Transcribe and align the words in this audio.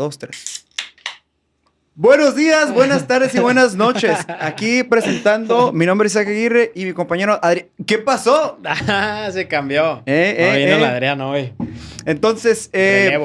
dos, 0.00 0.18
tres. 0.18 0.64
Buenos 1.94 2.34
días, 2.34 2.72
buenas 2.72 3.06
tardes 3.06 3.34
y 3.34 3.38
buenas 3.40 3.74
noches. 3.74 4.16
Aquí 4.40 4.82
presentando, 4.82 5.72
mi 5.72 5.84
nombre 5.84 6.06
es 6.06 6.14
Isaac 6.14 6.28
Aguirre 6.28 6.72
y 6.74 6.86
mi 6.86 6.94
compañero 6.94 7.38
Adrián. 7.42 7.66
¿Qué 7.86 7.98
pasó? 7.98 8.58
Ah, 8.64 9.28
se 9.30 9.46
cambió. 9.46 10.02
Eh, 10.06 10.36
no 10.38 10.44
eh, 10.46 10.58
vino 10.58 10.72
eh. 10.72 10.78
el 10.78 10.84
Adrián 10.84 11.20
hoy. 11.20 11.52
Entonces, 12.06 12.70
eh, 12.72 13.18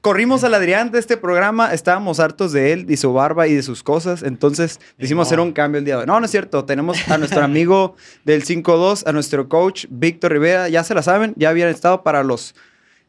corrimos 0.00 0.42
al 0.42 0.54
Adrián 0.54 0.90
de 0.90 0.98
este 0.98 1.16
programa. 1.16 1.72
Estábamos 1.72 2.18
hartos 2.18 2.50
de 2.50 2.72
él 2.72 2.86
y 2.88 2.96
su 2.96 3.12
barba 3.12 3.46
y 3.46 3.54
de 3.54 3.62
sus 3.62 3.84
cosas. 3.84 4.24
Entonces, 4.24 4.80
decidimos 4.98 5.26
no. 5.26 5.28
hacer 5.28 5.38
un 5.40 5.52
cambio 5.52 5.78
el 5.78 5.84
día 5.84 5.94
de 5.94 6.00
hoy. 6.00 6.06
No, 6.08 6.18
no 6.18 6.24
es 6.26 6.32
cierto. 6.32 6.64
Tenemos 6.64 7.08
a 7.08 7.16
nuestro 7.16 7.44
amigo 7.44 7.94
del 8.24 8.44
5-2, 8.44 9.04
a 9.06 9.12
nuestro 9.12 9.48
coach 9.48 9.86
Víctor 9.88 10.32
Rivera. 10.32 10.68
Ya 10.68 10.82
se 10.82 10.94
la 10.94 11.04
saben, 11.04 11.34
ya 11.36 11.50
habían 11.50 11.68
estado 11.68 12.02
para 12.02 12.24
los. 12.24 12.56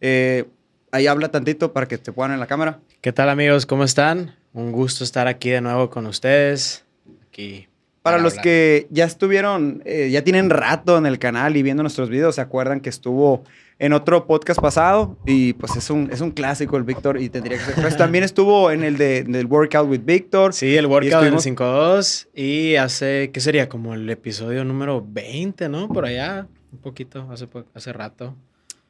eh, 0.01 0.45
ahí 0.93 1.07
habla 1.07 1.29
tantito 1.29 1.73
para 1.73 1.87
que 1.87 1.97
te 1.97 2.11
pongan 2.13 2.33
en 2.33 2.39
la 2.39 2.47
cámara. 2.47 2.79
¿Qué 3.01 3.11
tal 3.11 3.29
amigos? 3.29 3.65
¿Cómo 3.65 3.83
están? 3.83 4.35
Un 4.53 4.71
gusto 4.71 5.03
estar 5.03 5.27
aquí 5.27 5.49
de 5.49 5.59
nuevo 5.59 5.89
con 5.89 6.05
ustedes. 6.05 6.85
Aquí. 7.27 7.67
Para 8.03 8.17
los 8.17 8.33
hablar. 8.33 8.43
que 8.43 8.87
ya 8.91 9.05
estuvieron, 9.05 9.81
eh, 9.85 10.09
ya 10.11 10.23
tienen 10.23 10.49
rato 10.49 10.97
en 10.97 11.05
el 11.05 11.19
canal 11.19 11.55
y 11.57 11.63
viendo 11.63 11.83
nuestros 11.83 12.09
videos, 12.09 12.35
se 12.35 12.41
acuerdan 12.41 12.79
que 12.81 12.89
estuvo 12.89 13.43
en 13.79 13.93
otro 13.93 14.27
podcast 14.27 14.59
pasado 14.59 15.17
y 15.25 15.53
pues 15.53 15.75
es 15.77 15.89
un, 15.89 16.09
es 16.11 16.21
un 16.21 16.31
clásico 16.31 16.77
el 16.77 16.83
Víctor 16.83 17.19
y 17.19 17.29
tendría 17.29 17.57
que 17.57 17.63
ser. 17.63 17.75
Pues 17.75 17.97
también 17.97 18.23
estuvo 18.25 18.71
en 18.71 18.83
el 18.83 18.97
de, 18.97 19.23
del 19.23 19.45
Workout 19.47 19.89
with 19.89 20.01
Víctor. 20.03 20.53
Sí, 20.53 20.75
el 20.75 20.85
workout 20.85 21.23
del 21.23 21.33
estuvimos- 21.33 21.45
5-2 21.57 22.27
y 22.35 22.75
hace, 22.75 23.31
¿qué 23.33 23.39
sería? 23.39 23.67
Como 23.69 23.93
el 23.93 24.07
episodio 24.09 24.63
número 24.65 25.03
20, 25.07 25.69
¿no? 25.69 25.87
Por 25.87 26.05
allá, 26.05 26.45
un 26.71 26.79
poquito, 26.79 27.27
hace, 27.31 27.47
hace 27.73 27.93
rato. 27.93 28.35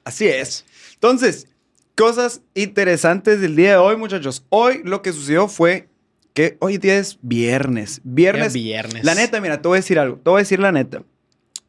Así 0.04 0.28
es. 0.28 0.66
Entonces, 0.96 1.48
cosas 1.96 2.42
interesantes 2.56 3.40
del 3.42 3.56
día 3.56 3.72
de 3.72 3.78
hoy, 3.78 3.98
muchachos. 3.98 4.46
Hoy 4.50 4.82
lo 4.84 5.02
que 5.02 5.14
sucedió 5.14 5.48
fue 5.48 5.88
que 6.34 6.58
hoy 6.60 6.78
día 6.78 6.98
es 6.98 7.20
viernes. 7.22 8.02
Viernes. 8.04 8.54
Viernes. 8.54 9.04
La 9.04 9.16
neta, 9.16 9.40
mira, 9.42 9.62
te 9.62 9.68
voy 9.68 9.78
a 9.78 9.80
decir 9.82 10.00
algo. 10.00 10.18
Te 10.18 10.30
voy 10.30 10.40
a 10.40 10.44
decir 10.44 10.60
la 10.60 10.72
neta. 10.72 11.04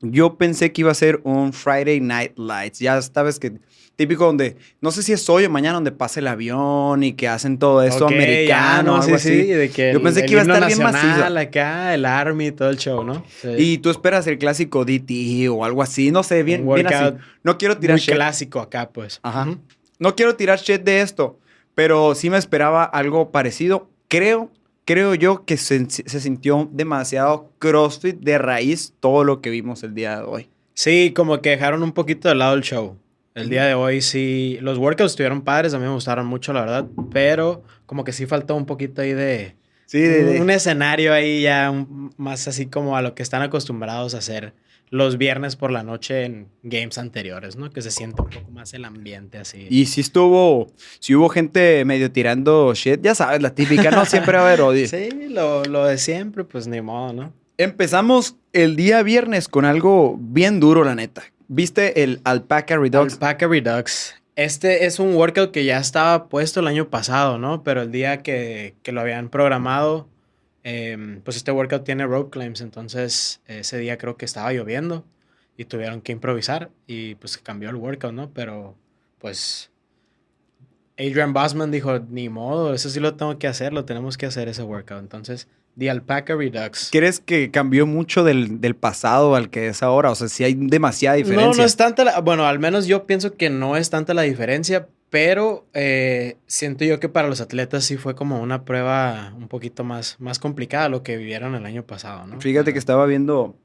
Yo 0.00 0.36
pensé 0.36 0.72
que 0.72 0.82
iba 0.82 0.90
a 0.90 0.94
ser 0.94 1.20
un 1.24 1.52
Friday 1.52 2.00
Night 2.00 2.32
Lights. 2.36 2.78
Ya 2.78 3.00
sabes 3.00 3.38
que 3.38 3.52
típico 3.96 4.24
donde, 4.26 4.56
no 4.80 4.90
sé 4.90 5.02
si 5.02 5.12
es 5.12 5.28
hoy 5.30 5.44
o 5.44 5.50
mañana, 5.50 5.74
donde 5.74 5.92
pasa 5.92 6.20
el 6.20 6.26
avión 6.26 7.02
y 7.04 7.12
que 7.12 7.28
hacen 7.28 7.58
todo 7.58 7.82
esto 7.82 8.06
Ok, 8.06 8.10
ya, 8.10 8.16
americano, 8.16 8.82
no, 8.82 8.94
algo 8.96 9.06
sí, 9.06 9.14
así. 9.14 9.28
sí, 9.42 9.46
de 9.46 9.70
que 9.70 9.92
Yo 9.92 9.98
el- 9.98 10.02
pensé 10.02 10.20
el 10.20 10.26
que 10.26 10.32
iba 10.32 10.40
a 10.40 10.44
estar 10.44 10.66
bien 10.66 10.82
macizo. 10.82 11.24
acá, 11.38 11.94
el 11.94 12.04
Army, 12.04 12.50
todo 12.50 12.70
el 12.70 12.76
show, 12.76 13.04
¿no? 13.04 13.24
Sí. 13.40 13.48
Y 13.56 13.78
tú 13.78 13.90
esperas 13.90 14.26
el 14.26 14.36
clásico 14.38 14.84
DT 14.84 15.48
o 15.48 15.64
algo 15.64 15.80
así, 15.82 16.10
no 16.10 16.22
sé, 16.22 16.42
bien, 16.42 16.66
bien 16.74 16.86
así. 16.92 17.14
No 17.44 17.56
quiero 17.56 17.78
tirar 17.78 17.94
muy 17.94 18.00
shit. 18.00 18.14
clásico 18.14 18.60
acá, 18.60 18.90
pues. 18.90 19.20
Ajá. 19.22 19.42
Ujú. 19.44 19.58
No 19.98 20.14
quiero 20.16 20.36
tirar 20.36 20.58
shit 20.58 20.82
de 20.82 21.00
esto, 21.00 21.38
pero 21.74 22.14
sí 22.14 22.30
me 22.30 22.36
esperaba 22.38 22.84
algo 22.84 23.30
parecido. 23.30 23.88
Creo, 24.08 24.50
creo 24.84 25.14
yo 25.14 25.44
que 25.44 25.56
se, 25.56 25.88
se 25.88 26.20
sintió 26.20 26.68
demasiado 26.72 27.50
CrossFit 27.58 28.16
de 28.20 28.38
raíz 28.38 28.94
todo 29.00 29.24
lo 29.24 29.40
que 29.40 29.50
vimos 29.50 29.82
el 29.82 29.94
día 29.94 30.18
de 30.18 30.24
hoy. 30.24 30.50
Sí, 30.74 31.12
como 31.14 31.40
que 31.40 31.50
dejaron 31.50 31.82
un 31.82 31.92
poquito 31.92 32.28
de 32.28 32.34
lado 32.34 32.54
el 32.54 32.62
show. 32.62 32.96
El 33.34 33.48
día 33.50 33.64
de 33.64 33.74
hoy 33.74 34.00
sí, 34.00 34.58
los 34.60 34.78
workouts 34.78 35.12
estuvieron 35.12 35.42
padres, 35.42 35.74
a 35.74 35.78
mí 35.78 35.84
me 35.84 35.90
gustaron 35.92 36.24
mucho, 36.26 36.52
la 36.52 36.60
verdad, 36.60 36.86
pero 37.10 37.64
como 37.84 38.04
que 38.04 38.12
sí 38.12 38.26
faltó 38.26 38.54
un 38.54 38.64
poquito 38.64 39.02
ahí 39.02 39.12
de, 39.12 39.56
Sí, 39.86 40.00
de, 40.00 40.24
de- 40.24 40.40
un 40.40 40.50
escenario 40.50 41.12
ahí 41.12 41.42
ya 41.42 41.68
un- 41.70 42.14
más 42.16 42.46
así 42.46 42.66
como 42.66 42.96
a 42.96 43.02
lo 43.02 43.16
que 43.16 43.24
están 43.24 43.42
acostumbrados 43.42 44.14
a 44.14 44.18
hacer 44.18 44.54
los 44.90 45.18
viernes 45.18 45.56
por 45.56 45.70
la 45.70 45.82
noche 45.82 46.24
en 46.24 46.48
games 46.62 46.98
anteriores, 46.98 47.56
¿no? 47.56 47.70
Que 47.70 47.82
se 47.82 47.90
siente 47.90 48.22
un 48.22 48.28
poco 48.28 48.50
más 48.50 48.74
el 48.74 48.84
ambiente 48.84 49.38
así. 49.38 49.66
Y 49.68 49.86
sí 49.86 50.00
estuvo, 50.00 50.68
sí 51.00 51.14
hubo 51.14 51.28
gente 51.28 51.84
medio 51.84 52.12
tirando 52.12 52.72
shit, 52.74 53.00
ya 53.02 53.14
sabes, 53.14 53.42
la 53.42 53.54
típica, 53.54 53.90
no 53.90 54.04
siempre 54.04 54.36
va 54.36 54.44
a 54.44 54.46
haber 54.48 54.60
odio. 54.60 54.86
Sí, 54.94 55.28
lo, 55.30 55.64
lo 55.64 55.86
de 55.86 55.98
siempre, 55.98 56.44
pues 56.44 56.66
ni 56.66 56.80
modo, 56.80 57.12
¿no? 57.12 57.32
Empezamos 57.56 58.36
el 58.52 58.76
día 58.76 59.02
viernes 59.02 59.48
con 59.48 59.64
algo 59.64 60.16
bien 60.20 60.60
duro, 60.60 60.84
la 60.84 60.94
neta. 60.94 61.24
¿Viste 61.48 62.02
el 62.02 62.20
Alpaca 62.24 62.76
Redux? 62.76 63.14
Alpaca 63.14 63.46
Redux. 63.46 64.14
Este 64.36 64.86
es 64.86 64.98
un 64.98 65.14
workout 65.14 65.52
que 65.52 65.64
ya 65.64 65.78
estaba 65.78 66.28
puesto 66.28 66.60
el 66.60 66.66
año 66.66 66.88
pasado, 66.88 67.38
¿no? 67.38 67.62
Pero 67.62 67.82
el 67.82 67.92
día 67.92 68.22
que, 68.22 68.74
que 68.82 68.92
lo 68.92 69.00
habían 69.00 69.28
programado, 69.28 70.08
em, 70.64 71.20
pues 71.20 71.36
este 71.36 71.52
workout 71.52 71.84
tiene 71.84 72.06
rope 72.06 72.36
climbs, 72.36 72.60
entonces 72.60 73.40
ese 73.46 73.78
día 73.78 73.96
creo 73.96 74.16
que 74.16 74.24
estaba 74.24 74.52
lloviendo 74.52 75.04
y 75.56 75.66
tuvieron 75.66 76.00
que 76.00 76.12
improvisar 76.12 76.70
y 76.86 77.14
pues 77.14 77.38
cambió 77.38 77.70
el 77.70 77.76
workout, 77.76 78.12
¿no? 78.12 78.30
Pero 78.32 78.74
pues 79.18 79.70
Adrian 80.98 81.32
Bossman 81.32 81.70
dijo, 81.70 81.98
ni 81.98 82.28
modo, 82.28 82.74
eso 82.74 82.88
sí 82.88 83.00
lo 83.00 83.14
tengo 83.14 83.38
que 83.38 83.46
hacer, 83.46 83.72
lo 83.72 83.84
tenemos 83.84 84.16
que 84.16 84.26
hacer 84.26 84.48
ese 84.48 84.62
workout. 84.62 85.00
Entonces, 85.00 85.48
The 85.76 85.90
Alpaca 85.90 86.36
Redux. 86.36 86.90
¿Crees 86.92 87.18
que 87.18 87.50
cambió 87.50 87.86
mucho 87.86 88.22
del, 88.22 88.60
del 88.60 88.76
pasado 88.76 89.34
al 89.34 89.50
que 89.50 89.68
es 89.68 89.82
ahora? 89.82 90.12
O 90.12 90.14
sea, 90.14 90.28
sí 90.28 90.44
hay 90.44 90.54
demasiada 90.54 91.16
diferencia. 91.16 91.50
No, 91.50 91.56
no 91.56 91.64
es 91.64 91.76
tanta 91.76 92.04
la, 92.04 92.20
bueno, 92.20 92.46
al 92.46 92.60
menos 92.60 92.86
yo 92.86 93.06
pienso 93.06 93.34
que 93.34 93.50
no 93.50 93.76
es 93.76 93.90
tanta 93.90 94.14
la 94.14 94.22
diferencia, 94.22 94.88
pero 95.14 95.64
eh, 95.74 96.38
siento 96.48 96.84
yo 96.84 96.98
que 96.98 97.08
para 97.08 97.28
los 97.28 97.40
atletas 97.40 97.84
sí 97.84 97.96
fue 97.96 98.16
como 98.16 98.40
una 98.42 98.64
prueba 98.64 99.32
un 99.36 99.46
poquito 99.46 99.84
más, 99.84 100.16
más 100.18 100.40
complicada 100.40 100.88
lo 100.88 101.04
que 101.04 101.16
vivieron 101.16 101.54
el 101.54 101.64
año 101.66 101.86
pasado, 101.86 102.26
¿no? 102.26 102.40
Fíjate 102.40 102.72
que 102.72 102.80
estaba 102.80 103.06
viendo 103.06 103.56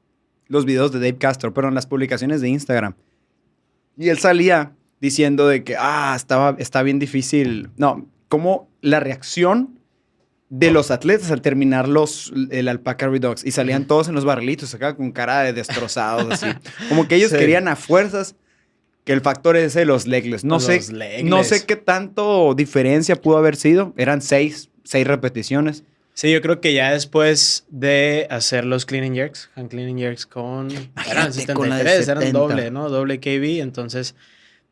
los 0.46 0.64
videos 0.64 0.92
de 0.92 1.00
Dave 1.00 1.18
Castro, 1.18 1.52
pero 1.52 1.66
en 1.66 1.74
las 1.74 1.88
publicaciones 1.88 2.40
de 2.40 2.50
Instagram. 2.50 2.94
Y 3.98 4.10
él 4.10 4.18
salía 4.20 4.74
diciendo 5.00 5.48
de 5.48 5.64
que, 5.64 5.74
ah, 5.76 6.12
estaba, 6.14 6.54
está 6.60 6.84
bien 6.84 7.00
difícil. 7.00 7.70
No, 7.76 8.06
como 8.28 8.68
la 8.80 9.00
reacción 9.00 9.76
de 10.50 10.70
los 10.70 10.92
atletas 10.92 11.32
al 11.32 11.42
terminar 11.42 11.88
los, 11.88 12.32
el 12.52 12.68
Alpaca 12.68 13.08
Redux. 13.08 13.44
Y 13.44 13.50
salían 13.50 13.86
todos 13.86 14.06
en 14.06 14.14
los 14.14 14.24
barrilitos 14.24 14.72
acá 14.72 14.94
con 14.94 15.10
cara 15.10 15.40
de 15.40 15.52
destrozados, 15.52 16.30
así. 16.30 16.46
Como 16.88 17.08
que 17.08 17.16
ellos 17.16 17.32
Sí. 17.32 17.38
querían 17.38 17.66
a 17.66 17.74
fuerzas 17.74 18.36
que 19.10 19.14
el 19.14 19.22
factor 19.22 19.56
ese 19.56 19.80
de 19.80 19.86
los 19.86 20.06
legless. 20.06 20.44
No 20.44 20.54
Los 20.60 20.66
sé, 20.66 21.24
no 21.24 21.42
sé 21.42 21.66
qué 21.66 21.74
tanto 21.74 22.54
diferencia 22.54 23.16
pudo 23.16 23.38
haber 23.38 23.56
sido. 23.56 23.92
Eran 23.96 24.22
seis, 24.22 24.70
seis 24.84 25.04
repeticiones. 25.04 25.82
Sí, 26.14 26.30
yo 26.30 26.40
creo 26.40 26.60
que 26.60 26.74
ya 26.74 26.92
después 26.92 27.66
de 27.70 28.28
hacer 28.30 28.64
los 28.64 28.86
clean 28.86 29.02
and 29.02 29.16
jerks, 29.16 29.50
hand 29.56 29.68
clean 29.68 29.88
and 29.88 29.98
jerks 29.98 30.26
con... 30.26 30.70
Eran 30.70 31.32
Imagínate 31.32 31.54
con 31.54 31.68
la 31.70 31.78
de 31.78 31.82
73, 32.04 32.08
eran 32.08 32.22
70. 32.22 32.38
doble, 32.38 32.70
¿no? 32.70 32.88
Doble 32.88 33.18
KB, 33.18 33.60
entonces 33.60 34.14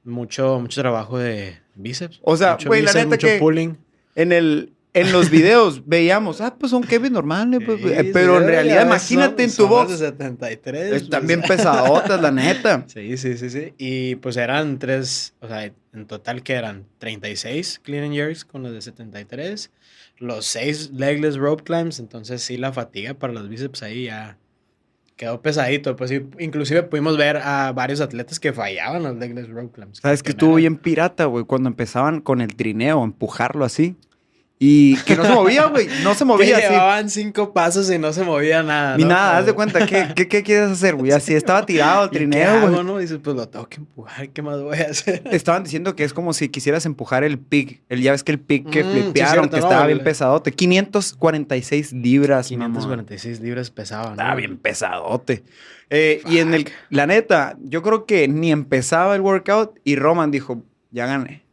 mucho, 0.04 0.60
mucho 0.60 0.80
trabajo 0.82 1.18
de 1.18 1.58
bíceps. 1.74 2.20
O 2.22 2.36
sea, 2.36 2.52
mucho 2.52 2.68
güey, 2.68 2.82
la 2.82 2.92
neta 2.92 3.06
mucho 3.08 3.26
que- 3.26 3.38
pulling. 3.40 3.76
En, 4.14 4.30
el, 4.30 4.72
en 4.94 5.12
los 5.12 5.30
videos 5.30 5.86
veíamos, 5.86 6.40
ah, 6.40 6.56
pues 6.58 6.70
son 6.70 6.82
Kevin 6.82 7.12
normales, 7.12 7.60
pues, 7.64 7.80
Sí, 7.80 7.88
eh, 7.88 8.10
pero 8.12 8.36
sí, 8.36 8.42
en 8.42 8.48
realidad, 8.48 8.86
imagínate 8.86 9.44
en 9.44 9.50
tu 9.50 9.56
son 9.56 9.68
box. 9.68 9.90
de 9.90 9.98
73. 9.98 10.92
Están 10.92 11.20
pues. 11.20 11.26
bien 11.26 11.42
pesadotas, 11.42 12.20
la 12.20 12.30
neta. 12.30 12.84
Sí, 12.88 13.16
sí, 13.16 13.36
sí, 13.36 13.50
sí. 13.50 13.74
Y 13.78 14.16
pues 14.16 14.36
eran 14.36 14.78
tres, 14.78 15.34
o 15.40 15.48
sea, 15.48 15.64
en 15.64 16.06
total 16.06 16.42
que 16.42 16.54
eran 16.54 16.86
36 16.98 17.80
clean 17.82 18.04
and 18.04 18.14
jerks 18.14 18.44
con 18.44 18.62
los 18.62 18.72
de 18.72 18.80
73, 18.80 19.70
los 20.18 20.46
6 20.46 20.90
legless 20.92 21.36
rope 21.36 21.64
climbs, 21.64 21.98
entonces 21.98 22.42
sí 22.42 22.56
la 22.56 22.72
fatiga 22.72 23.14
para 23.14 23.32
los 23.32 23.48
bíceps 23.48 23.82
ahí 23.82 24.04
ya 24.04 24.38
quedó 25.16 25.42
pesadito. 25.42 25.96
Pues 25.96 26.10
inclusive 26.38 26.84
pudimos 26.84 27.18
ver 27.18 27.36
a 27.36 27.72
varios 27.72 28.00
atletas 28.00 28.40
que 28.40 28.54
fallaban 28.54 29.02
los 29.02 29.16
legless 29.16 29.48
rope 29.48 29.72
climbs. 29.74 29.98
Sabes 29.98 30.22
que 30.22 30.30
no 30.30 30.32
estuvo 30.32 30.54
bien 30.54 30.76
pirata, 30.76 31.26
güey, 31.26 31.44
cuando 31.44 31.68
empezaban 31.68 32.20
con 32.20 32.40
el 32.40 32.54
trineo, 32.56 33.04
empujarlo 33.04 33.66
así. 33.66 33.96
Y 34.60 34.96
que 35.02 35.14
no 35.14 35.24
se 35.24 35.32
movía, 35.34 35.66
güey, 35.66 35.86
no 36.02 36.14
se 36.14 36.18
Que 36.20 36.24
movía 36.24 36.56
así. 36.56 36.66
llevaban 36.68 37.08
cinco 37.10 37.52
pasos 37.52 37.88
y 37.92 37.98
no 37.98 38.12
se 38.12 38.24
movía 38.24 38.64
nada. 38.64 38.96
Ni 38.96 39.04
¿no? 39.04 39.10
nada, 39.10 39.38
haz 39.38 39.46
de 39.46 39.52
cuenta, 39.54 39.86
¿qué, 39.86 40.08
qué, 40.16 40.26
qué 40.26 40.42
quieres 40.42 40.70
hacer, 40.70 40.96
güey? 40.96 41.12
Así 41.12 41.32
estaba 41.32 41.64
tirado 41.64 42.02
el 42.04 42.08
¿Y 42.08 42.10
qué 42.10 42.16
trineo, 42.18 42.68
güey. 42.68 42.84
no? 42.84 42.98
Dices, 42.98 43.18
pues 43.22 43.36
lo 43.36 43.48
tengo 43.48 43.68
que 43.68 43.76
empujar, 43.76 44.28
¿qué 44.30 44.42
más 44.42 44.60
voy 44.60 44.78
a 44.78 44.90
hacer? 44.90 45.22
Estaban 45.30 45.62
diciendo 45.62 45.94
que 45.94 46.02
es 46.02 46.12
como 46.12 46.32
si 46.32 46.48
quisieras 46.48 46.86
empujar 46.86 47.22
el 47.22 47.38
pick. 47.38 47.82
El, 47.88 48.02
ya 48.02 48.10
ves 48.10 48.24
que 48.24 48.32
el 48.32 48.40
pick 48.40 48.68
que 48.68 48.82
Mm, 48.82 48.92
sí, 48.92 49.00
flipearon, 49.02 49.32
cierto, 49.44 49.50
que 49.56 49.60
no, 49.60 49.66
estaba 49.68 49.86
bien 49.86 50.00
pesadote. 50.02 50.50
546 50.52 51.92
libras, 51.92 52.50
mamón. 52.50 52.72
546 52.72 53.40
libras 53.40 53.70
pesaba, 53.70 54.06
¿no? 54.06 54.12
Estaba 54.12 54.34
bien 54.34 54.56
pesadote. 54.56 55.44
Eh, 55.90 56.20
y 56.26 56.38
en 56.38 56.52
el, 56.54 56.68
la 56.90 57.06
neta, 57.06 57.56
yo 57.62 57.82
creo 57.82 58.06
que 58.06 58.26
ni 58.28 58.50
empezaba 58.50 59.14
el 59.14 59.20
workout 59.22 59.78
y 59.84 59.96
Roman 59.96 60.30
dijo, 60.30 60.62
ya 60.90 61.06
gané. 61.06 61.44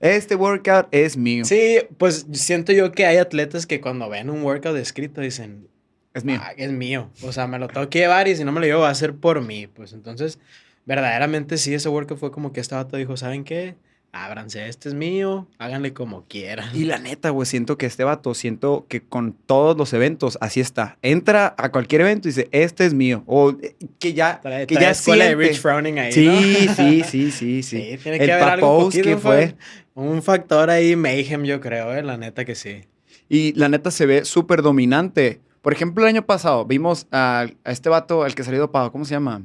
Este 0.00 0.34
workout 0.34 0.88
es 0.92 1.16
mío. 1.16 1.44
Sí, 1.44 1.78
pues 1.98 2.26
siento 2.32 2.72
yo 2.72 2.90
que 2.92 3.04
hay 3.06 3.18
atletas 3.18 3.66
que 3.66 3.80
cuando 3.80 4.08
ven 4.08 4.30
un 4.30 4.42
workout 4.42 4.76
escrito 4.76 5.20
dicen, 5.20 5.68
Es 6.14 6.24
mío. 6.24 6.40
"Ah, 6.42 6.52
es 6.56 6.72
mío. 6.72 7.10
O 7.22 7.32
sea, 7.32 7.46
me 7.46 7.58
lo 7.58 7.68
tengo 7.68 7.88
que 7.88 8.00
llevar 8.00 8.26
y 8.26 8.34
si 8.34 8.42
no 8.44 8.50
me 8.50 8.60
lo 8.60 8.66
llevo 8.66 8.80
va 8.80 8.90
a 8.90 8.94
ser 8.94 9.14
por 9.14 9.40
mí. 9.42 9.66
Pues 9.68 9.92
entonces, 9.92 10.38
verdaderamente 10.86 11.56
sí, 11.58 11.74
ese 11.74 11.88
workout 11.88 12.18
fue 12.18 12.32
como 12.32 12.52
que 12.52 12.60
este 12.60 12.74
vato 12.74 12.96
dijo, 12.96 13.16
¿saben 13.16 13.44
qué? 13.44 13.76
ábranse, 14.12 14.66
este 14.66 14.88
es 14.88 14.94
mío, 14.96 15.46
háganle 15.58 15.92
como 15.92 16.24
quieran. 16.26 16.68
Y 16.74 16.82
la 16.82 16.98
neta, 16.98 17.30
güey, 17.30 17.46
siento 17.46 17.78
que 17.78 17.86
este 17.86 18.02
vato, 18.02 18.34
siento 18.34 18.84
que 18.88 19.02
con 19.02 19.34
todos 19.34 19.76
los 19.76 19.92
eventos, 19.92 20.36
así 20.40 20.58
está. 20.58 20.98
Entra 21.00 21.54
a 21.56 21.70
cualquier 21.70 22.00
evento 22.00 22.26
y 22.26 22.32
dice, 22.32 22.48
este 22.50 22.86
es 22.86 22.92
mío. 22.92 23.22
O 23.26 23.52
eh, 23.62 23.76
que 24.00 24.12
ya, 24.12 24.40
Trae- 24.42 24.66
que 24.66 24.74
trae 24.74 24.86
ya 24.86 24.90
escuela 24.90 25.26
de 25.26 25.30
siente. 25.30 25.48
Rich 25.50 25.60
Frowning 25.60 25.98
ahí, 26.00 26.10
Sí, 26.12 26.26
¿no? 26.26 26.40
sí, 26.40 26.68
sí, 27.04 27.30
sí, 27.30 27.30
sí. 27.30 27.62
Sí, 27.62 27.98
tiene 28.02 28.16
El 28.18 28.26
que 28.26 28.32
haber 28.32 28.48
algo 28.48 28.80
poquito, 28.80 29.04
que 29.04 29.16
fue. 29.16 29.54
Un 29.94 30.22
factor 30.22 30.70
ahí 30.70 30.96
mayhem, 30.96 31.44
yo 31.44 31.60
creo, 31.60 31.92
eh, 31.94 32.02
la 32.02 32.16
neta 32.16 32.44
que 32.44 32.54
sí. 32.54 32.84
Y 33.28 33.52
la 33.54 33.68
neta 33.68 33.90
se 33.90 34.06
ve 34.06 34.24
súper 34.24 34.62
dominante. 34.62 35.40
Por 35.62 35.72
ejemplo, 35.72 36.04
el 36.04 36.08
año 36.08 36.24
pasado 36.26 36.64
vimos 36.64 37.06
a, 37.12 37.46
a 37.64 37.70
este 37.70 37.88
vato, 37.88 38.22
al 38.22 38.34
que 38.34 38.44
salió 38.44 38.60
dopado, 38.60 38.90
¿cómo 38.92 39.04
se 39.04 39.12
llama? 39.12 39.42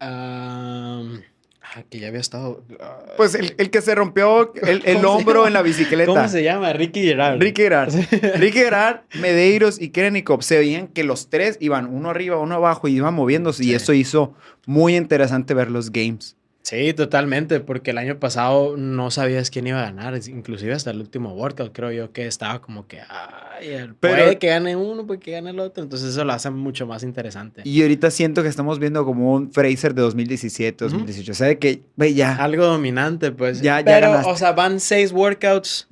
Am, 0.00 1.22
ah, 1.62 1.82
que 1.88 1.98
ya 2.00 2.08
había 2.08 2.20
estado. 2.20 2.62
ah, 2.80 3.04
Pues 3.16 3.34
el, 3.34 3.54
el 3.58 3.70
que 3.70 3.80
se 3.80 3.94
rompió 3.94 4.52
el, 4.54 4.82
el 4.84 4.96
¿Cómo 4.96 5.00
se 5.00 5.06
hombro 5.06 5.46
en 5.46 5.52
la 5.52 5.62
bicicleta. 5.62 6.12
¿Cómo 6.12 6.28
se 6.28 6.42
llama? 6.42 6.72
Ricky 6.72 7.02
Gerard. 7.02 7.40
Ricky 7.40 7.62
Gerard. 7.62 7.92
Ricky 8.36 8.58
Gerard, 8.58 9.00
Medeiros 9.20 9.80
y 9.80 9.90
Kerenikov 9.90 10.42
se 10.42 10.58
veían 10.58 10.88
que 10.88 11.04
los 11.04 11.30
tres 11.30 11.56
iban 11.60 11.86
uno 11.86 12.10
arriba, 12.10 12.38
uno 12.38 12.56
abajo 12.56 12.88
y 12.88 12.96
iban 12.96 13.14
moviéndose. 13.14 13.64
Y 13.64 13.74
eso 13.74 13.92
hizo 13.92 14.34
muy 14.66 14.96
interesante 14.96 15.54
ver 15.54 15.70
los 15.70 15.90
games. 15.90 16.36
Sí, 16.66 16.94
totalmente, 16.94 17.60
porque 17.60 17.90
el 17.90 17.98
año 17.98 18.18
pasado 18.18 18.78
no 18.78 19.10
sabías 19.10 19.50
quién 19.50 19.66
iba 19.66 19.80
a 19.80 19.84
ganar, 19.84 20.18
inclusive 20.28 20.72
hasta 20.72 20.92
el 20.92 20.98
último 21.00 21.34
workout 21.34 21.72
creo 21.74 21.92
yo 21.92 22.10
que 22.10 22.26
estaba 22.26 22.62
como 22.62 22.86
que, 22.86 23.00
ay, 23.06 23.68
Pero- 23.68 23.94
puede 24.00 24.38
que 24.38 24.46
gane 24.46 24.74
uno, 24.74 25.06
puede 25.06 25.20
que 25.20 25.32
gane 25.32 25.50
el 25.50 25.60
otro, 25.60 25.82
entonces 25.84 26.08
eso 26.08 26.24
lo 26.24 26.32
hace 26.32 26.48
mucho 26.48 26.86
más 26.86 27.02
interesante. 27.02 27.60
Y 27.66 27.82
ahorita 27.82 28.10
siento 28.10 28.42
que 28.42 28.48
estamos 28.48 28.78
viendo 28.78 29.04
como 29.04 29.34
un 29.34 29.52
Fraser 29.52 29.92
de 29.94 30.00
2017, 30.00 30.86
2018. 30.86 31.32
O 31.32 31.34
sea, 31.34 31.48
de 31.48 31.58
que, 31.58 31.82
ve 31.96 32.14
ya. 32.14 32.34
Algo 32.36 32.64
dominante, 32.64 33.30
pues. 33.30 33.60
Ya- 33.60 33.80
ya 33.80 33.84
Pero, 33.84 34.08
ganaste. 34.12 34.30
o 34.32 34.36
sea, 34.38 34.52
van 34.52 34.80
seis 34.80 35.12
workouts, 35.12 35.86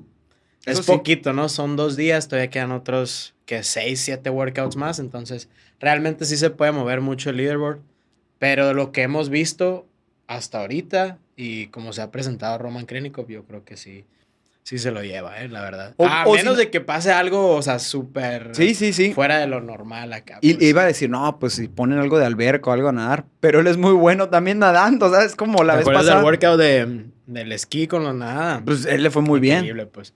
es 0.64 0.78
sí. 0.78 0.84
poquito, 0.86 1.34
¿no? 1.34 1.50
Son 1.50 1.76
dos 1.76 1.96
días, 1.98 2.28
todavía 2.28 2.48
quedan 2.48 2.72
otros 2.72 3.34
que 3.44 3.62
seis, 3.62 4.00
siete 4.00 4.30
workouts 4.30 4.76
más, 4.76 4.98
entonces 5.00 5.50
realmente 5.80 6.24
sí 6.24 6.38
se 6.38 6.48
puede 6.48 6.72
mover 6.72 7.02
mucho 7.02 7.28
el 7.28 7.36
leaderboard, 7.36 7.80
pero 8.38 8.72
lo 8.72 8.90
que 8.90 9.02
hemos 9.02 9.28
visto 9.28 9.84
hasta 10.34 10.60
ahorita 10.60 11.18
y 11.36 11.66
como 11.68 11.92
se 11.92 12.02
ha 12.02 12.10
presentado 12.10 12.58
Roman 12.58 12.86
Krenikov, 12.86 13.28
yo 13.28 13.44
creo 13.44 13.64
que 13.64 13.76
sí, 13.76 14.04
sí 14.62 14.78
se 14.78 14.90
lo 14.90 15.02
lleva, 15.02 15.40
¿eh? 15.42 15.48
La 15.48 15.62
verdad. 15.62 15.94
O- 15.96 16.06
a 16.06 16.24
o 16.26 16.32
si 16.32 16.38
menos 16.38 16.54
no- 16.54 16.58
de 16.60 16.70
que 16.70 16.80
pase 16.80 17.10
algo, 17.12 17.56
o 17.56 17.62
sea, 17.62 17.78
súper 17.78 18.50
Sí, 18.54 18.74
sí, 18.74 18.92
sí. 18.92 19.12
fuera 19.12 19.38
de 19.38 19.46
lo 19.46 19.60
normal 19.60 20.12
acá. 20.12 20.38
Y 20.40 20.54
pues. 20.54 20.66
iba 20.68 20.82
a 20.82 20.86
decir, 20.86 21.10
no, 21.10 21.38
pues 21.38 21.54
si 21.54 21.68
ponen 21.68 21.98
algo 21.98 22.18
de 22.18 22.26
alberca 22.26 22.70
o 22.70 22.72
algo 22.72 22.88
a 22.88 22.92
nadar. 22.92 23.24
Pero 23.40 23.60
él 23.60 23.66
es 23.66 23.76
muy 23.76 23.92
bueno 23.92 24.28
también 24.28 24.58
nadando, 24.58 25.10
¿sabes? 25.10 25.34
Como 25.36 25.64
la 25.64 25.74
¿Te 25.74 25.78
vez 25.78 25.86
pasada. 25.88 26.16
del 26.16 26.24
workout 26.24 26.58
de, 26.58 27.04
del 27.26 27.52
esquí 27.52 27.86
con 27.86 28.04
los 28.04 28.14
nada? 28.14 28.62
Pues 28.64 28.84
él 28.86 29.02
le 29.02 29.10
fue 29.10 29.22
muy 29.22 29.40
bien. 29.40 29.58
Increíble, 29.58 29.86
pues. 29.86 30.14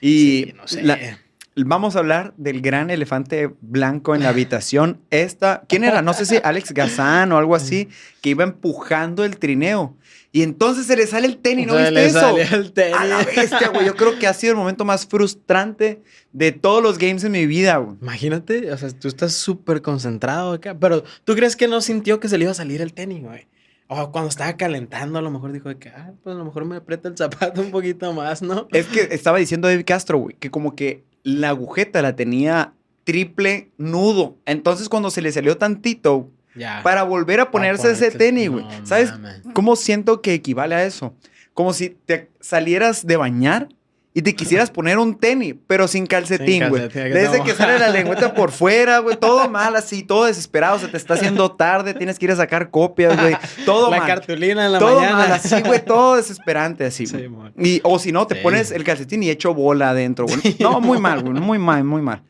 Y 0.00 0.44
Sí, 0.46 0.52
no 0.56 0.66
sé. 0.68 0.82
la- 0.82 1.18
vamos 1.64 1.96
a 1.96 2.00
hablar 2.00 2.34
del 2.36 2.60
gran 2.60 2.90
elefante 2.90 3.50
blanco 3.60 4.14
en 4.14 4.22
la 4.22 4.28
habitación. 4.30 5.00
Esta, 5.10 5.64
¿quién 5.68 5.84
era? 5.84 6.02
No 6.02 6.12
sé 6.12 6.26
si 6.26 6.38
Alex 6.42 6.72
Gazán 6.72 7.32
o 7.32 7.38
algo 7.38 7.54
así, 7.54 7.88
que 8.20 8.30
iba 8.30 8.44
empujando 8.44 9.24
el 9.24 9.38
trineo. 9.38 9.96
Y 10.30 10.42
entonces 10.42 10.86
se 10.86 10.96
le 10.96 11.06
sale 11.06 11.26
el 11.26 11.38
tenis, 11.38 11.66
¿no 11.66 11.72
Se 11.72 11.78
viste 11.78 11.94
le 11.94 12.06
eso? 12.06 12.36
el 12.38 12.72
tenis. 12.72 12.96
A 12.98 13.06
la 13.06 13.24
bestia, 13.24 13.68
güey. 13.72 13.86
Yo 13.86 13.96
creo 13.96 14.18
que 14.18 14.26
ha 14.26 14.34
sido 14.34 14.52
el 14.52 14.58
momento 14.58 14.84
más 14.84 15.06
frustrante 15.06 16.02
de 16.32 16.52
todos 16.52 16.82
los 16.82 16.98
games 16.98 17.24
en 17.24 17.32
mi 17.32 17.46
vida, 17.46 17.78
güey. 17.78 17.96
Imagínate, 18.02 18.70
o 18.70 18.76
sea, 18.76 18.90
tú 18.90 19.08
estás 19.08 19.32
súper 19.32 19.80
concentrado 19.80 20.52
acá, 20.52 20.76
pero 20.78 21.02
¿tú 21.24 21.34
crees 21.34 21.56
que 21.56 21.66
no 21.66 21.80
sintió 21.80 22.20
que 22.20 22.28
se 22.28 22.36
le 22.36 22.44
iba 22.44 22.50
a 22.52 22.54
salir 22.54 22.82
el 22.82 22.92
tenis, 22.92 23.22
güey? 23.22 23.46
O 23.90 24.12
cuando 24.12 24.28
estaba 24.28 24.54
calentando, 24.58 25.18
a 25.18 25.22
lo 25.22 25.30
mejor 25.30 25.50
dijo 25.50 25.70
de 25.70 25.78
que, 25.78 25.88
ah, 25.88 26.12
pues 26.22 26.36
a 26.36 26.38
lo 26.38 26.44
mejor 26.44 26.66
me 26.66 26.76
aprieta 26.76 27.08
el 27.08 27.16
zapato 27.16 27.62
un 27.62 27.70
poquito 27.70 28.12
más, 28.12 28.42
¿no? 28.42 28.68
Es 28.70 28.86
que 28.86 29.08
estaba 29.12 29.38
diciendo 29.38 29.66
David 29.66 29.86
Castro, 29.86 30.18
güey, 30.18 30.36
que 30.38 30.50
como 30.50 30.76
que 30.76 31.04
la 31.22 31.50
agujeta 31.50 32.02
la 32.02 32.16
tenía 32.16 32.72
triple 33.04 33.70
nudo. 33.78 34.36
Entonces 34.46 34.88
cuando 34.88 35.10
se 35.10 35.22
le 35.22 35.32
salió 35.32 35.56
tantito, 35.56 36.30
Ya. 36.54 36.80
para 36.82 37.02
volver 37.04 37.40
a 37.40 37.50
ponerse 37.50 37.90
ese 37.92 38.10
tenis, 38.10 38.50
güey. 38.50 38.64
No 38.64 38.86
¿Sabes 38.86 39.12
cómo 39.54 39.76
siento 39.76 40.20
que 40.22 40.34
equivale 40.34 40.74
a 40.74 40.84
eso? 40.84 41.14
Como 41.54 41.72
si 41.72 41.90
te 41.90 42.30
salieras 42.40 43.06
de 43.06 43.16
bañar 43.16 43.68
y 44.14 44.22
te 44.22 44.34
quisieras 44.34 44.70
poner 44.70 44.98
un 44.98 45.14
tenis, 45.16 45.54
pero 45.66 45.86
sin 45.86 46.06
calcetín, 46.06 46.68
güey. 46.70 46.88
Desde 46.88 47.42
que 47.44 47.52
sale 47.52 47.78
la 47.78 47.90
lengüeta 47.90 48.34
por 48.34 48.50
fuera, 48.50 48.98
güey, 48.98 49.16
todo 49.16 49.48
mal 49.48 49.76
así, 49.76 50.02
todo 50.02 50.24
desesperado, 50.24 50.78
se 50.78 50.88
te 50.88 50.96
está 50.96 51.14
haciendo 51.14 51.52
tarde, 51.52 51.94
tienes 51.94 52.18
que 52.18 52.24
ir 52.24 52.32
a 52.32 52.36
sacar 52.36 52.70
copias, 52.70 53.20
güey. 53.20 53.36
Todo 53.64 53.90
la 53.90 53.98
mal. 53.98 54.06
cartulina 54.08 54.66
en 54.66 54.72
la 54.72 54.78
todo 54.80 54.96
mañana. 55.00 55.16
mal, 55.18 55.32
así, 55.32 55.60
güey, 55.62 55.84
todo 55.84 56.16
desesperante, 56.16 56.86
así, 56.86 57.04
güey. 57.06 57.28
Sí, 57.62 57.80
o 57.84 57.98
si 57.98 58.10
no, 58.10 58.26
te 58.26 58.34
Sí. 58.36 58.40
pones 58.42 58.70
el 58.72 58.82
calcetín 58.82 59.22
y 59.22 59.30
hecho 59.30 59.54
bola 59.54 59.90
adentro, 59.90 60.26
güey. 60.26 60.56
No, 60.58 60.80
muy 60.80 60.98
mal, 60.98 61.22
güey. 61.22 61.34
Muy 61.34 61.58
mal, 61.58 61.84
muy 61.84 62.02
mal. 62.02 62.22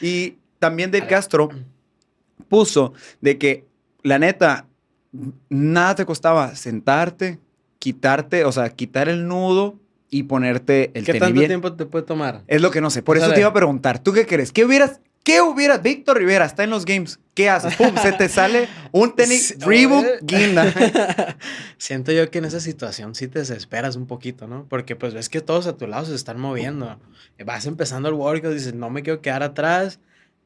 Y 0.00 0.36
también 0.58 0.90
Del 0.90 1.06
Castro 1.06 1.50
puso 2.48 2.92
de 3.20 3.38
que, 3.38 3.64
la 4.02 4.18
neta, 4.18 4.66
nada 5.48 5.94
te 5.94 6.06
costaba 6.06 6.54
sentarte, 6.56 7.38
quitarte, 7.78 8.44
o 8.44 8.52
sea, 8.52 8.68
quitar 8.70 9.08
el 9.08 9.28
nudo 9.28 9.76
y 10.10 10.24
ponerte 10.24 10.90
el 10.94 11.04
¿Qué 11.04 11.12
tenis 11.12 11.20
tanto 11.20 11.34
bien. 11.34 11.48
tiempo 11.48 11.72
te 11.72 11.86
puede 11.86 12.04
tomar? 12.04 12.42
Es 12.46 12.60
lo 12.62 12.70
que 12.70 12.80
no 12.80 12.90
sé. 12.90 13.02
Por 13.02 13.16
eso 13.16 13.26
Sale. 13.26 13.34
te 13.34 13.40
iba 13.40 13.50
a 13.50 13.54
preguntar, 13.54 13.98
¿tú 13.98 14.12
qué 14.12 14.26
crees? 14.26 14.52
¿Qué 14.52 14.64
hubieras, 14.64 15.00
qué 15.24 15.40
hubieras, 15.40 15.82
Víctor 15.82 16.18
Rivera 16.18 16.44
está 16.44 16.64
en 16.64 16.70
los 16.70 16.84
games? 16.84 17.18
¿Qué 17.34 17.50
haces? 17.50 17.74
Pum, 17.76 17.94
se 18.00 18.12
te 18.12 18.28
sale 18.28 18.68
un 18.92 19.14
tenis 19.14 19.56
Reebok. 19.60 20.06
Guinda. 20.22 20.72
Siento 21.78 22.12
yo 22.12 22.30
que 22.30 22.38
en 22.38 22.46
esa 22.46 22.60
situación 22.60 23.14
sí 23.14 23.28
te 23.28 23.40
desesperas 23.40 23.96
un 23.96 24.06
poquito, 24.06 24.46
¿no? 24.46 24.66
Porque 24.68 24.96
pues 24.96 25.12
ves 25.12 25.28
que 25.28 25.40
todos 25.40 25.66
a 25.66 25.76
tu 25.76 25.86
lado 25.86 26.06
se 26.06 26.14
están 26.14 26.38
moviendo. 26.40 26.98
Vas 27.44 27.66
empezando 27.66 28.08
el 28.08 28.14
workout 28.14 28.54
dices, 28.54 28.74
no 28.74 28.88
me 28.90 29.02
quiero 29.02 29.20
quedar 29.20 29.42
atrás. 29.42 30.00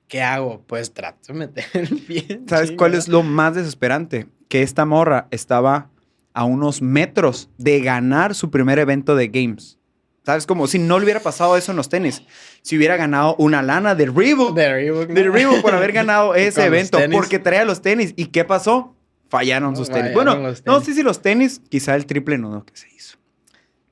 ¿Qué 0.09 0.23
hago? 0.23 0.65
Pues 0.67 0.93
trato 0.93 1.33
de 1.33 1.35
meter 1.35 1.65
el 1.75 1.99
pie. 2.01 2.41
¿Sabes 2.49 2.73
cuál 2.73 2.95
es 2.95 3.07
lo 3.07 3.23
más 3.23 3.55
desesperante? 3.55 4.27
Que 4.49 4.63
esta 4.63 4.85
morra 4.85 5.29
estaba 5.31 5.89
a 6.33 6.45
unos 6.45 6.83
metros 6.83 7.49
de 7.59 7.81
ganar 7.81 8.35
su 8.35 8.51
primer 8.51 8.79
evento 8.79 9.17
de 9.17 9.29
games. 9.29 9.79
¿Sabes? 10.25 10.47
Como 10.47 10.67
si 10.67 10.79
no 10.79 10.99
le 10.99 11.05
hubiera 11.05 11.21
pasado 11.21 11.57
eso 11.57 11.73
en 11.73 11.77
los 11.77 11.89
tenis. 11.89 12.23
Si 12.63 12.77
hubiera 12.77 12.97
ganado 12.97 13.35
una 13.37 13.63
lana 13.63 13.95
de 13.95 14.07
Reebok. 14.07 14.55
De 14.55 14.71
Reebok, 14.71 15.09
¿no? 15.09 15.15
De 15.15 15.23
Reebok 15.25 15.63
por 15.63 15.75
haber 15.75 15.93
ganado 15.95 16.35
ese 16.35 16.65
evento. 16.65 16.99
Porque 17.11 17.39
traía 17.39 17.65
los 17.65 17.81
tenis. 17.81 18.13
¿Y 18.17 18.27
qué 18.27 18.45
pasó? 18.45 18.95
Fallaron 19.29 19.77
sus 19.77 19.89
tenis. 19.89 20.13
Fallaron 20.13 20.43
Bueno, 20.43 20.57
no 20.67 20.81
sé 20.81 20.95
si 20.95 21.03
los 21.03 21.23
tenis, 21.23 21.63
quizá 21.69 21.95
el 21.95 22.05
triple 22.05 22.37
nudo 22.37 22.65
que 22.65 22.77
se 22.77 22.89
hizo. 22.95 23.17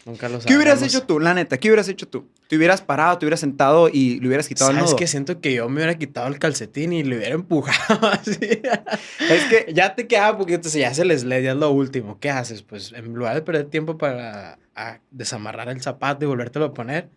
Nunca 0.08 0.26
lo 0.30 0.38
¿Qué 0.38 0.56
hubieras 0.56 0.82
hecho 0.82 1.02
tú? 1.02 1.20
La 1.20 1.34
neta, 1.34 1.58
¿qué 1.58 1.68
hubieras 1.68 1.86
hecho 1.90 2.08
tú? 2.08 2.26
¿Te 2.48 2.56
hubieras 2.56 2.80
parado, 2.80 3.18
te 3.18 3.26
hubieras 3.26 3.40
sentado 3.40 3.90
y 3.90 4.18
le 4.20 4.28
hubieras 4.28 4.48
quitado 4.48 4.70
el 4.70 4.76
¿Sabes 4.76 4.92
nudo? 4.92 4.98
que 4.98 5.06
Siento 5.06 5.38
que 5.42 5.52
yo 5.52 5.68
me 5.68 5.74
hubiera 5.74 5.98
quitado 5.98 6.28
el 6.28 6.38
calcetín 6.38 6.94
y 6.94 7.02
le 7.04 7.18
hubiera 7.18 7.34
empujado 7.34 8.08
así. 8.12 8.38
Es 8.40 9.44
que 9.50 9.70
ya 9.74 9.94
te 9.94 10.06
quedaba 10.06 10.38
porque 10.38 10.54
entonces 10.54 10.80
ya 10.80 10.94
se 10.94 11.04
les 11.04 11.24
lee, 11.24 11.42
ya 11.42 11.52
es 11.52 11.58
lo 11.58 11.70
último. 11.72 12.18
¿Qué 12.18 12.30
haces? 12.30 12.62
Pues 12.62 12.94
en 12.96 13.12
lugar 13.12 13.34
de 13.34 13.42
perder 13.42 13.66
tiempo 13.66 13.98
para 13.98 14.58
a 14.74 14.98
desamarrar 15.10 15.68
el 15.68 15.82
zapato 15.82 16.24
y 16.24 16.28
volvértelo 16.28 16.64
a 16.64 16.72
poner, 16.72 17.10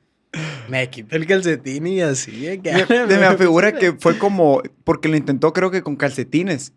me 0.67 0.89
quité 0.89 1.15
el 1.15 1.25
calcetín 1.25 1.87
y 1.87 2.01
así. 2.01 2.45
¿eh? 2.45 2.59
me, 2.61 3.05
me 3.17 3.25
afigura 3.25 3.71
que 3.71 3.93
fue 3.93 4.17
como, 4.17 4.61
porque 4.83 5.07
lo 5.07 5.15
intentó 5.15 5.53
creo 5.53 5.71
que 5.71 5.81
con 5.81 5.95
calcetines. 5.95 6.73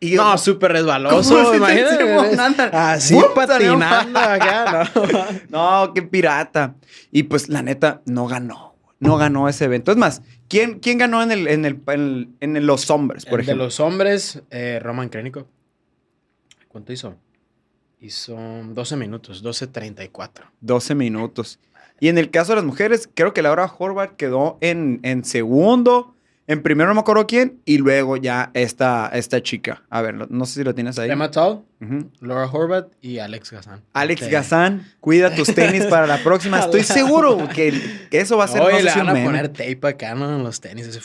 Y 0.00 0.10
yo- 0.10 0.22
No, 0.24 0.38
súper 0.38 0.70
¿Cómo 0.72 0.76
resbaloso, 0.78 1.54
imagínate. 1.54 2.62
Así 2.76 3.14
¡Bum! 3.14 3.22
salió 3.22 3.34
patinando 3.78 4.18
acá, 4.20 4.90
¿no? 4.94 5.02
No, 5.86 5.92
qué 5.94 6.02
pirata. 6.02 6.74
Y 7.10 7.24
pues 7.24 7.48
la 7.48 7.62
neta, 7.62 8.02
no 8.06 8.26
ganó. 8.26 8.76
No 9.00 9.16
ganó 9.16 9.48
ese 9.48 9.64
evento. 9.66 9.90
Es 9.92 9.96
más, 9.96 10.22
¿quién, 10.48 10.80
quién 10.80 10.98
ganó 10.98 11.22
en, 11.22 11.30
el, 11.32 11.46
en, 11.48 11.64
el, 11.64 11.80
en, 11.86 12.00
el- 12.00 12.28
en 12.58 12.66
los 12.66 12.90
hombres, 12.90 13.24
por 13.26 13.40
El 13.40 13.46
de 13.46 13.50
ejemplo? 13.52 13.64
los 13.64 13.80
hombres, 13.80 14.42
eh, 14.50 14.80
Roman 14.82 15.08
Krennikov. 15.08 15.46
¿Cuánto 16.68 16.92
hizo? 16.92 17.14
Hizo 18.00 18.36
12 18.36 18.96
minutos, 18.96 19.42
12.34. 19.44 20.30
12 20.60 20.94
minutos. 20.94 21.58
Y 22.00 22.08
en 22.08 22.18
el 22.18 22.30
caso 22.30 22.52
de 22.52 22.56
las 22.56 22.64
mujeres, 22.64 23.08
creo 23.12 23.32
que 23.34 23.42
Laura 23.42 23.72
Horvath 23.76 24.14
quedó 24.16 24.58
en, 24.60 25.00
en 25.02 25.24
segundo. 25.24 26.14
En 26.48 26.62
primero 26.62 26.88
no 26.88 26.94
me 26.94 27.00
acuerdo 27.00 27.26
quién. 27.26 27.60
Y 27.66 27.76
luego 27.78 28.16
ya 28.16 28.50
esta, 28.54 29.08
esta 29.12 29.42
chica. 29.42 29.82
A 29.90 30.00
ver, 30.00 30.30
no 30.30 30.46
sé 30.46 30.54
si 30.54 30.64
lo 30.64 30.74
tienes 30.74 30.98
ahí. 30.98 31.10
Emma 31.10 31.30
Tall, 31.30 31.62
Ujú. 31.80 32.10
Laura 32.20 32.46
Horvath 32.46 32.88
y 33.02 33.18
Alex 33.18 33.52
Gazan. 33.52 33.82
Alex 33.92 34.24
Sí. 34.24 34.30
Gazán, 34.30 34.86
cuida 35.00 35.34
tus 35.34 35.54
tenis 35.54 35.84
para 35.84 36.06
la 36.06 36.18
próxima. 36.24 36.58
Estoy 36.64 36.82
seguro 36.84 37.48
que, 37.54 37.78
que 38.10 38.20
eso 38.20 38.38
va 38.38 38.44
a 38.44 38.48
ser 38.48 38.62
Oye, 38.62 38.82
no 38.82 38.82
le 38.82 39.02
van 39.02 39.08
a 39.16 39.24
poner 39.24 39.48
tape 39.48 39.78
acá, 39.86 40.14
¿no? 40.14 40.34
En 40.36 40.42
los 40.42 40.60
tenis. 40.60 40.98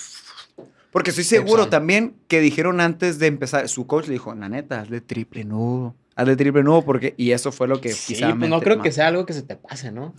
Porque 0.92 1.10
estoy 1.10 1.26
seguro 1.26 1.68
también 1.68 2.16
que 2.30 2.40
dijeron 2.40 2.80
antes 2.80 3.20
de 3.20 3.28
empezar, 3.28 3.68
su 3.68 3.86
coach 3.86 4.06
le 4.08 4.14
dijo, 4.14 4.34
la 4.34 4.48
neta, 4.48 4.80
hazle 4.82 5.02
triple 5.02 5.44
nudo. 5.44 5.94
Hazle 6.16 6.36
triple 6.38 6.64
nudo 6.64 6.86
porque... 6.86 7.16
Y 7.18 7.32
eso 7.32 7.52
fue 7.52 7.68
lo 7.68 7.82
que 7.82 7.92
Sí, 7.92 8.14
quizá 8.14 8.34
pues 8.36 8.50
no 8.50 8.62
creo 8.62 8.82
que 8.82 8.92
sea 8.92 9.08
algo 9.08 9.26
que 9.26 9.34
se 9.34 9.42
te 9.42 9.56
pase, 9.58 9.92
¿no? 9.92 10.14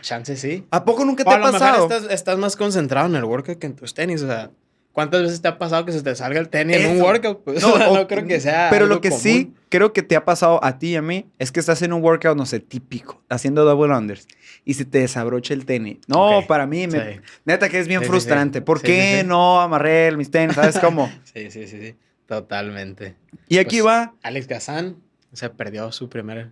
Chance 0.00 0.36
sí. 0.36 0.64
¿A 0.70 0.84
poco 0.84 1.04
nunca 1.04 1.24
te 1.24 1.30
O 1.30 1.32
ha 1.32 1.38
lo 1.38 1.46
mejor 1.46 1.58
pasado? 1.60 1.82
estás, 1.88 2.12
estás 2.12 2.38
más 2.38 2.56
concentrado 2.56 3.06
en 3.08 3.16
el 3.16 3.24
workout 3.24 3.58
que 3.58 3.66
en 3.66 3.76
tus 3.76 3.94
tenis, 3.94 4.22
o 4.22 4.26
sea, 4.26 4.50
¿Cuántas 4.92 5.22
veces 5.22 5.40
te 5.40 5.46
ha 5.46 5.56
pasado 5.56 5.84
que 5.84 5.92
se 5.92 6.02
te 6.02 6.12
salga 6.16 6.40
el 6.40 6.48
tenis 6.48 6.78
en 6.78 6.90
un 6.90 6.96
Eso. 6.96 7.04
workout? 7.04 7.40
Pues, 7.44 7.62
No, 7.62 7.78
no, 7.78 7.92
o- 8.02 8.06
creo 8.08 8.26
que 8.26 8.40
sea. 8.40 8.66
Pero 8.70 8.86
algo 8.86 8.96
lo 8.96 9.00
que 9.00 9.10
común. 9.10 9.22
sí 9.22 9.54
creo 9.68 9.92
que 9.92 10.02
te 10.02 10.16
ha 10.16 10.24
pasado 10.24 10.62
a 10.64 10.80
ti 10.80 10.88
y 10.88 10.96
a 10.96 11.00
mí 11.02 11.26
es 11.38 11.52
que 11.52 11.60
estás 11.60 11.80
en 11.82 11.92
un 11.92 12.02
workout, 12.02 12.36
no 12.36 12.44
sé, 12.44 12.58
típico, 12.58 13.22
haciendo 13.28 13.64
double 13.64 13.94
unders 13.96 14.26
y 14.64 14.74
se 14.74 14.84
te 14.84 14.98
desabrocha 14.98 15.54
el 15.54 15.64
tenis. 15.64 15.98
No, 16.08 16.38
Ok. 16.38 16.48
para 16.48 16.66
mí, 16.66 16.88
me- 16.88 17.14
Sí. 17.14 17.20
neta 17.44 17.68
que 17.68 17.78
es 17.78 17.86
bien 17.86 18.00
Sí, 18.00 18.06
frustrante. 18.08 18.58
sí. 18.58 18.64
¿Por 18.64 18.82
qué 18.82 19.22
no 19.24 19.60
amarré 19.60 20.08
el- 20.08 20.16
mis 20.16 20.28
tenis? 20.32 20.56
¿Sabes 20.56 20.76
cómo? 20.80 21.08
Sí, 21.22 21.52
sí, 21.52 21.68
sí, 21.68 21.80
sí. 21.80 21.94
Totalmente. 22.26 23.14
Y 23.48 23.58
aquí 23.58 23.80
Pues, 23.82 23.86
va 23.94 24.14
Alex 24.24 24.48
Gazán 24.48 24.96
se 25.32 25.50
perdió 25.50 25.92
su 25.92 26.08
primer, 26.08 26.50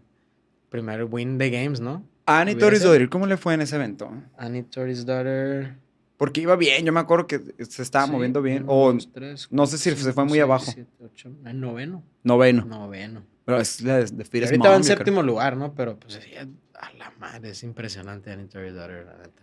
primer 0.71 1.05
win 1.05 1.39
de 1.39 1.51
games, 1.51 1.81
¿no? 1.81 2.05
Annie 2.29 2.55
¿Hubiera 2.55 2.67
Torres? 2.67 2.83
Dodir. 2.83 3.09
¿Cómo 3.09 3.27
le 3.27 3.37
fue 3.37 3.55
en 3.55 3.63
ese 3.63 3.77
evento? 3.77 4.11
Annie 4.37 4.63
Tori's 4.63 5.05
daughter. 5.07 5.77
Porque 6.17 6.41
iba 6.41 6.57
bien, 6.57 6.85
yo 6.85 6.93
me 6.93 7.01
acuerdo 7.01 7.27
que 7.27 7.41
se 7.69 7.83
estaba 7.83 8.07
Sí, 8.07 8.13
moviendo 8.13 8.43
bien. 8.43 8.65
uno, 8.65 8.73
O 8.73 8.93
dos, 8.93 9.09
tres, 9.13 9.49
no 9.51 9.67
sé 9.67 9.79
si 9.79 9.91
se 9.95 10.13
fue 10.13 10.25
muy 10.25 10.41
abajo. 10.41 10.65
siete, 10.73 10.91
ocho, 11.05 11.31
noveno. 11.55 12.03
noveno. 12.25 12.65
Noveno. 12.65 13.23
Pero 13.45 13.61
es 13.61 13.81
la 13.83 13.99
de, 13.99 14.05
de 14.07 14.45
ahorita 14.45 14.69
va 14.69 14.75
Mom, 14.75 14.77
en 14.77 14.83
yo 14.83 14.87
creo. 14.89 14.97
séptimo 14.99 15.23
lugar, 15.23 15.57
¿no? 15.57 15.73
Pero 15.75 15.97
pues 15.99 16.15
sí, 16.15 16.31
a 16.75 16.93
la 16.99 17.13
madre, 17.19 17.51
es 17.51 17.63
impresionante 17.63 18.31
Annie 18.33 18.47
Tori's 18.49 18.75
daughter, 18.75 19.07
la 19.07 19.17
neta. 19.17 19.43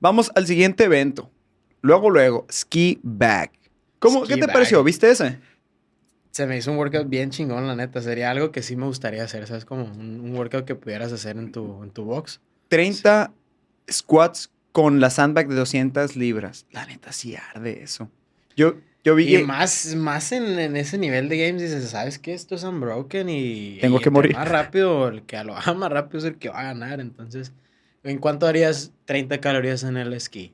Vamos 0.00 0.32
al 0.34 0.46
siguiente 0.46 0.84
evento. 0.84 1.30
Luego, 1.82 2.08
luego, 2.10 2.46
Ski 2.50 2.98
Bag. 3.02 3.50
¿Cómo, 3.98 4.24
Ski 4.24 4.34
¿Qué 4.34 4.40
te 4.40 4.46
bag. 4.46 4.54
pareció? 4.54 4.82
¿Viste 4.82 5.10
ese? 5.10 5.38
Se 6.34 6.48
me 6.48 6.56
hizo 6.56 6.72
un 6.72 6.78
workout 6.78 7.08
bien 7.08 7.30
chingón, 7.30 7.68
la 7.68 7.76
neta. 7.76 8.02
Sería 8.02 8.32
algo 8.32 8.50
que 8.50 8.60
sí 8.60 8.74
me 8.74 8.86
gustaría 8.86 9.22
hacer, 9.22 9.46
¿sabes? 9.46 9.64
Como 9.64 9.84
un, 9.84 10.18
un 10.18 10.34
workout 10.34 10.64
que 10.64 10.74
pudieras 10.74 11.12
hacer 11.12 11.36
en 11.36 11.52
tu, 11.52 11.84
en 11.84 11.90
tu 11.90 12.02
box. 12.02 12.40
30 12.70 13.30
squats 13.88 14.50
con 14.72 14.98
la 14.98 15.10
sandbag 15.10 15.46
de 15.46 15.54
200 15.54 16.16
libras. 16.16 16.66
La 16.72 16.86
neta 16.86 17.12
sí 17.12 17.36
arde 17.36 17.84
eso. 17.84 18.10
Yo, 18.56 18.74
yo 19.04 19.14
vi 19.14 19.28
Y 19.28 19.38
que 19.38 19.44
más, 19.44 19.94
más 19.94 20.32
en, 20.32 20.58
en 20.58 20.76
ese 20.76 20.98
nivel 20.98 21.28
de 21.28 21.38
games 21.38 21.62
dices, 21.62 21.88
¿sabes 21.88 22.18
qué? 22.18 22.34
Esto 22.34 22.56
es 22.56 22.64
unbroken 22.64 23.28
y... 23.28 23.78
Tengo 23.80 24.00
y 24.00 24.02
que 24.02 24.10
morir. 24.10 24.34
Más 24.34 24.48
rápido, 24.48 25.06
el 25.06 25.22
que 25.22 25.44
lo 25.44 25.56
haga 25.56 25.72
más 25.74 25.92
rápido 25.92 26.18
es 26.18 26.24
el 26.24 26.38
que 26.38 26.48
va 26.48 26.62
a 26.62 26.64
ganar. 26.64 26.98
Entonces, 26.98 27.52
¿en 28.02 28.18
cuánto 28.18 28.48
harías 28.48 28.90
30 29.04 29.40
calorías 29.40 29.84
en 29.84 29.96
el 29.96 30.12
esquí? 30.12 30.52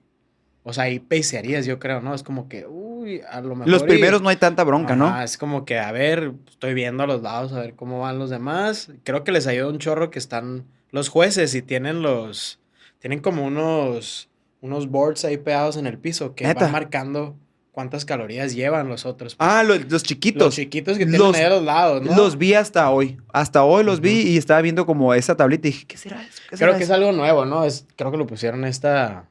O 0.62 0.73
sea, 0.75 0.85
ahí 0.85 0.99
pacearías, 0.99 1.64
yo 1.64 1.79
creo, 1.79 2.00
¿no? 2.02 2.14
Es 2.14 2.23
como 2.23 2.49
que, 2.49 2.67
uy, 2.67 3.23
a 3.31 3.40
lo 3.40 3.55
mejor... 3.57 3.69
los 3.73 3.83
y- 3.83 3.87
primeros 3.87 4.21
no 4.21 4.29
hay 4.29 4.37
tanta 4.37 4.62
bronca, 4.62 4.95
¿no? 4.95 5.23
Es 5.23 5.38
como 5.38 5.64
que, 5.64 5.79
a 5.79 5.90
ver, 5.90 6.33
estoy 6.49 6.75
viendo 6.75 7.02
a 7.02 7.07
los 7.07 7.23
lados, 7.23 7.52
a 7.52 7.61
ver 7.61 7.75
cómo 7.75 8.00
van 8.00 8.19
los 8.19 8.29
demás. 8.31 8.90
Creo 9.05 9.25
que 9.25 9.33
les 9.33 9.47
ayuda 9.47 9.69
un 9.69 9.79
chorro 9.79 10.11
que 10.11 10.19
están 10.19 10.67
los 10.90 11.09
jueces 11.09 11.55
y 11.55 11.62
tienen 11.62 12.02
los... 12.02 12.59
Tienen 12.99 13.21
como 13.21 13.45
unos, 13.47 14.29
unos 14.61 14.88
boards 14.90 15.25
ahí 15.25 15.38
pegados 15.38 15.79
en 15.79 15.87
el 15.87 15.97
piso 15.99 16.35
que 16.35 16.45
¿Neta? 16.47 16.64
van 16.64 16.73
marcando 16.73 17.35
cuántas 17.73 18.05
calorías 18.05 18.55
llevan 18.55 18.88
los 18.90 19.07
otros. 19.07 19.37
pues. 19.37 19.49
Ah, 19.50 19.62
lo- 19.62 19.76
los 19.79 20.02
chiquitos. 20.02 20.43
los 20.49 20.55
chiquitos 20.57 20.99
que 20.99 21.07
tienen 21.07 21.19
los- 21.23 21.35
ahí 21.35 21.45
a 21.45 21.49
los 21.49 21.62
lados, 21.62 22.02
¿no? 22.02 22.14
Los 22.14 22.37
vi 22.37 22.52
hasta 22.52 22.90
hoy. 22.90 23.17
Hasta 23.33 23.64
hoy 23.64 23.83
los 23.85 24.00
vi 24.02 24.11
y 24.33 24.37
estaba 24.37 24.61
viendo 24.61 24.85
como 24.85 25.14
esa 25.14 25.35
tablita 25.35 25.69
y 25.69 25.71
dije, 25.71 25.87
¿qué 25.87 25.97
será 25.97 26.21
eso? 26.23 26.43
¿Qué 26.50 26.59
será 26.59 26.73
Creo 26.73 26.79
que 26.79 26.85
es 26.85 26.90
eso?" 26.90 26.95
algo 26.97 27.12
nuevo, 27.12 27.47
¿no? 27.47 27.64
Es, 27.64 27.87
creo 27.97 28.11
que 28.11 28.19
lo 28.19 28.26
pusieron 28.26 28.67
esta, 28.67 29.25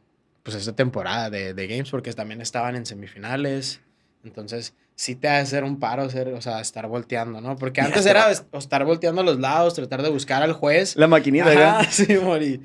pues 0.50 0.62
esta 0.62 0.76
temporada 0.76 1.30
de, 1.30 1.54
de 1.54 1.68
Games 1.68 1.90
porque 1.92 2.12
también 2.14 2.42
estaban 2.42 2.76
en 2.76 2.86
semifinales. 2.86 3.82
Entonces, 4.24 4.74
sí 4.96 5.16
te 5.16 5.28
hace 5.28 5.42
hacer 5.42 5.64
un 5.64 5.80
paro, 5.80 6.04
hacer, 6.04 6.30
o 6.30 6.42
sea, 6.42 6.60
estar 6.60 6.88
volteando, 6.88 7.40
¿no? 7.40 7.56
Porque 7.56 7.82
antes 7.82 8.06
era 8.06 8.32
estar 8.32 8.84
volteando 8.84 9.22
a 9.22 9.24
los 9.24 9.40
lados, 9.40 9.76
tratar 9.76 10.02
de 10.02 10.10
buscar 10.10 10.42
al 10.42 10.54
juez. 10.54 10.96
La 10.96 11.08
maquinita, 11.08 11.52
Ajá, 11.52 11.84
¿ya? 11.84 11.84
sí, 11.92 12.18
mori. 12.18 12.62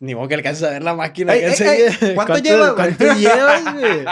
Ni 0.00 0.14
modo 0.14 0.28
que 0.28 0.34
alcances 0.34 0.62
a 0.62 0.70
ver 0.70 0.82
la 0.82 0.94
máquina. 0.94 1.34
Ey, 1.34 1.44
ey, 1.44 1.82
ey, 2.00 2.14
¿cuánto 2.14 2.38
llevas, 2.38 2.74
güey? 2.74 2.94
¿Cuánto 2.94 3.18
llevas, 3.18 3.74
güey? 3.74 4.04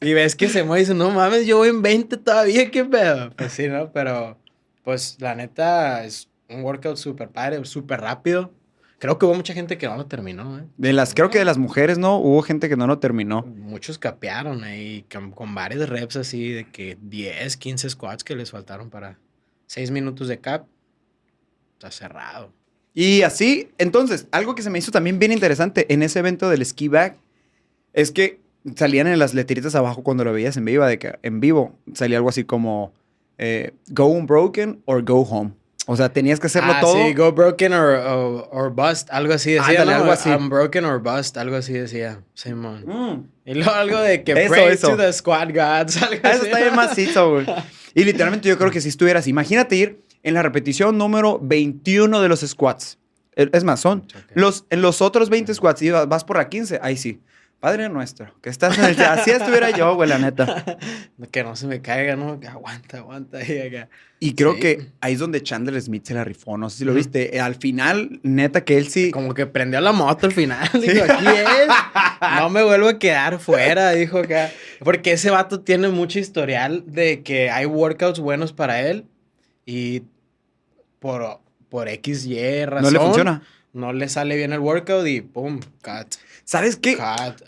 Y 0.10 0.12
ves 0.12 0.36
que 0.36 0.48
se 0.48 0.62
mueve 0.62 0.82
y 0.82 0.84
dice, 0.84 0.94
no 0.94 1.10
mames, 1.10 1.46
yo 1.46 1.56
voy 1.56 1.70
en 1.70 1.80
20 1.80 2.18
todavía, 2.18 2.70
qué 2.70 2.84
pedo. 2.84 3.30
Pues 3.30 3.52
sí, 3.52 3.66
¿no? 3.66 3.90
Pero, 3.92 4.38
pues, 4.84 5.16
la 5.18 5.34
neta, 5.34 6.04
es 6.04 6.28
un 6.48 6.62
workout 6.62 6.98
súper 6.98 7.30
padre, 7.30 7.64
súper 7.64 8.02
rápido. 8.02 8.52
Creo 9.02 9.18
que 9.18 9.26
hubo 9.26 9.34
mucha 9.34 9.52
gente 9.52 9.78
que 9.78 9.88
no 9.88 9.96
lo 9.96 10.06
terminó, 10.06 10.60
¿eh? 10.60 10.62
De 10.76 10.92
las, 10.92 11.12
creo 11.12 11.28
que 11.28 11.40
de 11.40 11.44
las 11.44 11.58
mujeres, 11.58 11.98
¿no? 11.98 12.18
Hubo 12.18 12.40
gente 12.42 12.68
que 12.68 12.76
no 12.76 12.86
lo 12.86 13.00
terminó. 13.00 13.42
Muchos 13.42 13.98
capearon 13.98 14.62
ahí 14.62 15.04
con, 15.12 15.32
con 15.32 15.56
varios 15.56 15.88
reps 15.88 16.14
así 16.14 16.52
de 16.52 16.70
que 16.70 16.96
10, 17.02 17.56
15 17.56 17.90
squats 17.90 18.22
que 18.22 18.36
les 18.36 18.52
faltaron 18.52 18.90
para 18.90 19.18
6 19.66 19.90
minutos 19.90 20.28
de 20.28 20.38
cap. 20.38 20.66
Está 21.72 21.90
cerrado. 21.90 22.52
Y 22.94 23.22
así, 23.22 23.72
entonces, 23.76 24.28
algo 24.30 24.54
que 24.54 24.62
se 24.62 24.70
me 24.70 24.78
hizo 24.78 24.92
también 24.92 25.18
bien 25.18 25.32
interesante 25.32 25.92
en 25.92 26.04
ese 26.04 26.20
evento 26.20 26.48
del 26.48 26.64
ski 26.64 26.86
bag 26.86 27.16
es 27.94 28.12
que 28.12 28.38
salían 28.76 29.08
en 29.08 29.18
las 29.18 29.34
letritas 29.34 29.74
abajo 29.74 30.04
cuando 30.04 30.22
lo 30.22 30.32
veías 30.32 30.56
en 30.56 30.64
vivo, 30.64 30.84
de 30.86 31.00
que 31.00 31.18
en 31.24 31.40
vivo 31.40 31.76
salía 31.92 32.18
algo 32.18 32.28
así 32.28 32.44
como 32.44 32.92
eh, 33.38 33.72
go 33.88 34.06
unbroken 34.06 34.80
or 34.84 35.02
go 35.02 35.22
home. 35.22 35.54
O 35.86 35.96
sea, 35.96 36.12
tenías 36.12 36.38
que 36.38 36.46
hacerlo 36.46 36.72
ah, 36.76 36.80
todo. 36.80 36.94
Sí, 36.94 37.12
go 37.14 37.32
broken 37.32 37.72
or, 37.72 37.94
or, 37.96 38.48
or 38.52 38.70
bust, 38.72 39.08
algo 39.10 39.34
así 39.34 39.50
decía. 39.52 39.68
Ándale, 39.80 39.90
¿no? 39.92 39.96
algo 39.98 40.12
así. 40.12 40.30
Unbroken 40.30 40.84
or 40.84 41.00
bust, 41.02 41.36
algo 41.36 41.56
así 41.56 41.72
decía. 41.72 42.20
Simón. 42.34 42.84
Mm. 42.86 43.50
Y 43.50 43.54
luego 43.54 43.72
algo 43.72 43.98
de 43.98 44.22
que 44.22 44.32
Eso, 44.32 44.52
pray 44.52 44.68
eso. 44.68 44.90
to 44.90 44.96
the 44.96 45.12
squad 45.12 45.48
gods. 45.48 45.96
Algo 46.02 46.14
Eso 46.14 46.28
así. 46.28 46.46
está 46.46 46.58
bien 46.60 46.76
macizo, 46.76 47.30
güey. 47.32 47.46
Y 47.94 48.04
literalmente 48.04 48.48
yo 48.48 48.56
creo 48.58 48.70
que 48.70 48.80
si 48.80 48.88
estuvieras, 48.90 49.26
imagínate 49.26 49.74
ir 49.74 50.00
en 50.22 50.34
la 50.34 50.42
repetición 50.42 50.96
número 50.98 51.40
21 51.42 52.20
de 52.22 52.28
los 52.28 52.40
squats. 52.42 52.98
El- 53.34 53.50
Es 53.52 53.64
más, 53.64 53.80
son 53.80 54.00
Ok. 54.14 54.22
los, 54.34 54.66
en 54.70 54.82
los 54.82 55.02
otros 55.02 55.30
20 55.30 55.52
squats 55.52 55.82
y 55.82 55.90
vas 55.90 56.08
vas 56.08 56.22
por 56.22 56.36
la 56.36 56.48
15, 56.48 56.78
ahí 56.80 56.96
sí. 56.96 57.20
Padre 57.62 57.88
nuestro, 57.88 58.34
que 58.42 58.50
estás 58.50 58.76
en 58.76 58.86
el... 58.86 59.00
Así 59.02 59.30
estuviera 59.30 59.70
yo, 59.70 59.94
güey, 59.94 60.08
la 60.08 60.18
neta. 60.18 60.64
Que 61.30 61.44
no 61.44 61.54
se 61.54 61.68
me 61.68 61.80
caiga, 61.80 62.16
¿no? 62.16 62.40
Que 62.40 62.48
aguanta, 62.48 62.98
aguanta 62.98 63.38
acá. 63.38 63.88
Y 64.18 64.34
creo 64.34 64.54
Sí. 64.54 64.60
que 64.60 64.86
ahí 65.00 65.12
es 65.12 65.20
donde 65.20 65.44
Chandler 65.44 65.80
Smith 65.80 66.04
se 66.04 66.14
la 66.14 66.24
rifó, 66.24 66.58
no 66.58 66.68
sé 66.70 66.78
si 66.78 66.84
lo 66.84 66.92
viste. 66.92 67.36
Eh, 67.36 67.40
Al 67.40 67.54
final, 67.54 68.18
neta, 68.24 68.64
que 68.64 68.78
él 68.78 68.88
sí... 68.88 69.12
Como 69.12 69.32
que 69.32 69.46
prendió 69.46 69.80
la 69.80 69.92
moto 69.92 70.26
al 70.26 70.32
final. 70.32 70.68
Dijo, 70.74 71.04
aquí 71.04 71.24
es. 71.28 71.68
No 72.40 72.50
me 72.50 72.64
vuelvo 72.64 72.88
a 72.88 72.98
quedar 72.98 73.38
fuera, 73.38 73.92
dijo 73.92 74.18
acá. 74.18 74.50
Porque 74.80 75.12
ese 75.12 75.30
vato 75.30 75.60
tiene 75.60 75.88
mucho 75.88 76.18
historial 76.18 76.82
de 76.88 77.22
que 77.22 77.48
hay 77.50 77.66
workouts 77.66 78.18
buenos 78.18 78.52
para 78.52 78.80
él 78.82 79.04
y 79.66 80.02
por, 80.98 81.38
por 81.68 81.86
X, 81.88 82.26
Y 82.26 82.64
razón. 82.64 82.92
No 82.92 82.98
le 82.98 83.04
funciona. 83.04 83.42
No 83.72 83.92
le 83.92 84.08
sale 84.08 84.36
bien 84.36 84.52
el 84.52 84.58
workout 84.58 85.06
y 85.06 85.20
pum, 85.22 85.60
cut, 85.82 86.14
¿Sabes 86.44 86.76
qué? 86.76 86.98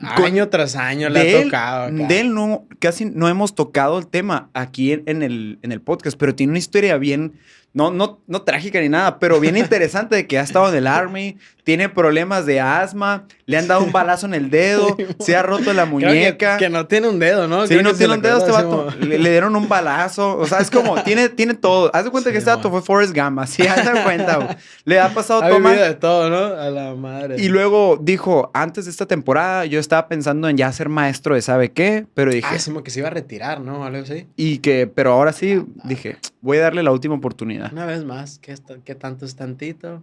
Año 0.00 0.48
tras 0.48 0.76
año 0.76 1.08
le 1.08 1.20
ha 1.20 1.24
él, 1.24 1.44
tocado. 1.44 1.84
acá. 1.84 2.06
de 2.06 2.20
él 2.20 2.34
no, 2.34 2.66
casi 2.78 3.04
no 3.04 3.28
hemos 3.28 3.54
tocado 3.54 3.98
el 3.98 4.06
tema 4.06 4.50
aquí 4.54 4.92
en, 4.92 5.02
en 5.06 5.22
el, 5.22 5.58
en 5.62 5.72
el 5.72 5.80
podcast, 5.80 6.16
pero 6.18 6.34
tiene 6.34 6.52
una 6.52 6.58
historia 6.58 6.96
bien, 6.96 7.34
no, 7.74 7.90
no, 7.90 8.20
no 8.26 8.42
trágica 8.42 8.80
ni 8.80 8.88
nada, 8.88 9.18
pero 9.18 9.38
bien 9.40 9.56
interesante 9.56 10.14
de 10.16 10.26
que 10.26 10.38
ha 10.38 10.42
estado 10.42 10.68
en 10.70 10.76
el 10.76 10.86
Army, 10.86 11.36
tiene 11.64 11.88
problemas 11.88 12.46
de 12.46 12.60
asma, 12.60 13.24
le 13.46 13.56
han 13.56 13.66
dado 13.66 13.82
un 13.82 13.90
balazo 13.90 14.26
en 14.26 14.34
el 14.34 14.48
dedo, 14.50 14.96
se 15.18 15.34
ha 15.34 15.42
roto 15.42 15.72
la 15.72 15.84
que- 15.84 15.90
muñeca. 15.90 16.56
Que, 16.58 16.68
no 16.68 16.86
tiene 16.86 17.08
un 17.08 17.18
dedo, 17.18 17.48
¿no? 17.48 17.62
Sí, 17.66 17.68
Creo 17.74 17.82
no 17.82 17.90
que 17.92 17.96
tiene 17.98 18.14
un 18.14 18.22
dedo 18.22 18.38
este 18.38 18.52
vato. 18.52 18.88
Le, 19.00 19.18
le 19.18 19.30
dieron 19.30 19.56
un 19.56 19.66
balazo. 19.68 20.36
O 20.36 20.46
sea, 20.46 20.58
es 20.58 20.70
como, 20.70 21.02
tiene, 21.02 21.30
tiene 21.30 21.54
todo. 21.54 21.90
Haz 21.94 22.04
de 22.04 22.10
cuenta 22.10 22.30
que 22.30 22.34
Sí, 22.36 22.38
este 22.40 22.50
vato 22.50 22.70
fue 22.70 22.82
Forrest 22.82 23.16
Gump. 23.16 23.38
Así, 23.40 23.66
haz 23.66 23.84
de 23.92 24.02
cuenta, 24.02 24.36
güey. 24.36 24.48
Le 24.84 25.00
ha 25.00 25.08
pasado 25.14 25.42
Ha 25.42 25.48
todo 25.48 25.58
mal. 25.60 25.76
de 25.78 25.94
todo, 25.94 26.28
¿no? 26.30 26.60
A 26.60 26.68
la 26.70 26.94
madre. 26.94 27.36
Y 27.42 27.48
luego 27.48 27.98
dijo, 28.00 28.50
antes 28.54 28.84
de 28.84 28.90
esta 28.90 29.06
temporada 29.06 29.64
yo 29.64 29.80
estaba 29.80 30.06
pensando 30.06 30.48
en 30.50 30.56
ya 30.58 30.70
ser 30.70 30.88
maestro 30.90 31.34
de 31.34 31.40
sabe 31.42 31.72
qué, 31.72 32.06
pero 32.14 32.30
dije, 32.30 32.46
Ah, 32.50 32.56
es 32.56 32.66
como 32.66 32.82
que 32.82 32.90
se 32.90 33.00
iba 33.00 33.08
a 33.08 33.12
retirar, 33.12 33.60
¿no? 33.62 33.84
Algo 33.84 34.02
así. 34.02 34.26
y 34.36 34.58
que, 34.58 34.86
pero 34.86 35.12
ahora 35.12 35.32
sí, 35.32 35.64
dije, 35.84 36.18
voy 36.42 36.58
a 36.58 36.62
darle 36.62 36.82
la 36.82 36.92
última 36.92 37.14
oportunidad. 37.14 37.63
Una 37.72 37.86
vez 37.86 38.04
más, 38.04 38.38
¿qué, 38.38 38.54
tanto 38.94 39.24
es 39.24 39.36
tantito? 39.36 40.02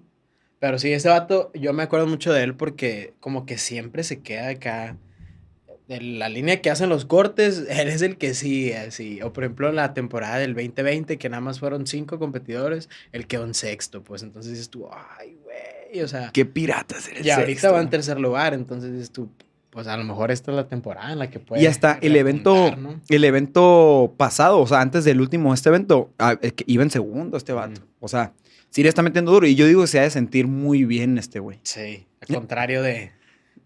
Pero 0.60 0.78
sí, 0.80 0.94
ese 0.94 1.10
vato, 1.10 1.52
yo 1.54 1.74
me 1.74 1.84
acuerdo 1.84 2.08
mucho 2.08 2.32
de 2.34 2.44
él 2.44 2.56
porque 2.56 3.14
como 3.20 3.46
que 3.46 3.58
siempre 3.58 4.04
se 4.04 4.22
queda 4.22 4.50
acá. 4.50 4.98
De 5.88 6.00
la 6.00 6.30
línea 6.30 6.62
que 6.62 6.70
hacen 6.70 6.88
los 6.88 7.06
cortes, 7.06 7.66
él 7.70 7.90
es 7.90 8.02
el 8.02 8.18
que 8.18 8.34
sí, 8.34 8.72
así. 8.74 9.22
O 9.22 9.34
por 9.34 9.44
ejemplo, 9.44 9.70
en 9.70 9.76
la 9.76 9.94
temporada 9.94 10.38
del 10.38 10.54
2020, 10.54 11.18
que 11.18 11.30
nada 11.30 11.42
más 11.42 11.60
fueron 11.60 11.88
cinco 11.88 12.20
competidores, 12.20 12.90
él 13.12 13.28
quedó 13.28 13.44
en 13.46 13.54
sexto. 13.54 14.04
Pues 14.04 14.24
entonces 14.24 14.52
dices 14.52 14.70
tú, 14.70 14.88
ay, 14.92 15.38
güey. 15.44 16.04
O 16.04 16.08
sea, 16.08 16.32
Qué 16.32 16.46
piratas 16.46 17.10
eres. 17.10 17.26
y 17.26 17.30
ahorita 17.32 17.72
va 17.72 17.82
en 17.82 17.90
tercer 17.90 18.20
lugar. 18.20 18.54
Entonces 18.54 18.94
dices 18.94 19.12
tú, 19.12 19.30
pues 19.72 19.88
a 19.88 19.98
lo 19.98 20.04
mejor 20.04 20.30
esta 20.32 20.52
es 20.52 20.56
la 20.58 20.68
temporada 20.68 21.12
en 21.12 21.18
la 21.20 21.30
que 21.30 21.40
puede. 21.40 21.64
Y 21.64 21.66
hasta 21.66 21.98
el 22.02 22.16
evento, 22.16 22.76
el 23.10 23.24
evento 23.24 24.14
pasado, 24.18 24.60
o 24.60 24.68
sea, 24.68 24.82
antes 24.82 25.04
del 25.06 25.20
último 25.22 25.54
este 25.54 25.70
evento, 25.70 26.12
ah, 26.20 26.38
es 26.42 26.54
que 26.54 26.64
iba 26.68 26.84
en 26.84 26.92
segundo 26.92 27.38
este 27.38 27.54
vato. 27.54 27.82
O 28.00 28.08
sea, 28.08 28.34
sí 28.70 28.84
le 28.84 28.90
está 28.90 29.02
metiendo 29.02 29.32
duro. 29.32 29.48
Y 29.48 29.56
yo 29.56 29.66
digo 29.66 29.82
que 29.82 29.88
se 29.88 30.00
ha 30.00 30.04
de 30.04 30.10
sentir 30.10 30.46
muy 30.48 30.84
bien 30.86 31.18
este 31.18 31.40
güey. 31.40 31.60
Sí, 31.64 32.06
al 32.22 32.36
contrario 32.36 32.84
de, 32.84 33.12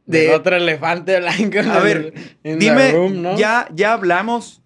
De- 0.05 0.33
otro 0.35 0.55
elefante 0.55 1.19
blanco. 1.19 1.57
A 1.59 1.77
el- 1.79 1.83
ver, 1.83 2.13
the 2.43 2.55
Dime, 2.55 2.91
room, 2.91 3.21
¿no? 3.23 3.35
ya, 3.37 3.67
ya 3.73 3.93
hablamos 3.93 4.61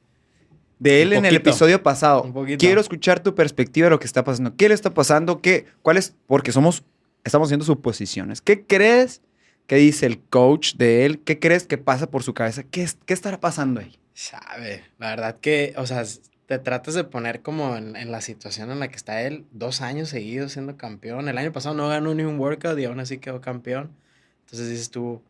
de 0.77 1.01
él 1.01 1.09
Un 1.09 1.15
en 1.19 1.25
el 1.25 1.35
episodio 1.37 1.81
pasado. 1.83 2.21
Un 2.23 2.33
poquito. 2.33 2.57
Quiero 2.59 2.81
escuchar 2.81 3.21
tu 3.21 3.33
perspectiva 3.35 3.85
de 3.85 3.91
lo 3.91 3.99
que 3.99 4.07
está 4.07 4.23
pasando. 4.25 4.55
¿Qué 4.57 4.67
le 4.67 4.75
está 4.75 4.93
pasando? 4.93 5.41
¿Qué, 5.41 5.65
¿Cuál 5.81 5.95
es? 5.97 6.15
Porque 6.27 6.51
somos, 6.51 6.83
estamos 7.23 7.47
haciendo 7.47 7.65
suposiciones. 7.65 8.41
¿Qué 8.41 8.65
crees 8.65 9.21
que 9.69 9.75
dice 9.75 10.07
el 10.07 10.19
coach 10.19 10.73
de 10.73 11.05
él? 11.05 11.21
¿Qué 11.21 11.39
crees 11.39 11.67
que 11.67 11.77
pasa 11.77 12.09
por 12.09 12.23
su 12.23 12.33
cabeza? 12.33 12.63
¿Qué, 12.63 12.89
qué 13.05 13.13
estará 13.13 13.39
pasando 13.39 13.79
ahí? 13.79 13.99
Sabe, 14.15 14.83
la 14.97 15.11
verdad 15.11 15.39
que, 15.39 15.75
o 15.77 15.85
sea, 15.85 16.03
te 16.47 16.57
tratas 16.57 16.95
de 16.95 17.03
poner 17.03 17.43
como 17.43 17.77
en, 17.77 18.11
la 18.11 18.19
situación 18.21 18.71
en 18.71 18.79
la 18.79 18.87
que 18.87 18.95
está 18.95 19.21
él, 19.21 19.45
dos 19.51 19.81
años 19.81 20.09
seguidos 20.09 20.53
siendo 20.53 20.75
campeón. 20.75 21.29
El 21.29 21.37
año 21.37 21.51
pasado 21.51 21.75
no 21.75 21.87
ganó 21.87 22.15
ni 22.15 22.23
un 22.23 22.39
workout 22.39 22.79
y 22.79 22.85
aún 22.85 22.99
así 22.99 23.19
quedó 23.19 23.41
campeón. 23.41 23.95
Entonces 24.45 24.69
dices 24.69 24.89
tú, 24.89 25.21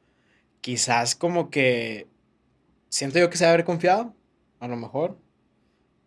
quizás 0.61 1.15
como 1.15 1.49
que 1.49 2.07
siento 2.87 3.19
yo 3.19 3.29
que 3.29 3.35
se 3.35 3.45
a 3.45 3.49
haber 3.49 3.65
confiado, 3.65 4.15
a 4.61 4.69
lo 4.69 4.77
mejor, 4.77 5.17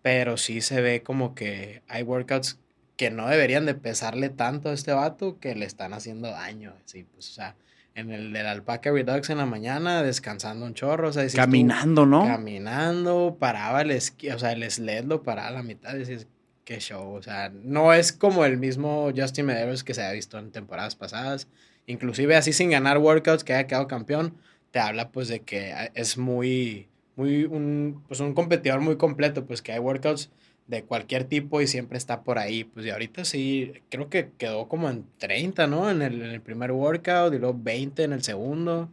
pero 0.01 0.39
sí 0.39 0.63
se 0.63 0.81
ve 0.81 1.03
como 1.03 1.35
que 1.35 1.83
hay 1.87 2.03
workouts 2.03 2.59
que 2.97 3.11
no 3.11 3.29
deberían 3.29 3.67
de 3.67 3.75
pesarle 3.75 4.31
tanto 4.31 4.71
a 4.71 4.73
este 4.73 4.93
vato 4.93 5.39
que 5.39 5.55
le 5.55 5.67
están 5.67 5.93
haciendo 5.93 6.31
daño. 6.31 6.75
Sí, 6.87 7.05
pues, 7.05 7.29
o 7.29 7.33
sea, 7.35 7.57
en 7.95 8.11
el 8.11 8.33
del 8.33 8.47
Alpaca 8.47 8.91
Redux 8.91 9.31
en 9.31 9.39
la 9.39 9.47
mañana, 9.47 10.03
descansando 10.03 10.65
un 10.67 10.75
chorro, 10.75 11.09
o 11.09 11.13
sea, 11.13 11.27
caminando, 11.29 12.07
¿no? 12.07 12.25
Caminando, 12.25 13.37
paraba 13.39 13.83
el 13.83 13.91
esquí, 13.91 14.31
o 14.31 14.39
sea, 14.39 14.53
el 14.53 14.69
sled 14.71 15.05
lo 15.05 15.23
paraba 15.23 15.49
a 15.49 15.53
la 15.53 15.63
mitad, 15.63 15.95
decís, 15.95 16.27
qué 16.65 16.79
show, 16.79 17.15
o 17.15 17.23
sea, 17.23 17.51
no 17.51 17.93
es 17.93 18.13
como 18.13 18.45
el 18.45 18.57
mismo 18.57 19.11
Justin 19.15 19.47
Medeiros 19.47 19.85
que 19.85 19.95
se 19.95 20.03
ha 20.03 20.13
visto 20.13 20.39
en 20.39 20.53
temporadas 20.53 20.97
pasadas, 20.97 21.49
inclusive 21.87 22.37
así 22.37 22.53
sin 22.53 22.71
ganar 22.71 22.99
workouts 22.99 23.45
que 23.45 23.53
haya 23.55 23.67
quedado 23.67 23.89
campeón, 23.89 24.37
te 24.71 24.79
habla 24.79 25.11
pues 25.11 25.29
de 25.29 25.41
que 25.41 25.75
es 25.95 26.17
muy, 26.17 26.89
muy, 27.17 27.45
un, 27.45 28.03
pues 28.09 28.21
un 28.21 28.33
competidor 28.35 28.81
muy 28.81 28.97
completo, 28.97 29.45
pues 29.45 29.61
que 29.61 29.73
hay 29.73 29.79
workouts 29.79 30.31
de 30.67 30.85
cualquier 30.85 31.25
tipo 31.25 31.61
y 31.61 31.67
siempre 31.67 31.99
está 31.99 32.23
por 32.23 32.39
ahí. 32.39 32.65
Pues 32.65 32.87
y 32.87 32.91
ahorita 32.91 33.25
sí, 33.25 33.73
creo 33.89 34.09
que 34.09 34.31
quedó 34.39 34.69
como 34.69 34.89
en 34.89 35.07
30, 35.19 35.67
¿no? 35.67 35.91
En 35.91 36.03
el, 36.03 36.23
en 36.23 36.31
el 36.31 36.41
primer 36.41 36.73
workout 36.73 37.35
y 37.35 37.39
luego 37.39 37.59
20 37.61 38.05
en 38.05 38.13
el 38.13 38.23
segundo. 38.23 38.89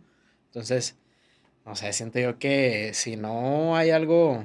Entonces, 0.47 0.97
no 1.65 1.75
sé, 1.75 1.93
siento 1.93 2.19
yo 2.19 2.39
que 2.39 2.91
si 2.93 3.15
no 3.15 3.75
hay 3.75 3.91
algo 3.91 4.43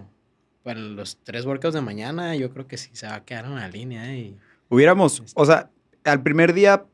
para 0.63 0.81
los 0.81 1.19
tres 1.23 1.47
workouts 1.47 1.75
de 1.75 1.81
mañana, 1.81 2.35
yo 2.37 2.51
creo 2.51 2.67
que 2.67 2.77
sí 2.77 2.91
se 2.93 3.07
va 3.07 3.17
a 3.17 3.25
quedar 3.25 3.45
en 3.45 3.55
la 3.55 3.69
línea. 3.69 4.15
Y, 4.15 4.37
Hubiéramos, 4.69 5.23
o 5.35 5.45
sea, 5.45 5.71
al 6.05 6.23
primer 6.23 6.53
día 6.53 6.85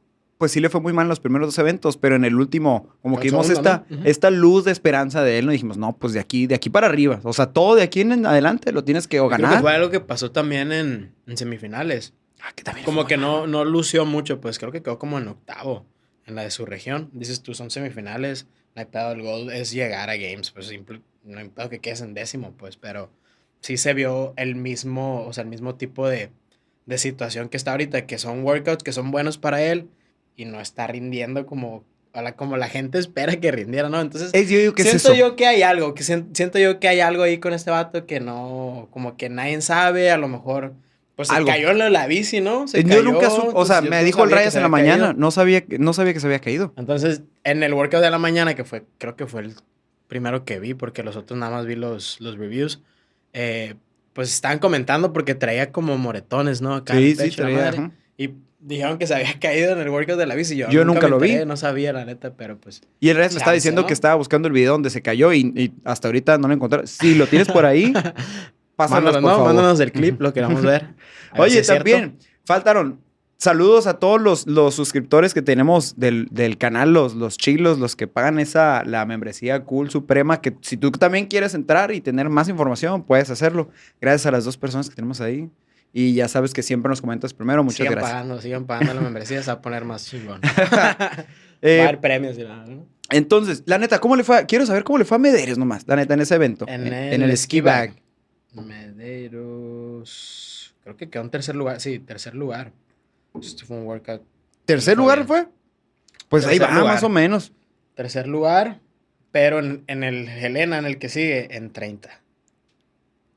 pues 0.41 0.53
sí 0.53 0.61
le 0.61 0.71
fue 0.71 0.81
muy 0.81 0.95
mal 0.95 1.05
en 1.05 1.11
los 1.11 1.21
primeros 1.21 1.49
dos 1.49 1.59
eventos, 1.59 1.99
pero 1.99 2.17
en 2.17 2.25
el 2.25 2.35
último, 2.35 2.89
como 3.03 3.21
que 3.21 3.29
vimos 3.29 3.51
esta, 3.51 3.85
esta 4.05 4.31
luz 4.31 4.65
de 4.65 4.73
esperanza 4.73 5.23
de 5.23 5.39
él, 5.39 5.45
nos 5.45 5.53
dijimos, 5.53 5.77
no, 5.77 5.95
pues 5.99 6.15
de 6.15 6.21
aquí, 6.21 6.47
de 6.47 6.55
aquí 6.55 6.71
para 6.71 6.87
arriba. 6.87 7.21
O 7.25 7.35
sea, 7.35 7.49
todo 7.49 7.75
de 7.75 7.83
aquí 7.83 8.01
en 8.01 8.25
adelante 8.25 8.73
lo 8.73 8.83
tienes 8.83 9.07
que 9.07 9.21
o 9.21 9.29
ganar. 9.29 9.57
Que 9.57 9.61
fue 9.61 9.75
algo 9.75 9.91
que 9.91 10.01
pasó 10.01 10.31
también 10.31 10.73
en, 10.73 11.13
semifinales. 11.37 12.15
Ah, 12.41 12.53
que 12.55 12.65
también 12.65 12.87
como 12.87 13.05
que 13.05 13.19
no, 13.19 13.47
no 13.47 13.67
lució 13.67 14.07
mucho, 14.07 14.41
pues 14.41 14.59
creo 14.59 14.73
que 14.73 14.83
quedó 14.83 14.99
como 14.99 15.19
en 15.19 15.29
octavo 15.29 15.85
en 16.25 16.37
la 16.37 16.43
de 16.43 16.51
su 16.51 16.65
región. 16.65 17.11
Dices 17.13 17.43
tú, 17.43 17.53
son 17.53 17.71
semifinales, 17.71 18.47
no 18.75 18.81
hay 18.81 18.87
pedo, 18.87 19.13
el 19.13 19.21
gol 19.21 19.53
es 19.53 19.73
llegar 19.73 20.09
a 20.09 20.17
games, 20.17 20.53
pues 20.53 20.69
simple, 20.69 21.03
no 21.23 21.39
hay 21.39 21.51
pedo 21.51 21.69
que 21.69 21.81
quedes 21.81 22.01
en 22.01 22.15
décimo, 22.15 22.55
pues, 22.57 22.79
pero 22.79 23.11
sí 23.61 23.77
se 23.77 23.93
vio 23.93 24.33
el 24.39 24.55
mismo, 24.55 25.23
o 25.27 25.35
sea, 25.35 25.43
el 25.43 25.51
mismo 25.51 25.75
tipo 25.75 26.09
de, 26.09 26.31
de 26.87 26.97
situación 26.97 27.51
que 27.51 27.59
está 27.59 27.73
ahorita, 27.73 28.07
que 28.07 28.17
son 28.17 28.43
workouts 28.43 28.83
que 28.83 28.93
son 28.93 29.11
buenos 29.11 29.37
para 29.37 29.61
él 29.63 29.91
y 30.41 30.47
no 30.47 30.59
está 30.59 30.87
rindiendo 30.87 31.45
como, 31.45 31.85
como 32.37 32.57
la 32.57 32.69
gente 32.69 32.99
espera 32.99 33.37
que 33.37 33.53
rindiera, 33.53 33.91
¿no? 33.91 34.01
Entonces, 34.01 34.31
siento 34.33 35.15
yo 35.15 35.37
que 35.37 35.47
hay 35.47 35.61
algo, 35.61 35.93
que 35.93 36.03
siento 36.03 36.59
yo 36.59 36.81
que 36.81 36.89
hay 36.89 37.01
algo 37.01 37.25
ahí 37.25 37.39
con 37.39 37.53
este 37.53 37.71
vato 37.71 38.07
que 38.07 38.21
no, 38.21 38.89
como 38.91 39.19
que 39.19 39.29
nadie 39.29 39.61
sabe, 39.61 40.11
a 40.11 40.17
lo 40.17 40.29
mejor... 40.29 40.73
Pues 41.15 41.29
se 41.29 41.45
cayó 41.45 41.71
en 41.71 41.93
la 41.93 42.07
bici, 42.07 42.41
¿no? 42.41 42.67
Se 42.67 42.83
yo 42.83 43.03
nunca 43.03 43.29
o 43.29 43.67
sea, 43.67 43.83
me 43.83 44.03
dijo 44.03 44.25
el 44.25 44.31
Rayas 44.31 44.55
en 44.55 44.63
la 44.63 44.69
mañana, 44.69 45.13
no 45.13 45.31
sabía, 45.31 45.63
no 45.79 45.93
sabía 45.93 46.15
que 46.15 46.21
se 46.21 46.27
había 46.27 46.39
caído. 46.39 46.73
Entonces, 46.79 47.21
en 47.45 47.63
el 47.63 47.75
workout 47.75 48.03
de 48.03 48.11
la 48.11 48.19
mañana, 48.19 48.55
que 48.55 48.65
fue, 48.65 48.85
creo 48.97 49.17
que 49.17 49.27
fue 49.27 49.43
el 49.43 49.55
primero 50.09 50.47
que 50.47 50.59
vi, 50.59 50.73
porque 50.73 51.03
los 51.03 51.17
otros 51.17 51.39
nada 51.39 51.55
más 51.55 51.67
vi 51.67 51.75
los, 51.75 52.19
los 52.23 52.39
reviews, 52.39 52.81
eh, 53.35 53.75
pues 54.15 54.33
estaban 54.33 54.59
comentando 54.61 55.13
porque 55.13 55.35
traía 55.35 55.73
como 55.73 55.99
moretones, 55.99 56.63
¿no? 56.63 56.77
Acá 56.77 56.95
sí, 56.95 57.15
sí, 57.15 57.31
traía. 57.33 57.93
Y 58.17 58.31
dijeron 58.61 58.99
que 58.99 59.07
se 59.07 59.15
había 59.15 59.39
caído 59.41 59.73
en 59.73 59.79
el 59.79 59.89
workout 59.89 60.19
de 60.19 60.27
la 60.27 60.35
bici. 60.35 60.57
Yo, 60.57 60.69
yo 60.69 60.85
nunca, 60.85 61.09
lo 61.09 61.19
vi. 61.19 61.45
No 61.45 61.57
sabía, 61.57 61.93
la 61.93 62.05
neta, 62.05 62.35
pero 62.35 62.59
pues. 62.59 62.83
Y 63.01 63.09
el 63.09 63.17
resto 63.17 63.35
me 63.35 63.39
está 63.39 63.53
diciendo 63.53 63.87
que 63.87 63.93
estaba 63.93 64.15
buscando 64.15 64.49
el 64.49 64.55
video 64.55 64.73
donde 64.73 64.91
se 64.91 65.03
cayó 65.03 65.33
y, 65.33 65.73
hasta 65.85 66.09
ahorita 66.09 66.39
no 66.39 66.49
lo 66.49 66.55
encontré. 66.55 66.87
Si 66.87 67.15
lo 67.15 67.27
tienes 67.27 67.49
por 67.49 67.65
ahí, 67.65 67.93
pásanos, 68.77 69.15
por 69.15 69.23
favor. 69.23 69.47
Mándanos 69.47 69.81
el 69.81 69.93
clip, 69.93 70.21
lo 70.21 70.33
queramos 70.35 70.63
ver. 70.63 70.95
Oye, 71.37 71.63
también 71.63 72.19
faltaron 72.45 73.01
saludos 73.41 73.87
a 73.87 73.95
todos 73.95 74.21
los, 74.21 74.47
los 74.47 74.75
suscriptores 74.75 75.33
que 75.33 75.41
tenemos 75.41 75.99
del, 75.99 76.29
del, 76.31 76.59
canal, 76.59 76.93
los, 76.93 77.15
los 77.15 77.39
chilos, 77.39 77.79
los 77.79 77.97
que 77.97 78.07
pagan 78.07 78.39
esa, 78.39 78.85
la 78.85 79.07
membresía 79.07 79.65
Cool 79.65 79.89
Suprema, 79.89 80.43
que 80.43 80.55
si 80.61 80.77
tú 80.77 80.91
también 80.91 81.27
quieres 81.27 81.55
entrar 81.55 81.91
y 81.91 82.03
tener 82.03 82.29
más 82.29 82.51
información, 82.51 83.03
puedes 83.03 83.31
hacerlo. 83.31 83.71
Gracias 83.99 84.27
a 84.27 84.31
las 84.31 84.45
dos 84.45 84.59
personas 84.59 84.91
que 84.91 84.95
tenemos 84.95 85.23
ahí. 85.23 85.49
Y 85.93 86.15
ya 86.15 86.29
sabes 86.29 86.55
que 86.55 86.63
siempre 86.63 86.89
nos 86.89 87.01
comentas 87.01 87.35
primero. 87.35 87.65
Muchas 87.65 87.79
sigan 87.79 87.95
gracias. 87.95 88.13
Pagando, 88.13 88.41
sigan 88.41 88.65
pagando 88.67 88.95
la 88.95 89.01
membresía, 89.01 89.43
se 89.43 89.49
va 89.49 89.55
a 89.55 89.63
poner 89.63 89.85
más 89.85 90.07
chingón. 90.07 90.41
eh, 91.63 91.79
va 91.79 91.85
a 91.85 91.89
haber 91.89 92.01
premios 92.01 92.39
y 92.39 92.45
nada, 92.45 92.65
¿no? 92.67 92.87
Entonces, 93.11 93.65
la 93.67 93.79
neta, 93.79 93.99
¿cómo 93.99 94.15
le 94.15 94.23
fue? 94.23 94.47
quiero 94.47 94.65
saber 94.67 94.85
cómo 94.85 94.99
le 94.99 95.05
fue 95.05 95.17
a 95.17 95.19
Medeiros 95.19 95.59
nomás, 95.59 95.85
la 95.89 95.97
neta, 95.97 96.15
en 96.15 96.21
ese 96.21 96.37
evento. 96.37 96.65
En, 96.69 96.87
el, 96.93 97.37
ski 97.37 97.61
bag. 97.61 97.95
Medeiros. 98.55 100.07
Creo 100.85 100.97
que 100.97 101.11
quedó 101.11 101.25
en 101.25 101.31
tercer 101.31 101.57
lugar. 101.57 101.81
Sí, 101.81 101.99
tercer 101.99 102.37
lugar. 102.37 102.71
Esto 103.41 103.67
fue 103.67 103.79
un 103.79 103.87
workout. 103.87 104.23
¿Tercer 104.65 104.97
lugar 104.97 105.27
fue? 105.27 105.49
Pues 106.29 106.47
ahí 106.47 106.61
va, 106.61 106.69
más 106.85 107.03
o 107.03 107.09
menos. 107.09 107.53
Tercer 107.97 108.29
lugar, 108.29 108.79
pero 109.33 109.59
en, 109.59 109.83
en 109.89 110.05
el 110.05 110.29
Helena, 110.29 110.79
en 110.79 110.85
el 110.85 110.99
que 110.99 111.09
sigue, 111.09 111.57
en 111.57 111.73
30. 111.73 112.20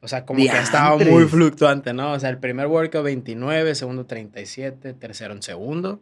O 0.03 0.07
sea, 0.09 0.25
como 0.25 0.39
que 0.39 0.57
estaba 0.57 0.97
muy 0.97 1.23
fluctuante, 1.25 1.93
¿no? 1.93 2.11
O 2.11 2.19
sea, 2.19 2.29
el 2.29 2.37
primer 2.37 2.67
workout 2.67 3.05
29, 3.05 3.73
segundo 3.73 4.05
37, 4.05 4.93
tercero 4.93 5.33
en 5.33 5.41
segundo, 5.41 6.01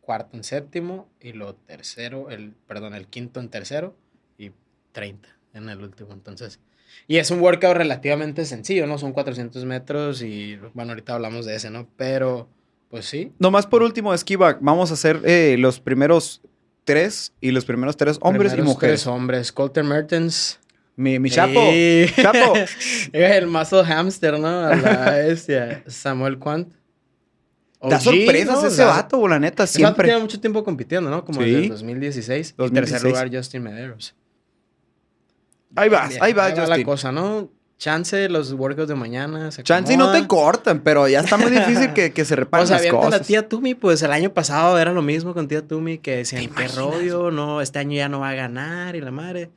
cuarto 0.00 0.38
en 0.38 0.42
séptimo 0.42 1.06
y 1.20 1.34
lo 1.34 1.54
tercero, 1.54 2.30
el, 2.30 2.54
perdón, 2.66 2.94
el 2.94 3.06
quinto 3.06 3.40
en 3.40 3.50
tercero 3.50 3.94
y 4.38 4.52
30 4.92 5.28
en 5.52 5.68
el 5.68 5.82
último. 5.82 6.14
Entonces, 6.14 6.60
y 7.06 7.18
es 7.18 7.30
un 7.30 7.40
workout 7.40 7.76
relativamente 7.76 8.46
sencillo, 8.46 8.86
¿no? 8.86 8.96
Son 8.96 9.12
400 9.12 9.64
metros 9.66 10.22
y, 10.22 10.56
bueno, 10.72 10.92
ahorita 10.92 11.14
hablamos 11.14 11.44
de 11.44 11.56
ese, 11.56 11.68
¿no? 11.68 11.86
Pero, 11.98 12.48
pues 12.88 13.04
sí. 13.04 13.32
Nomás 13.38 13.66
por 13.66 13.82
último, 13.82 14.16
Skiback, 14.16 14.58
vamos 14.62 14.90
a 14.90 14.94
hacer 14.94 15.20
eh, 15.24 15.56
los 15.58 15.78
primeros 15.78 16.40
tres 16.84 17.32
y 17.40 17.50
los 17.50 17.64
primeros 17.64 17.96
tres 17.96 18.18
hombres 18.22 18.54
y 18.54 18.62
mujeres. 18.62 19.02
Tres 19.02 19.06
hombres. 19.06 19.52
Colter 19.52 19.84
Mertens, 19.84 20.58
mi, 21.02 21.18
mi 21.18 21.30
chapo. 21.30 21.60
Chapo. 22.14 22.54
el 23.12 23.46
muscle 23.46 23.84
hamster, 23.84 24.38
¿no? 24.38 24.48
A 24.48 24.76
la 24.76 25.10
bestia. 25.26 25.82
Samuel 25.86 26.38
Quant. 26.38 26.72
Da 27.82 27.98
sorpresas 27.98 28.62
ese 28.62 28.84
vato, 28.84 29.26
la 29.26 29.40
neta, 29.40 29.66
siempre. 29.66 30.06
Tiene 30.06 30.20
mucho 30.20 30.40
tiempo 30.40 30.62
compitiendo, 30.62 31.10
¿no? 31.10 31.24
Como 31.24 31.40
desde 31.40 31.64
el 31.64 31.68
2016. 31.68 32.54
Y 32.56 32.70
tercer 32.70 33.02
lugar, 33.02 33.28
Justin 33.34 33.64
Medeiros. 33.64 34.14
Ahí 35.74 35.88
vas, 35.88 36.18
ahí 36.20 36.32
va, 36.32 36.46
ahí 36.46 36.54
va 36.54 36.66
la 36.66 36.84
cosa, 36.84 37.10
¿no? 37.10 37.50
Chance, 37.78 38.28
los 38.28 38.52
workouts 38.52 38.86
de 38.86 38.94
mañana. 38.94 39.50
Se 39.50 39.64
Chance 39.64 39.94
y 39.94 39.96
no 39.96 40.12
te 40.12 40.24
cortan, 40.28 40.80
pero 40.80 41.08
ya 41.08 41.20
está 41.20 41.36
muy 41.36 41.50
difícil 41.50 41.92
que, 41.92 42.12
que 42.12 42.24
se 42.24 42.36
reparen 42.36 42.64
o 42.64 42.66
sea, 42.68 42.78
las 42.78 42.86
cosas. 42.86 43.10
la 43.10 43.20
tía 43.20 43.48
Tumi, 43.48 43.74
pues 43.74 44.02
el 44.02 44.12
año 44.12 44.32
pasado 44.32 44.78
era 44.78 44.92
lo 44.92 45.02
mismo 45.02 45.34
con 45.34 45.48
tía 45.48 45.66
Tumi, 45.66 45.98
que 45.98 46.18
decían, 46.18 46.48
qué 46.54 46.68
rollo, 46.68 47.32
no, 47.32 47.60
este 47.60 47.80
año 47.80 47.96
ya 47.96 48.08
no 48.08 48.20
va 48.20 48.28
a 48.28 48.34
ganar 48.34 48.94
y 48.94 49.00
la 49.00 49.10
madre. 49.10 49.50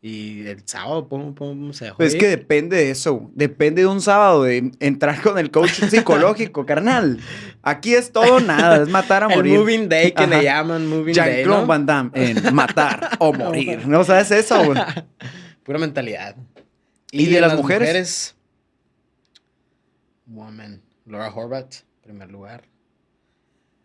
Y 0.00 0.46
el 0.46 0.62
sábado, 0.64 1.08
pum, 1.08 1.34
pum, 1.34 1.72
se. 1.72 1.92
Pues 1.94 2.14
es 2.14 2.20
que 2.20 2.28
depende 2.28 2.76
de 2.76 2.90
eso. 2.90 3.30
Depende 3.34 3.82
de 3.82 3.88
un 3.88 4.00
sábado, 4.00 4.44
de 4.44 4.70
entrar 4.78 5.20
con 5.20 5.38
el 5.38 5.50
coach 5.50 5.72
psicológico, 5.90 6.64
carnal. 6.64 7.18
Aquí 7.62 7.94
es 7.94 8.12
todo 8.12 8.38
nada, 8.38 8.84
es 8.84 8.88
matar 8.88 9.24
a 9.24 9.28
morir. 9.28 9.54
El 9.54 9.60
moving 9.60 9.88
day 9.88 10.12
que 10.12 10.26
le 10.26 10.44
llaman 10.44 10.86
moving 10.86 11.14
day. 11.14 11.44
¿no? 11.44 11.66
Van 11.66 11.84
Damme 11.84 12.10
en 12.14 12.54
matar 12.54 13.16
o 13.18 13.32
morir. 13.32 13.88
¿No 13.88 14.04
sabes 14.04 14.30
eso, 14.30 14.64
güey? 14.64 14.80
Pura 15.64 15.80
mentalidad. 15.80 16.36
¿Y, 17.10 17.26
de, 17.26 17.40
las, 17.40 17.56
mujeres? 17.56 18.36
Woman. 20.26 20.80
Laura 21.06 21.32
Horvath, 21.34 21.82
primer 22.02 22.30
lugar. 22.30 22.64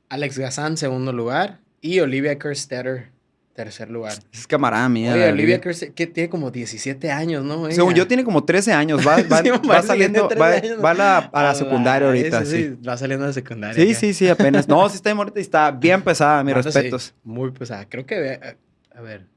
Alex 0.10 0.38
Gazan, 0.38 0.78
segundo 0.78 1.12
lugar. 1.12 1.62
Y 1.82 2.02
Olivia 2.02 2.38
Kerstetter, 2.38 3.13
Tercer 3.54 3.92
lugar. 3.92 4.14
Es 4.32 4.48
camarada 4.48 4.90
mía. 4.90 5.14
Oye, 5.14 5.30
Olivia 5.30 5.62
que 5.62 6.08
tiene 6.08 6.28
como 6.28 6.50
17 6.50 7.12
años, 7.12 7.44
¿no? 7.44 7.70
Según 7.70 7.94
yo, 7.94 8.08
tiene 8.08 8.24
como 8.24 8.44
13 8.44 8.74
años. 8.74 9.06
Va, 9.06 9.18
va, 9.22 9.82
saliendo, 9.84 10.28
va, 10.30 10.90
a 10.90 10.94
la, 10.96 11.18
a 11.20 11.44
la 11.44 11.54
secundaria 11.54 12.08
ahorita. 12.08 12.46
Sí, 12.46 12.64
sí, 12.64 12.78
va 12.88 12.98
saliendo 12.98 13.28
de 13.28 13.34
secundaria. 13.34 13.76
Sí, 13.76 13.94
sí, 13.94 14.14
sí, 14.16 14.28
apenas. 14.28 14.68
No, 14.68 14.90
sí 14.90 14.96
está 14.96 15.12
ahorita 15.12 15.40
y 15.40 15.44
está 15.44 15.70
bien 15.70 16.02
pesada, 16.04 16.44
mis 16.44 16.56
respetos. 16.56 17.14
muy 17.24 17.52
pesada. 17.52 17.88
Creo 17.88 18.08
que, 18.08 18.58
a 18.96 19.02
ver. 19.02 19.28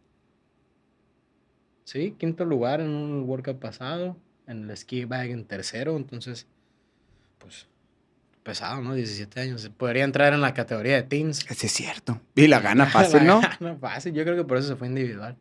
Sí, 1.85 2.17
quinto 2.19 2.47
lugar 2.47 2.81
en 2.81 2.89
un 2.89 3.25
workout 3.29 3.59
pasado. 3.59 4.17
En 4.47 4.71
el 4.71 4.77
ski 4.79 5.05
bag 5.05 5.29
en 5.31 5.45
tercero. 5.45 5.95
Entonces, 5.95 6.47
pues 7.37 7.67
pesado, 8.47 8.81
¿no? 8.81 8.95
17 8.95 9.41
años. 9.41 9.69
Podría 9.77 10.05
entrar 10.05 10.33
en 10.33 10.41
la 10.41 10.55
categoría 10.55 10.95
de 10.97 11.03
teens. 11.03 11.45
Sí, 11.51 11.67
es 11.67 11.73
cierto. 11.73 12.21
Y 12.35 12.47
la 12.47 12.61
gana 12.61 12.87
fácil, 12.91 13.27
¿no? 13.27 13.43
La 13.43 13.59
gana 13.61 13.77
fácil. 13.79 14.15
Yo 14.15 14.23
creo 14.25 14.37
que 14.37 14.45
por 14.45 14.57
eso 14.57 14.69
se 14.69 14.77
fue 14.77 14.87
individual. 14.87 15.37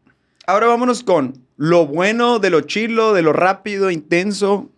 Ahora 0.48 0.68
vámonos 0.68 1.04
con 1.04 1.40
lo 1.56 1.86
bueno, 1.88 2.40
de 2.40 2.50
lo 2.50 2.62
chilo, 2.62 3.14
de 3.14 3.22
lo 3.22 3.32
rápido, 3.32 3.90
intenso. 3.92 4.70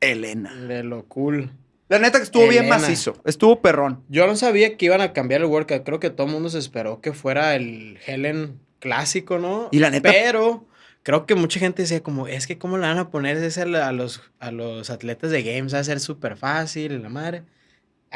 Elena. 0.00 0.54
De 0.54 0.82
lo 0.82 1.04
cool. 1.04 1.50
La 1.88 1.98
neta 1.98 2.18
que 2.18 2.24
estuvo 2.24 2.48
bien 2.48 2.68
macizo. 2.68 3.16
Estuvo 3.24 3.60
perrón. 3.60 4.02
Yo 4.08 4.26
no 4.26 4.34
sabía 4.36 4.76
que 4.76 4.86
iban 4.86 5.00
a 5.00 5.12
cambiar 5.12 5.42
el 5.42 5.46
workout. 5.46 5.84
Creo 5.84 6.00
que 6.00 6.10
todo 6.10 6.26
el 6.26 6.32
mundo 6.32 6.48
se 6.48 6.58
esperó 6.58 7.00
que 7.00 7.12
fuera 7.12 7.54
el 7.54 7.98
Helen 8.06 8.58
clásico, 8.80 9.38
¿no? 9.38 9.68
Y 9.70 9.78
la 9.78 9.90
neta- 9.90 10.10
Pero 10.10 10.66
creo 11.04 11.26
que 11.26 11.34
mucha 11.36 11.60
gente 11.60 11.82
decía 11.82 12.02
como, 12.02 12.26
es 12.26 12.46
que 12.48 12.58
cómo 12.58 12.76
le 12.76 12.82
van 12.86 12.98
a 12.98 13.10
poner 13.10 13.36
ese 13.36 13.62
a 13.62 13.92
los, 13.92 14.20
a 14.40 14.50
los 14.50 14.90
atletas 14.90 15.30
de 15.30 15.42
games, 15.44 15.74
a 15.74 15.84
ser 15.84 16.00
súper 16.00 16.36
fácil, 16.36 17.00
la 17.02 17.08
madre. 17.08 17.44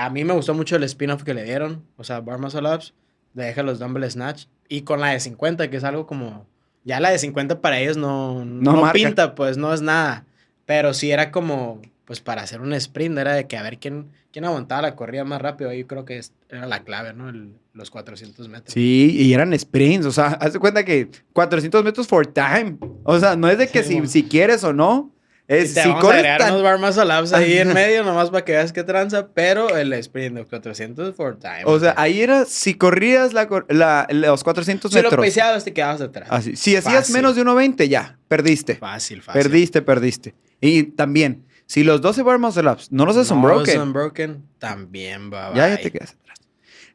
A 0.04 0.10
mí 0.10 0.24
me 0.24 0.32
gustó 0.34 0.54
mucho 0.54 0.76
el 0.76 0.84
spin-off 0.84 1.22
que 1.24 1.34
le 1.34 1.44
dieron, 1.44 1.84
o 1.96 2.04
sea, 2.04 2.20
Bar 2.20 2.38
Muscle 2.38 2.74
Ups, 2.74 2.94
de 3.34 3.44
deja 3.44 3.62
los 3.62 3.78
dumbbell 3.78 4.10
snatch, 4.10 4.46
y 4.68 4.82
con 4.82 5.00
la 5.00 5.08
de 5.08 5.20
50, 5.20 5.68
que 5.70 5.76
es 5.76 5.84
algo 5.84 6.06
como, 6.06 6.46
ya 6.84 7.00
la 7.00 7.10
de 7.10 7.18
50 7.18 7.60
para 7.60 7.78
ellos 7.80 7.96
no, 7.96 8.44
No 8.44 8.72
no, 8.84 8.92
pinta, 8.92 9.34
pues 9.34 9.56
no 9.56 9.72
es 9.74 9.82
nada, 9.82 10.24
pero 10.66 10.94
sí 10.94 11.10
era 11.10 11.30
como, 11.30 11.80
pues 12.04 12.20
para 12.20 12.42
hacer 12.42 12.60
un 12.60 12.72
sprint, 12.74 13.18
era 13.18 13.34
de 13.34 13.46
que 13.46 13.56
a 13.56 13.62
ver 13.62 13.78
quién, 13.78 14.08
quién 14.32 14.44
aguantaba 14.44 14.82
la 14.82 14.96
corrida 14.96 15.24
más 15.24 15.40
rápido, 15.42 15.72
yo 15.72 15.86
creo 15.86 16.04
que 16.04 16.18
es- 16.18 16.32
era 16.48 16.66
la 16.66 16.82
clave, 16.82 17.12
¿no? 17.12 17.28
El- 17.28 17.52
los 17.72 17.90
400 17.90 18.48
metros. 18.48 18.72
Sí, 18.74 19.14
y 19.16 19.32
eran 19.32 19.56
sprints. 19.58 20.04
O 20.06 20.10
sea, 20.12 20.26
haz 20.40 20.52
de 20.52 20.58
cuenta 20.58 20.84
que 20.84 21.08
400 21.32 21.84
metros 21.84 22.08
for 22.08 22.26
time. 22.26 22.78
O 23.04 23.18
sea, 23.18 23.36
no 23.36 23.48
es 23.48 23.58
de 23.58 23.68
que 23.68 23.82
Sí, 23.82 23.88
si, 23.90 23.94
bueno. 23.94 24.08
si 24.10 24.22
quieres 24.24 24.64
o 24.64 24.72
no. 24.72 25.12
Es, 25.52 25.74
te 25.74 25.82
si 25.82 25.88
vamos 25.88 26.04
a 26.04 26.08
agregar 26.14 26.38
tan- 26.38 26.50
unos 26.52 26.62
bar 26.62 26.78
muscle 26.78 27.20
ups 27.20 27.32
ahí 27.32 27.58
en 27.58 27.72
medio, 27.74 28.04
nomás 28.04 28.30
para 28.30 28.44
que 28.44 28.52
veas 28.52 28.72
qué 28.72 28.84
tranza, 28.84 29.28
pero 29.34 29.76
el 29.76 29.92
sprint 29.94 30.36
de 30.36 30.44
400 30.44 31.16
for 31.16 31.36
time. 31.38 31.62
O 31.64 31.80
sea, 31.80 31.92
ahí 31.96 32.20
era 32.22 32.44
si 32.44 32.74
corrías 32.74 33.32
la, 33.32 33.48
la- 33.68 34.06
los 34.10 34.44
400 34.44 34.90
si 34.92 34.96
lo 34.98 35.02
metros. 35.02 35.24
peseabas 35.24 35.64
te 35.64 35.72
quedabas 35.72 36.00
atrás. 36.02 36.28
Así. 36.30 36.54
Si 36.54 36.76
hacías 36.76 36.94
Fácil. 36.94 37.16
menos 37.16 37.34
de 37.34 37.42
1.20, 37.42 37.88
ya, 37.88 38.16
perdiste. 38.28 38.76
Fácil, 38.76 39.22
fácil. 39.22 39.42
Perdiste, 39.42 39.82
perdiste. 39.82 40.34
Y 40.60 40.84
también, 40.84 41.44
si 41.66 41.82
los 41.82 42.00
12 42.00 42.22
bar 42.22 42.38
muscle 42.38 42.70
ups 42.70 42.92
no 42.92 43.04
los 43.04 43.16
haces 43.16 43.30
No, 43.32 43.36
unbroken, 43.38 43.74
los 43.76 43.86
unbroken 43.86 44.44
también 44.60 45.32
va. 45.32 45.52
ya, 45.54 45.68
ya 45.68 45.76
te 45.78 45.90
quedas 45.90 46.12
atrás. 46.20 46.38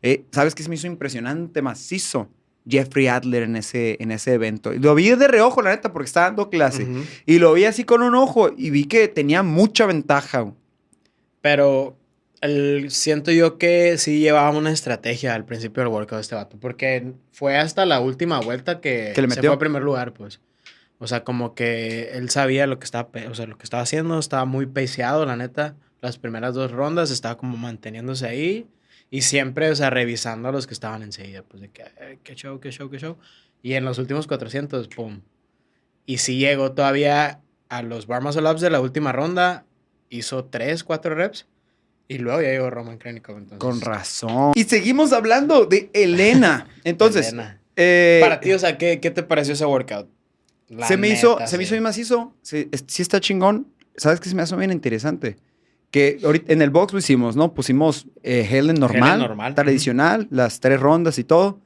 Eh, 0.01 0.23
¿Sabes 0.31 0.55
qué 0.55 0.63
se 0.63 0.69
me 0.69 0.75
hizo 0.75 0.87
impresionante, 0.87 1.61
macizo? 1.61 2.29
Jeffrey 2.67 3.07
Adler 3.07 3.43
en 3.43 3.55
ese, 3.55 3.97
en 3.99 4.11
ese 4.11 4.33
evento. 4.33 4.73
Y 4.73 4.79
Lo 4.79 4.95
vi 4.95 5.09
de 5.09 5.27
reojo, 5.27 5.61
la 5.61 5.71
neta, 5.71 5.93
porque 5.93 6.07
estaba 6.07 6.27
dando 6.27 6.49
clase. 6.49 6.87
Y 7.25 7.39
lo 7.39 7.53
vi 7.53 7.65
así 7.65 7.83
con 7.83 8.01
un 8.01 8.15
ojo 8.15 8.49
y 8.55 8.69
vi 8.69 8.85
que 8.85 9.07
tenía 9.07 9.43
mucha 9.43 9.85
ventaja. 9.85 10.51
Pero 11.41 11.97
el, 12.41 12.89
siento 12.89 13.31
yo 13.31 13.57
que 13.57 13.97
sí 13.97 14.19
llevaba 14.19 14.49
una 14.49 14.71
estrategia 14.71 15.35
al 15.35 15.45
principio 15.45 15.83
del 15.83 15.91
workout 15.91 16.21
este 16.21 16.35
vato. 16.35 16.57
Porque 16.59 17.13
fue 17.31 17.57
hasta 17.57 17.85
la 17.85 17.99
última 17.99 18.39
vuelta 18.39 18.81
que, 18.81 19.11
Que 19.13 19.21
le 19.21 19.29
se 19.29 19.35
metió. 19.35 19.51
fue 19.51 19.55
a 19.55 19.59
primer 19.59 19.83
lugar, 19.83 20.13
pues. 20.13 20.41
O 20.97 21.07
sea, 21.07 21.23
como 21.23 21.53
que 21.55 22.11
él 22.13 22.29
sabía 22.29 22.67
lo 22.67 22.79
que 22.79 22.85
estaba, 22.85 23.09
o 23.29 23.35
sea, 23.35 23.45
lo 23.45 23.57
que 23.57 23.63
estaba 23.63 23.83
haciendo, 23.83 24.17
estaba 24.17 24.45
muy 24.45 24.65
peseado, 24.65 25.25
la 25.25 25.35
neta. 25.35 25.75
Las 26.01 26.17
primeras 26.17 26.55
dos 26.55 26.71
rondas 26.71 27.11
estaba 27.11 27.37
como 27.37 27.57
manteniéndose 27.57 28.27
ahí 28.27 28.67
y 29.15 29.21
siempre, 29.21 29.69
o 29.69 29.75
sea, 29.75 29.89
revisando 29.89 30.49
a 30.49 30.51
los 30.51 30.67
que 30.67 30.73
estaban 30.73 31.01
enseguida, 31.01 31.41
pues 31.43 31.61
de 31.61 31.69
que, 31.69 31.83
"Eh, 31.83 32.19
qué 32.23 32.35
show, 32.35 32.59
qué 32.59 32.71
show, 32.71 32.89
qué 32.89 32.97
show. 32.99 33.17
Y 33.61 33.73
en 33.73 33.85
los 33.85 33.97
últimos 33.97 34.27
400, 34.27 34.89
pum. 34.89 35.21
Y 36.05 36.17
sí 36.17 36.37
llegó 36.37 36.73
todavía 36.73 37.39
a 37.69 37.81
los 37.81 38.07
bar 38.07 38.21
muscle 38.21 38.49
ups 38.51 38.59
de 38.61 38.69
la 38.69 38.81
última 38.81 39.11
ronda, 39.13 39.65
hizo 40.09 40.43
3, 40.45 40.83
4 40.83 41.15
reps 41.15 41.47
y 42.09 42.17
luego 42.17 42.41
ya 42.41 42.49
llegó 42.49 42.69
Roman 42.69 42.97
Krenikov. 42.97 43.37
Entonces, 43.37 43.59
Con 43.59 43.79
razón. 43.81 44.51
Y 44.53 44.65
seguimos 44.65 45.13
hablando 45.13 45.65
de 45.65 45.89
Elena. 45.93 46.67
Entonces, 46.83 47.29
Elena. 47.29 47.61
eh, 47.77 48.19
para 48.21 48.39
ti, 48.41 48.51
o 48.51 48.59
sea, 48.59 48.77
¿qué, 48.77 48.99
qué 48.99 49.11
te 49.11 49.23
pareció 49.23 49.53
ese 49.53 49.65
workout? 49.65 50.09
La 50.67 50.87
se 50.87 50.97
me 50.97 51.07
hizo, 51.09 51.35
neta, 51.35 51.47
se 51.47 51.57
me 51.57 51.63
sí. 51.63 51.67
hizo 51.67 51.75
bien 51.75 51.83
macizo. 51.83 52.35
Sí, 52.41 52.69
sí 52.87 53.01
está 53.01 53.21
chingón. 53.21 53.67
¿Sabes 53.97 54.19
qué 54.19 54.27
se 54.29 54.35
me 54.35 54.41
hace 54.41 54.55
bien 54.57 54.71
interesante? 54.71 55.37
Que 55.95 56.19
ahorita 56.25 56.51
en 56.51 56.61
el 56.61 56.71
box 56.71 56.91
lo 56.91 56.99
hicimos, 56.99 57.37
¿no? 57.37 57.53
Pusimos 57.53 58.05
eh, 58.21 58.45
Helen 58.51 58.75
normal, 58.77 59.17
normal. 59.19 59.55
tradicional, 59.55 60.27
las 60.29 60.59
tres 60.59 60.77
rondas 60.81 61.17
y 61.19 61.23
todo. 61.23 61.61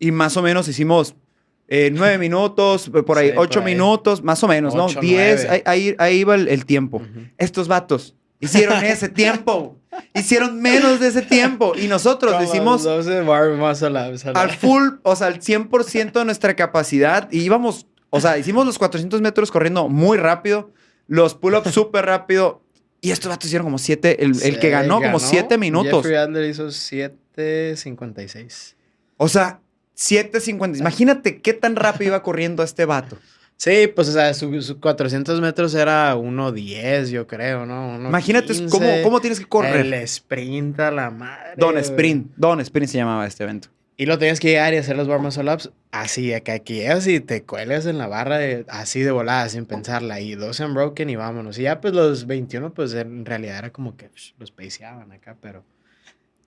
Y 0.00 0.10
más 0.10 0.36
o 0.36 0.42
menos 0.42 0.66
hicimos 0.66 1.14
eh, 1.68 1.90
nueve 1.94 2.18
minutos, 2.26 2.90
por 3.06 3.16
ahí 3.16 3.28
Sí, 3.28 3.34
por 3.34 3.44
ocho 3.46 3.60
ahí. 3.60 3.66
minutos, 3.66 4.24
más 4.24 4.42
o 4.42 4.48
menos, 4.48 4.74
¿no? 4.74 4.86
Ocho, 4.86 4.98
Diez, 5.00 5.44
nueve. 5.46 5.62
ahí, 5.66 5.88
ahí, 5.90 5.94
ahí 6.00 6.16
iba 6.18 6.34
el, 6.34 6.48
el 6.48 6.64
tiempo. 6.66 6.96
Ujú. 6.96 7.28
Estos 7.38 7.68
vatos 7.68 8.16
hicieron 8.40 8.82
ese 8.84 9.08
tiempo. 9.08 9.76
Hicieron 10.14 10.60
menos 10.60 10.98
de 10.98 11.06
ese 11.06 11.22
tiempo. 11.22 11.72
Y 11.80 11.86
nosotros 11.86 12.32
lo 12.32 12.42
hicimos 12.42 12.82
12 12.82 13.20
bar 13.22 13.50
muscle 13.52 13.88
ups 14.10 14.24
a 14.26 14.32
la- 14.32 14.40
al 14.42 14.50
full, 14.50 14.88
o 15.04 15.14
sea, 15.14 15.28
al 15.28 15.40
100% 15.40 16.12
de 16.18 16.24
nuestra 16.24 16.56
capacidad. 16.56 17.28
Y 17.30 17.40
íbamos, 17.42 17.86
o 18.10 18.20
sea, 18.20 18.36
hicimos 18.36 18.66
los 18.66 18.78
400 18.78 19.20
metros 19.20 19.52
corriendo 19.52 19.88
muy 19.88 20.18
rápido, 20.18 20.72
los 21.06 21.36
pull-ups 21.36 21.70
súper 21.72 22.06
rápido. 22.06 22.62
Y 23.00 23.12
estos 23.12 23.30
vatos 23.30 23.46
hicieron 23.46 23.66
como 23.66 23.78
siete, 23.78 24.24
el, 24.24 24.32
el 24.42 24.58
que 24.58 24.70
ganó 24.70 25.00
como 25.00 25.18
siete 25.18 25.56
minutos. 25.56 26.02
Jeffrey 26.02 26.16
Adler 26.16 26.50
hizo 26.50 26.66
7.56. 26.68 28.74
O 29.16 29.28
sea, 29.28 29.60
7.50. 29.96 30.78
Imagínate 30.78 31.40
qué 31.40 31.54
tan 31.54 31.76
rápido 31.76 32.08
iba 32.08 32.22
corriendo 32.22 32.62
este 32.62 32.84
vato. 32.84 33.16
Sí, 33.56 33.90
pues, 33.94 34.08
o 34.08 34.12
sea, 34.12 34.32
su, 34.32 34.62
su 34.62 34.80
400 34.80 35.40
metros 35.42 35.74
era 35.74 36.16
1.10, 36.16 37.10
yo 37.10 37.26
creo, 37.26 37.66
¿no? 37.66 37.98
1.15. 37.98 38.08
Imagínate 38.08 38.54
cómo, 38.70 38.88
cómo 39.02 39.20
tienes 39.20 39.38
que 39.38 39.44
correr. 39.44 39.84
El 39.84 39.92
sprint 39.92 40.80
a 40.80 40.90
la 40.90 41.10
madre. 41.10 41.50
Don. 41.58 41.76
Sprint. 41.76 42.32
Don 42.36 42.58
Sprint 42.60 42.90
se 42.90 42.96
llamaba 42.96 43.26
este 43.26 43.44
evento. 43.44 43.68
Y 44.00 44.06
lo 44.06 44.16
tenías 44.18 44.40
que 44.40 44.48
llegar 44.48 44.72
y 44.72 44.78
hacer 44.78 44.96
los 44.96 45.06
muscle 45.08 45.52
ups 45.52 45.70
así, 45.90 46.32
acá 46.32 46.58
que 46.60 46.74
llegas 46.74 47.06
y 47.06 47.20
te 47.20 47.42
cuelgas 47.42 47.84
en 47.84 47.98
la 47.98 48.06
barra 48.06 48.38
de- 48.38 48.64
así 48.68 49.00
de 49.00 49.10
volada, 49.10 49.46
sin 49.50 49.66
pensarla. 49.66 50.20
Y 50.20 50.36
dos 50.36 50.58
unbroken 50.58 51.10
y 51.10 51.16
vámonos. 51.16 51.58
Y 51.58 51.62
ya 51.64 51.82
pues 51.82 51.92
los 51.92 52.26
21, 52.26 52.72
pues 52.72 52.94
en 52.94 53.26
realidad 53.26 53.58
era 53.58 53.70
como 53.70 53.96
que 53.98 54.08
psh, 54.08 54.32
los 54.38 54.50
paseaban 54.52 55.12
acá, 55.12 55.36
pero 55.42 55.64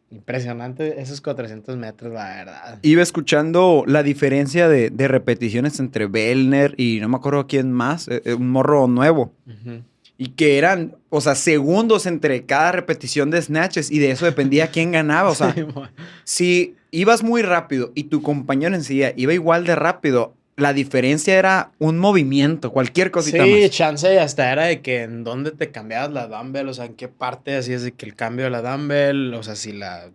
impresionante 0.10 1.02
esos 1.02 1.22
400 1.22 1.78
metros, 1.78 2.14
la 2.14 2.24
verdad. 2.36 2.80
Iba 2.82 3.02
escuchando 3.02 3.84
la 3.88 4.04
diferencia 4.04 4.68
de, 4.68 4.90
de 4.90 5.08
repeticiones 5.08 5.80
entre 5.80 6.08
Bellner 6.08 6.76
y 6.78 7.00
no 7.02 7.10
me 7.10 7.18
acuerdo 7.18 7.48
quién 7.48 7.72
más, 7.72 8.08
eh, 8.08 8.22
eh, 8.26 8.34
un 8.34 8.50
morro 8.50 8.88
nuevo. 8.88 9.32
Ujú. 9.48 9.82
Y 10.18 10.30
que 10.30 10.58
eran, 10.60 10.96
o 11.10 11.22
sea, 11.22 11.34
segundos 11.36 12.06
entre 12.06 12.46
cada 12.46 12.72
repetición 12.72 13.32
de 13.32 13.42
snatches 13.42 13.90
y 13.92 14.00
de 14.00 14.12
eso 14.12 14.26
dependía 14.26 14.68
quién 14.72 14.92
ganaba. 14.92 15.30
O 15.30 15.36
sea, 15.36 15.54
Sí, 16.24 16.76
si 16.76 16.76
ibas 16.94 17.24
muy 17.24 17.42
rápido 17.42 17.92
y 17.96 18.06
tu 18.06 18.22
compañero 18.22 18.76
enseguida 18.76 19.12
iba 19.16 19.34
igual 19.34 19.66
de 19.66 19.76
rápido, 19.76 20.36
la 20.56 20.74
diferencia 20.74 21.38
era 21.38 21.72
un 21.80 21.98
movimiento, 21.98 22.72
cualquier 22.72 23.10
cosita 23.10 23.44
Sí, 23.44 23.62
más. 23.64 23.72
chance 23.72 24.14
y 24.14 24.18
hasta 24.18 24.52
era 24.52 24.66
de 24.66 24.82
que 24.82 25.02
en 25.02 25.24
dónde 25.24 25.52
te 25.52 25.72
cambiabas 25.72 26.12
la 26.12 26.28
dumbbell, 26.28 26.70
o 26.70 26.74
sea, 26.74 26.86
en 26.86 26.94
qué 26.94 27.08
parte 27.08 27.56
así 27.56 27.74
es 27.74 27.82
de 27.82 27.92
que 27.94 28.06
el 28.06 28.16
cambio 28.16 28.46
de 28.46 28.52
la 28.52 28.62
dumbbell, 28.62 29.34
o 29.34 29.42
sea, 29.42 29.56
si 29.56 29.72
la, 29.72 30.12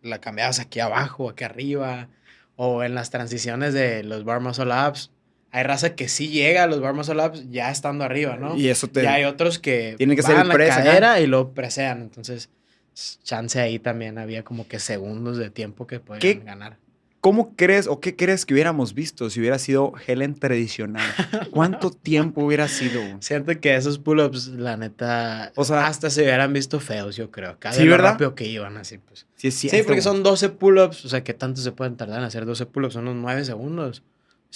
la 0.00 0.18
cambiabas 0.18 0.58
aquí 0.58 0.80
abajo, 0.80 1.28
aquí 1.28 1.44
arriba, 1.44 2.08
o 2.56 2.82
en 2.82 2.94
las 2.94 3.10
transiciones 3.10 3.74
de 3.74 4.02
los 4.02 4.24
bar 4.24 4.40
muscle 4.40 4.72
ups. 4.88 5.10
Hay 5.50 5.64
raza 5.64 5.94
que 5.94 6.08
sí 6.08 6.28
llega 6.28 6.62
a 6.62 6.66
los 6.66 6.80
bar 6.80 6.94
muscle 6.94 7.22
ups 7.22 7.50
ya 7.50 7.70
estando 7.70 8.04
arriba, 8.04 8.38
¿no? 8.38 8.56
Y 8.56 8.68
eso 8.68 8.88
te... 8.88 9.02
Y 9.02 9.06
hay 9.06 9.24
otros 9.24 9.58
que 9.58 9.96
Tiene 9.98 10.16
que 10.16 10.22
ser 10.22 10.36
bajan 10.36 10.50
el 10.50 10.68
la 10.68 10.74
cadera 10.76 11.20
y 11.20 11.26
luego 11.26 11.52
presean, 11.52 12.00
entonces 12.00 12.48
chance 12.94 13.60
ahí 13.60 13.78
también 13.78 14.18
había 14.18 14.42
como 14.44 14.66
que 14.68 14.78
segundos 14.78 15.38
de 15.38 15.50
tiempo 15.50 15.86
que 15.86 16.00
podían 16.00 16.20
¿Qué? 16.20 16.34
ganar. 16.44 16.78
¿Cómo 17.20 17.54
crees 17.54 17.86
o 17.86 18.00
qué 18.00 18.16
crees 18.16 18.44
que 18.44 18.52
hubiéramos 18.52 18.94
visto 18.94 19.30
si 19.30 19.38
hubiera 19.38 19.56
sido 19.60 19.92
Helen 20.08 20.34
tradicional? 20.34 21.08
¿Cuánto 21.52 21.90
tiempo 21.92 22.44
hubiera 22.44 22.66
sido? 22.66 23.00
Siento 23.20 23.60
que 23.60 23.76
esos 23.76 24.00
pull-ups, 24.00 24.48
la 24.48 24.76
neta, 24.76 25.52
O 25.54 25.64
sea- 25.64 25.86
hasta 25.86 26.10
se 26.10 26.22
hubieran 26.22 26.52
visto 26.52 26.80
feos, 26.80 27.14
yo 27.14 27.30
creo. 27.30 27.56
Cada 27.60 27.76
Sí, 27.76 27.82
sí, 27.82 27.88
¿verdad? 27.88 28.12
rápido 28.12 28.34
que 28.34 28.46
iban 28.48 28.76
así, 28.76 28.98
pues. 28.98 29.26
Sí, 29.36 29.48
es 29.48 29.54
Sí, 29.54 29.68
cierto, 29.68 29.86
porque 29.86 30.00
güey. 30.00 30.14
son 30.14 30.24
12 30.24 30.48
pull-ups, 30.48 31.04
o 31.04 31.08
sea, 31.08 31.22
¿qué 31.22 31.32
tanto 31.32 31.60
se 31.60 31.70
pueden 31.70 31.96
tardar 31.96 32.18
en 32.18 32.24
hacer 32.24 32.44
12 32.44 32.66
pull-ups? 32.66 32.94
Son 32.94 33.06
unos 33.06 33.22
9 33.22 33.44
segundos. 33.44 34.02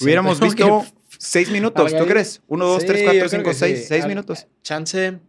Hubiéramos 0.00 0.38
Siento 0.38 0.56
visto 0.56 0.92
que- 0.92 1.16
seis 1.18 1.50
minutos, 1.52 1.94
¿tú 1.96 2.04
crees? 2.04 2.42
Uno, 2.48 2.66
dos, 2.66 2.82
Sí, 2.82 2.88
tres, 2.88 2.98
yo 3.00 3.04
cuatro, 3.04 3.20
creo 3.20 3.28
cinco, 3.30 3.48
que 3.50 3.54
seis, 3.54 3.78
sí. 3.78 3.84
seis 3.86 4.02
Al- 4.02 4.08
minutos. 4.08 4.46
Chance, 4.64 5.20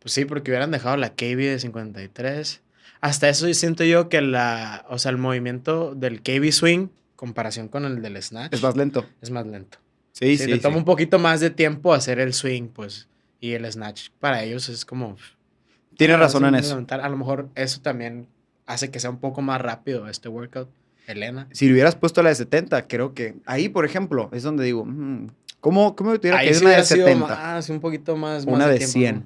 pues 0.00 0.12
sí, 0.12 0.24
porque 0.24 0.50
hubieran 0.50 0.70
dejado 0.72 0.96
la 0.96 1.10
KB 1.14 1.36
de 1.36 1.58
53. 1.60 2.62
Hasta 3.00 3.28
eso 3.28 3.46
yo 3.48 3.54
siento 3.54 3.84
yo 3.84 4.08
que 4.08 4.20
la, 4.20 4.84
o 4.90 4.98
sea, 4.98 5.10
el 5.10 5.18
movimiento 5.18 5.94
del 5.94 6.20
KB 6.22 6.50
swing, 6.52 6.88
comparación 7.16 7.68
con 7.68 7.84
el 7.84 8.02
del 8.02 8.20
snatch, 8.22 8.52
Es 8.52 8.62
más 8.62 8.76
lento. 8.76 9.06
es 9.22 9.30
más 9.30 9.46
lento. 9.46 9.78
Sí, 10.12 10.36
Sí, 10.36 10.44
sí. 10.44 10.50
le 10.50 10.56
sí. 10.56 10.62
toma 10.62 10.76
un 10.76 10.84
poquito 10.84 11.18
más 11.18 11.40
de 11.40 11.50
tiempo 11.50 11.94
hacer 11.94 12.18
el 12.18 12.34
swing, 12.34 12.68
pues. 12.68 13.08
Y 13.40 13.52
el 13.52 13.70
snatch 13.70 14.08
para 14.18 14.42
ellos 14.42 14.68
es 14.68 14.84
como. 14.84 15.16
Tienes 15.96 16.18
razón 16.18 16.44
en 16.46 16.54
eso. 16.56 16.84
A 16.88 17.08
lo 17.08 17.16
mejor 17.16 17.48
eso 17.54 17.80
también 17.80 18.26
hace 18.66 18.90
que 18.90 19.00
sea 19.00 19.10
un 19.10 19.18
poco 19.18 19.40
más 19.42 19.60
rápido 19.60 20.08
este 20.08 20.28
workout. 20.28 20.68
Elena. 21.06 21.48
Si 21.52 21.66
le 21.66 21.72
hubieras 21.72 21.96
puesto 21.96 22.22
la 22.22 22.28
de 22.28 22.36
70, 22.36 22.86
creo 22.86 23.14
que 23.14 23.34
ahí, 23.46 23.68
por 23.68 23.84
ejemplo, 23.84 24.28
es 24.32 24.42
donde 24.42 24.64
digo, 24.64 24.84
mm, 24.84 25.28
¿cómo, 25.60 25.96
cómo 25.96 26.16
tuviera 26.18 26.38
Ahí 26.38 26.48
que 26.48 26.54
sí 26.54 26.60
una 26.60 26.70
de 26.70 26.76
hubiera 26.76 26.84
sido 26.86 27.06
70? 27.06 27.26
más, 27.34 27.68
un 27.70 27.80
poquito 27.80 28.16
más. 28.16 28.46
más 28.46 28.54
Una 28.54 28.68
de 28.68 28.76
tiempo, 28.78 28.92
100. 28.92 29.24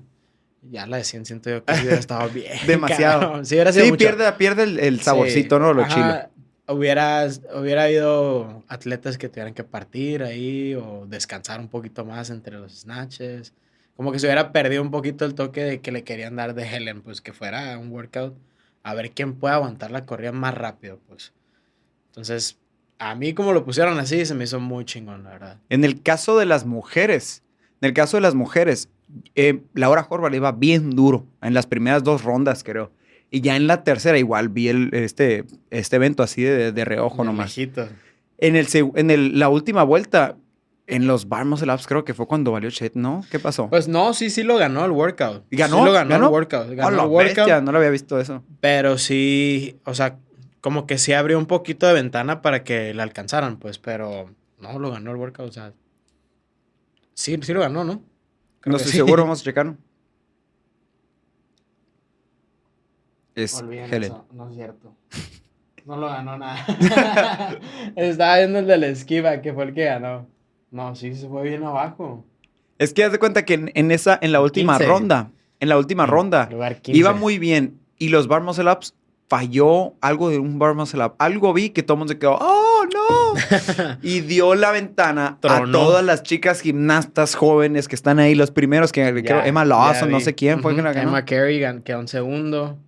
Ya 0.71 0.87
la 0.87 0.97
de 0.99 1.05
100 1.05 1.27
siento 1.27 1.51
yo 1.51 1.65
que 1.65 1.73
hubiera 1.73 1.97
estado 1.99 2.29
bien. 2.31 2.53
Demasiado. 2.67 3.21
cabrón. 3.21 3.47
Sí, 3.47 3.55
hubiera 3.55 3.73
sido 3.73 3.85
Sí, 3.85 3.91
mucho. 3.93 3.99
pierde, 4.07 4.33
pierde 4.33 4.63
el, 4.65 4.79
el 4.79 5.01
saborcito, 5.01 5.57
Sí, 5.57 5.63
¿no? 5.63 5.73
Lo 5.75 5.83
ajá. 5.83 5.95
chilo. 5.95 6.77
hubiera, 6.77 7.27
hubiera 7.55 7.85
habido 7.85 8.63
atletas 8.69 9.19
que 9.19 9.29
tuvieran 9.29 9.55
que 9.55 9.65
partir 9.65 10.23
ahí 10.23 10.75
o 10.75 11.07
descansar 11.07 11.61
un 11.61 11.69
poquito 11.69 12.05
más 12.05 12.31
entre 12.31 12.57
los 12.59 12.81
snatches. 12.81 13.53
Como 13.97 14.11
que 14.11 14.19
se 14.19 14.27
hubiera 14.27 14.51
perdido 14.53 14.83
un 14.83 14.91
poquito 14.91 15.25
el 15.25 15.35
toque 15.35 15.63
de 15.63 15.81
que 15.81 15.93
le 15.93 16.03
querían 16.03 16.35
dar 16.37 16.55
de 16.55 16.65
Helen, 16.67 17.03
pues 17.03 17.21
que 17.21 17.33
fuera 17.33 17.79
un 17.79 17.91
workout 17.93 18.35
a 18.83 18.93
ver 18.95 19.13
quién 19.13 19.35
puede 19.35 19.55
aguantar 19.55 19.91
la 19.93 20.05
corrida 20.05 20.33
más 20.33 20.53
rápido, 20.55 20.99
pues. 21.09 21.33
Entonces, 22.09 22.59
a 22.99 23.15
mí 23.15 23.35
como 23.35 23.53
lo 23.53 23.65
pusieron 23.65 23.99
así, 23.99 24.25
se 24.27 24.35
me 24.35 24.45
hizo 24.45 24.61
muy 24.61 24.85
chingón, 24.85 25.25
la 25.25 25.31
verdad. 25.31 25.59
En 25.69 25.85
el 25.85 26.03
caso 26.03 26.39
de 26.39 26.47
las 26.47 26.65
mujeres, 26.67 27.43
en 27.81 27.89
el 27.89 27.95
caso 27.95 28.17
de 28.17 28.23
las 28.23 28.35
mujeres, 28.35 28.89
eh, 29.35 29.61
Laura 29.75 30.07
Horvath 30.09 30.35
iba 30.35 30.53
bien 30.53 30.91
duro 30.91 31.27
en 31.43 31.55
las 31.55 31.67
primeras 31.67 32.03
dos 32.05 32.25
rondas, 32.25 32.65
creo. 32.65 32.91
Y 33.31 33.41
ya 33.41 33.57
en 33.57 33.67
la 33.67 33.83
tercera 33.85 34.17
igual 34.19 34.49
vi 34.49 34.69
el, 34.69 34.91
este, 34.93 35.45
este 35.71 35.97
evento 35.97 36.23
así 36.23 36.43
de, 36.43 36.73
de 36.73 36.85
reojo 36.85 37.19
De 37.23 37.25
nomás. 37.27 37.57
En, 38.39 38.57
el, 38.57 38.67
en 38.97 39.11
el- 39.11 39.39
la 39.39 39.49
última 39.49 39.83
vuelta, 39.83 40.37
en 40.87 41.07
los 41.07 41.29
bar 41.29 41.45
muscle 41.45 41.73
ups, 41.73 41.87
creo 41.87 42.05
que 42.05 42.15
fue 42.15 42.27
cuando 42.27 42.53
valió 42.53 42.71
Chet, 42.71 42.95
¿no? 42.95 43.25
¿Qué 43.31 43.39
pasó? 43.39 43.69
Pues 43.71 43.89
no, 43.89 44.13
sí, 44.15 44.31
sí 44.31 44.43
lo 44.43 44.57
ganó 44.57 44.85
el 44.85 44.91
workout. 44.93 45.45
¿Ganó? 45.51 45.79
Sí 45.79 45.85
lo 45.85 45.93
ganó, 45.93 46.11
¿Ganó? 46.11 46.27
el 46.27 46.33
workout. 46.33 46.69
Ganó 46.71 46.89
¡A 46.89 46.91
la 46.91 47.03
el 47.05 47.09
workout. 47.09 47.37
bestia! 47.37 47.61
No 47.61 47.73
lo 47.73 47.79
había 47.79 47.91
visto 47.91 48.21
eso. 48.21 48.45
Pero 48.61 48.99
sí, 48.99 49.79
o 49.85 49.95
sea, 49.95 50.19
como 50.61 50.87
que 50.87 50.99
sí 50.99 51.13
abrió 51.13 51.39
un 51.39 51.47
poquito 51.47 51.87
de 51.87 51.95
ventana 51.95 52.41
para 52.43 52.63
que 52.65 52.93
la 52.95 53.03
alcanzaran, 53.03 53.57
pues, 53.59 53.79
pero 53.79 54.31
no 54.61 54.79
lo 54.79 54.91
ganó 54.93 55.11
el 55.11 55.17
workout, 55.17 55.49
o 55.49 55.53
sea. 55.53 55.73
Sí, 57.15 57.39
sí 57.43 57.53
lo 57.53 57.61
ganó, 57.61 57.85
¿no? 57.85 58.03
Creo 58.65 58.73
No 58.73 58.77
estoy 58.79 58.93
sí. 58.93 58.97
seguro, 58.99 59.23
vamos 59.25 59.41
a 59.41 59.45
checarlo. 59.45 59.77
Es 63.35 63.55
Olviden 63.61 63.93
Helen. 63.93 64.13
eso, 64.13 64.27
no 64.33 64.49
es 64.49 64.55
cierto. 64.55 64.95
No 65.85 65.97
lo 65.99 66.07
ganó 66.07 66.39
nada. 66.39 66.65
Estaba 67.97 68.39
viendo 68.39 68.61
el 68.61 68.67
de 68.67 68.79
la 68.79 68.87
esquiva, 68.87 69.43
que 69.43 69.53
fue 69.53 69.65
el 69.65 69.75
que 69.75 69.85
ganó. 69.85 70.27
No, 70.71 70.95
sí, 70.95 71.15
se 71.15 71.29
fue 71.29 71.43
bien 71.43 71.63
abajo. 71.65 72.25
Es 72.79 72.95
que 72.95 73.05
haz 73.05 73.13
de 73.13 73.19
cuenta 73.19 73.45
que 73.45 73.55
en, 73.55 73.71
en 73.75 73.91
esa, 73.91 74.19
en 74.23 74.33
la 74.33 74.41
última 74.41 74.79
15. 74.79 74.87
ronda, 74.91 75.31
en 75.61 75.69
la 75.69 75.77
última 75.77 76.07
ronda, 76.07 76.49
Lugar 76.51 76.81
15. 76.81 76.99
iba 76.99 77.13
muy 77.13 77.39
bien. 77.39 77.81
Y 77.99 78.09
los 78.09 78.29
bar 78.29 78.43
muscle 78.43 78.71
ups 78.73 78.95
falló 79.29 79.95
algo 80.01 80.31
de 80.31 80.39
un 80.39 80.59
bar 80.59 80.75
muscle 80.75 81.05
up. 81.05 81.15
Algo 81.19 81.53
vi 81.53 81.71
que 81.71 81.83
todo 81.83 81.95
el 81.95 81.99
mundo 82.01 82.13
se 82.13 82.19
quedó, 82.19 82.37
¡oh, 82.41 82.85
no! 82.93 83.97
y 84.03 84.21
dio 84.21 84.55
la 84.55 84.71
ventana 84.71 85.39
a 85.43 85.65
todas 85.71 86.05
las 86.05 86.23
chicas 86.23 86.61
gimnastas 86.61 87.35
jóvenes 87.35 87.89
que 87.89 87.95
están 87.95 88.19
ahí, 88.19 88.35
los 88.35 88.51
primeros 88.51 88.93
que 88.93 89.03
creo 89.03 89.41
Ya, 89.41 89.47
Emma 89.47 89.65
Lawson, 89.65 90.11
no 90.11 90.21
sé 90.21 90.35
quién 90.35 90.61
fue 90.63 90.75
que 90.77 90.83
la 90.83 90.93
ganó. 90.93 91.09
Emma 91.11 91.25
Carey 91.25 91.61
gan- 91.61 91.83
quedó 91.83 92.01
en 92.01 92.09
segundo. 92.09 92.79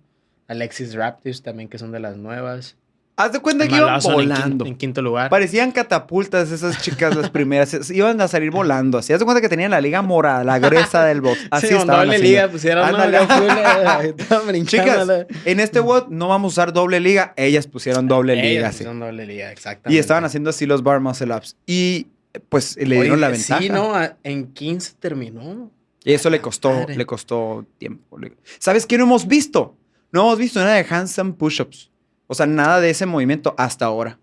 Alexis 0.47 0.93
Raptis 0.95 1.41
también, 1.43 1.67
que 1.67 1.77
son 1.77 1.91
de 1.91 1.99
las 1.99 2.15
nuevas. 2.17 2.77
Haz 3.19 3.31
de 3.31 3.39
cuenta 3.39 3.67
que 3.67 3.75
iban 3.75 3.95
en 3.95 4.13
volando. 4.13 4.65
En, 4.67 4.75
quinto 4.75 5.01
lugar. 5.01 5.31
Parecían 5.31 5.71
catapultas 5.71 6.51
esas 6.51 6.79
chicas, 6.83 7.15
las 7.15 7.31
primeras. 7.31 7.89
Iban 7.89 8.21
a 8.21 8.27
salir 8.27 8.51
volando. 8.51 8.99
Así 8.99 9.11
haz 9.11 9.17
de 9.17 9.25
cuenta 9.25 9.41
que 9.41 9.49
tenían 9.49 9.71
la 9.71 9.81
liga 9.81 10.03
morada, 10.03 10.43
la 10.43 10.59
gruesa 10.59 11.03
del 11.03 11.21
box. 11.21 11.39
Así 11.49 11.65
sí, 11.65 11.73
estaban 11.73 12.05
doble 12.05 12.19
liga 12.19 12.47
pusieron 12.47 12.85
Ándale. 12.85 13.17
eh, 13.17 14.63
Chicas, 14.65 15.09
en 15.45 15.59
este 15.59 15.79
WOD 15.79 16.09
no 16.09 16.27
vamos 16.27 16.51
a 16.51 16.61
usar 16.61 16.73
doble 16.73 16.99
liga. 16.99 17.33
Ellas 17.37 17.65
pusieron 17.65 18.07
doble 18.07 18.33
Ellas 18.33 18.45
liga, 18.45 18.67
sí. 18.67 18.77
pusieron 18.77 18.99
doble 18.99 19.25
liga, 19.25 19.51
exactamente. 19.51 19.95
Y 19.95 19.97
estaban 19.97 20.23
haciendo 20.23 20.51
así 20.51 20.67
los 20.67 20.83
bar 20.83 20.99
muscle 20.99 21.33
ups. 21.33 21.55
Y 21.65 22.05
pues 22.49 22.77
le 22.77 22.97
dieron 22.97 23.13
Oye, 23.13 23.21
la 23.21 23.29
ventaja. 23.29 23.61
Sí, 23.61 23.69
no, 23.69 23.93
en 24.23 24.53
15 24.53 24.93
terminó. 24.99 25.71
Y 26.03 26.13
eso 26.13 26.29
le 26.29 26.39
costó, 26.39 26.71
Madre. 26.71 26.95
le 26.95 27.05
costó 27.07 27.65
tiempo. 27.79 28.19
¿Sabes 28.59 28.85
qué 28.85 28.99
no 28.99 29.05
hemos 29.05 29.27
visto? 29.27 29.75
No 30.11 30.21
hemos 30.21 30.37
visto 30.37 30.59
nada 30.59 30.75
de 30.75 30.85
handstand 30.87 31.35
push-ups. 31.35 31.89
O 32.27 32.35
sea, 32.35 32.45
nada 32.45 32.79
de 32.81 32.89
ese 32.89 33.05
movimiento 33.05 33.55
hasta 33.57 33.85
ahora. 33.85 34.19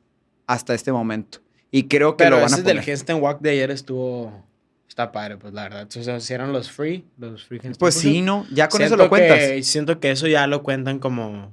Hasta 0.47 0.75
este 0.75 0.93
momento. 0.93 1.39
Y 1.71 1.89
creo 1.89 2.17
que 2.17 2.25
Pero 2.25 2.37
lo 2.37 2.43
van 2.43 2.53
a 2.53 2.57
ese 2.57 2.63
del 2.63 2.77
poner. 2.77 2.91
handstand 2.91 3.23
walk 3.23 3.41
de 3.41 3.51
ayer 3.51 3.71
estuvo... 3.71 4.45
Está 4.89 5.11
padre, 5.11 5.37
pues 5.39 5.53
la 5.55 5.63
verdad. 5.65 5.83
Entonces 5.83 6.23
hicieron 6.23 6.53
los 6.53 6.71
free, 6.71 7.05
los 7.19 7.45
free 7.45 7.57
handstand 7.59 7.79
Pues 7.79 7.95
sí. 7.95 8.21
¿no? 8.23 8.47
Ya 8.53 8.69
con 8.69 8.81
eso 8.81 8.91
Siento 8.91 9.05
lo 9.05 9.09
cuentas. 9.09 9.39
que- 9.39 9.63
siento 9.65 9.99
que 9.99 10.11
eso 10.13 10.29
ya 10.29 10.47
lo 10.47 10.63
cuentan 10.63 10.99
como 11.01 11.53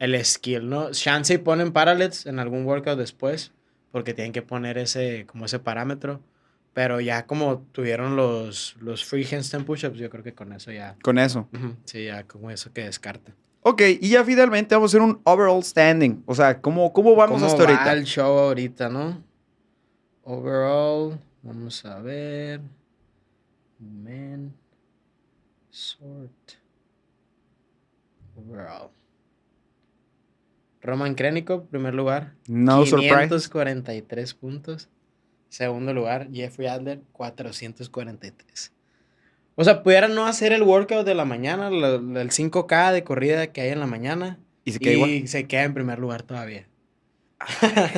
el 0.00 0.24
skill, 0.24 0.68
¿no? 0.68 0.90
Chance 0.90 1.34
y 1.34 1.38
ponen 1.38 1.70
parallels 1.72 2.26
en 2.26 2.40
algún 2.40 2.64
workout 2.66 2.98
después, 2.98 3.52
porque 3.92 4.14
tienen 4.14 4.32
que 4.32 4.42
poner 4.42 4.78
ese, 4.78 5.26
como 5.26 5.44
ese 5.44 5.60
parámetro. 5.60 6.20
Pero 6.72 7.00
ya 7.00 7.26
como 7.26 7.58
tuvieron 7.70 8.16
los, 8.16 8.74
los 8.80 9.04
free 9.04 9.28
handstand 9.30 9.64
push-ups, 9.66 9.98
yo 9.98 10.10
creo 10.10 10.24
que 10.24 10.32
con 10.34 10.52
eso 10.52 10.72
ya... 10.72 10.96
Con 11.02 11.18
eso. 11.18 11.48
Sí, 11.84 12.06
ya 12.06 12.24
como 12.24 12.50
eso 12.50 12.72
que 12.72 12.82
descarta. 12.84 13.32
Ok, 13.64 13.80
y 14.00 14.08
ya 14.08 14.24
finalmente 14.24 14.74
vamos 14.74 14.92
a 14.92 14.96
hacer 14.96 15.08
un 15.08 15.20
overall 15.24 15.62
standing. 15.62 16.22
O 16.26 16.34
sea, 16.34 16.60
¿cómo, 16.60 16.92
cómo 16.92 17.14
vamos 17.14 17.40
¿Cómo 17.40 17.46
hasta 17.46 17.62
va 17.64 17.70
ahorita? 17.70 17.92
el 17.92 18.04
show 18.04 18.38
ahorita, 18.38 18.88
no? 18.88 19.22
Overall, 20.24 21.18
vamos 21.42 21.84
a 21.84 22.00
ver. 22.00 22.60
Men. 23.78 24.52
Sort. 25.70 26.52
Overall. 28.36 28.90
Roman 30.80 31.14
Krennikov, 31.14 31.68
primer 31.68 31.94
lugar. 31.94 32.34
No 32.48 32.84
surprise. 32.84 33.28
543 33.28 34.34
puntos. 34.34 34.88
Segundo 35.48 35.94
lugar, 35.94 36.28
Jeffrey 36.32 36.66
Adler, 36.66 37.00
443. 37.12 38.72
O 39.54 39.64
sea, 39.64 39.82
pudieran 39.82 40.14
no 40.14 40.26
hacer 40.26 40.52
el 40.52 40.62
workout 40.62 41.04
de 41.04 41.14
la 41.14 41.24
mañana, 41.24 41.68
el 41.68 42.30
5K 42.30 42.92
de 42.92 43.04
corrida 43.04 43.48
que 43.48 43.60
hay 43.60 43.70
en 43.70 43.80
la 43.80 43.86
mañana. 43.86 44.38
Y 44.64 44.72
se 44.72 44.76
Y 44.76 44.80
queda 44.80 44.92
igual. 44.94 45.28
se 45.28 45.46
queda 45.46 45.64
en 45.64 45.74
primer 45.74 45.98
lugar 45.98 46.22
todavía. 46.22 46.66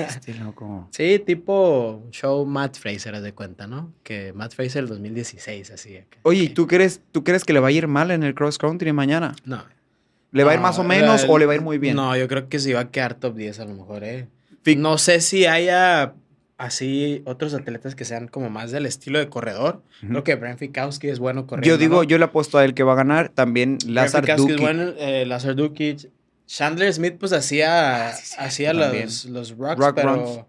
Este 0.08 0.34
loco. 0.34 0.88
Sí, 0.92 1.18
tipo 1.24 2.02
show 2.10 2.46
Matt 2.46 2.76
Fraser, 2.78 3.14
haz 3.14 3.22
de 3.22 3.32
cuenta, 3.34 3.66
¿no? 3.66 3.92
Que 4.02 4.32
Matt 4.32 4.54
Fraser 4.54 4.84
el 4.84 4.88
2016, 4.88 5.70
así. 5.70 5.96
acá. 5.98 6.18
Oye, 6.22 6.44
¿y 6.44 6.48
tú 6.48 6.66
crees, 6.66 7.00
tú 7.12 7.24
crees 7.24 7.44
que 7.44 7.52
le 7.52 7.60
va 7.60 7.68
a 7.68 7.72
ir 7.72 7.86
mal 7.86 8.10
en 8.10 8.22
el 8.22 8.34
cross 8.34 8.58
country 8.58 8.92
mañana? 8.92 9.34
No. 9.44 9.62
¿Le 10.32 10.42
va 10.44 10.52
a 10.52 10.54
ir 10.54 10.60
más 10.60 10.78
o 10.78 10.84
menos 10.84 11.24
o 11.28 11.38
le 11.38 11.46
va 11.46 11.52
a 11.52 11.56
ir 11.56 11.62
muy 11.62 11.78
bien? 11.78 11.94
No, 11.96 12.16
yo 12.16 12.26
creo 12.26 12.48
que 12.48 12.58
sí 12.58 12.72
va 12.72 12.80
a 12.80 12.90
quedar 12.90 13.14
top 13.14 13.36
10 13.36 13.60
a 13.60 13.64
lo 13.66 13.74
mejor, 13.74 14.02
¿eh? 14.02 14.26
No 14.76 14.98
sé 14.98 15.20
si 15.20 15.46
haya 15.46 16.14
así 16.58 17.22
otros 17.26 17.54
atletas 17.54 17.94
que 17.94 18.04
sean 18.04 18.28
como 18.28 18.50
más 18.50 18.70
del 18.70 18.86
estilo 18.86 19.18
de 19.18 19.28
corredor. 19.28 19.82
Ujú. 20.02 20.08
Creo 20.08 20.24
que 20.24 20.34
Brent 20.36 20.58
Fikowski 20.58 21.08
es 21.08 21.18
bueno 21.18 21.46
corriendo. 21.46 21.68
Yo 21.68 21.78
digo, 21.78 21.96
¿no? 21.96 22.02
yo 22.04 22.18
le 22.18 22.24
apuesto 22.24 22.58
a 22.58 22.64
él 22.64 22.74
que 22.74 22.82
va 22.82 22.92
a 22.92 22.96
ganar. 22.96 23.28
También 23.30 23.78
Lazar 23.86 24.22
Fikowski 24.24 24.42
Duki. 24.52 24.54
es 24.54 24.60
bueno, 24.60 24.92
eh, 24.98 25.26
Lazar 25.26 25.54
Dukic. 25.56 26.10
Chandler 26.46 26.92
Smith 26.92 27.16
pues 27.18 27.32
hacía, 27.32 28.08
Ah, 28.08 28.12
sí, 28.12 28.26
sí, 28.26 28.36
hacía 28.38 28.74
los, 28.74 29.24
los 29.24 29.56
rocks, 29.56 29.78
Rock 29.78 29.94
pero 29.96 30.14
runs. 30.14 30.40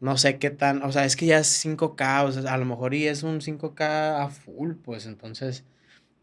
no 0.00 0.16
sé 0.16 0.38
qué 0.38 0.48
tan, 0.50 0.82
o 0.82 0.90
sea, 0.92 1.04
es 1.04 1.14
que 1.14 1.26
ya 1.26 1.38
es 1.38 1.62
5K, 1.64 2.24
o 2.24 2.32
sea, 2.32 2.54
a 2.54 2.56
lo 2.56 2.64
mejor 2.64 2.94
y 2.94 3.06
es 3.06 3.22
un 3.22 3.40
5K 3.42 4.22
a 4.24 4.28
full, 4.30 4.72
pues 4.82 5.04
entonces, 5.04 5.62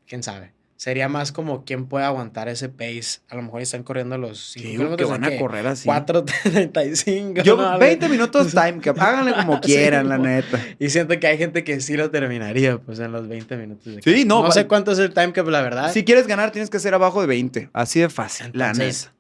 quién 0.08 0.24
sabe. 0.24 0.54
Sería 0.78 1.10
más 1.10 1.32
como 1.32 1.66
quién 1.66 1.88
puede 1.88 2.06
aguantar 2.06 2.48
ese 2.50 2.70
pace. 2.70 3.20
A 3.30 3.36
lo 3.36 3.42
mejor 3.42 3.62
están 3.64 3.82
corriendo 3.82 4.16
los 4.20 4.52
5 4.52 4.64
Que 4.64 4.70
digo 4.78 4.96
que 4.96 5.06
van 5.06 5.24
a 5.24 5.36
correr 5.38 5.66
así. 5.66 5.90
4.35. 5.90 7.42
Yo, 7.44 7.58
¿no? 7.58 7.80
20 7.80 8.08
minutos 8.10 8.52
time 8.54 8.80
cap. 8.80 8.96
Háganle 9.00 9.34
como 9.34 9.56
Sí, 9.56 9.62
quieran, 9.62 10.08
la 10.08 10.20
neta. 10.20 10.64
Y 10.78 10.90
siento 10.92 11.20
que 11.20 11.26
hay 11.26 11.38
gente 11.40 11.64
que 11.64 11.82
sí 11.82 11.98
lo 11.98 12.12
terminaría, 12.12 12.78
pues, 12.78 13.00
en 13.00 13.12
los 13.12 13.28
20 13.28 13.58
minutos. 13.58 13.96
de 13.96 14.02
Sí, 14.04 14.24
no, 14.26 14.44
No 14.44 14.52
sé 14.52 14.68
cuánto 14.68 14.92
es 14.92 15.00
el 15.00 15.14
time 15.14 15.34
cap, 15.34 15.48
la 15.48 15.62
verdad. 15.62 15.92
Si 15.92 16.04
quieres 16.04 16.28
ganar, 16.28 16.52
tienes 16.52 16.70
que 16.70 16.78
ser 16.80 16.94
abajo 16.94 17.22
de 17.22 17.28
20. 17.28 17.72
Así 17.74 18.00
de 18.00 18.10
fácil, 18.10 18.52
la 18.54 18.72
neta. 18.74 19.14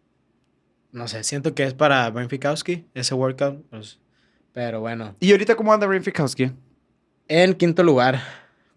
No 0.91 1.07
sé, 1.07 1.23
siento 1.23 1.55
que 1.55 1.63
es 1.63 1.73
para 1.73 2.09
Brent 2.11 2.29
Fikowski, 2.29 2.85
ese 2.93 3.13
workout. 3.15 3.63
pues, 3.71 3.99
pero 4.53 4.79
bueno. 4.79 5.15
¿Y 5.19 5.31
ahorita 5.31 5.55
cómo 5.55 5.73
anda 5.73 5.85
Brian 5.87 6.03
Fikowski? 6.03 6.51
En 7.27 7.53
quinto 7.55 7.83
lugar, 7.83 8.21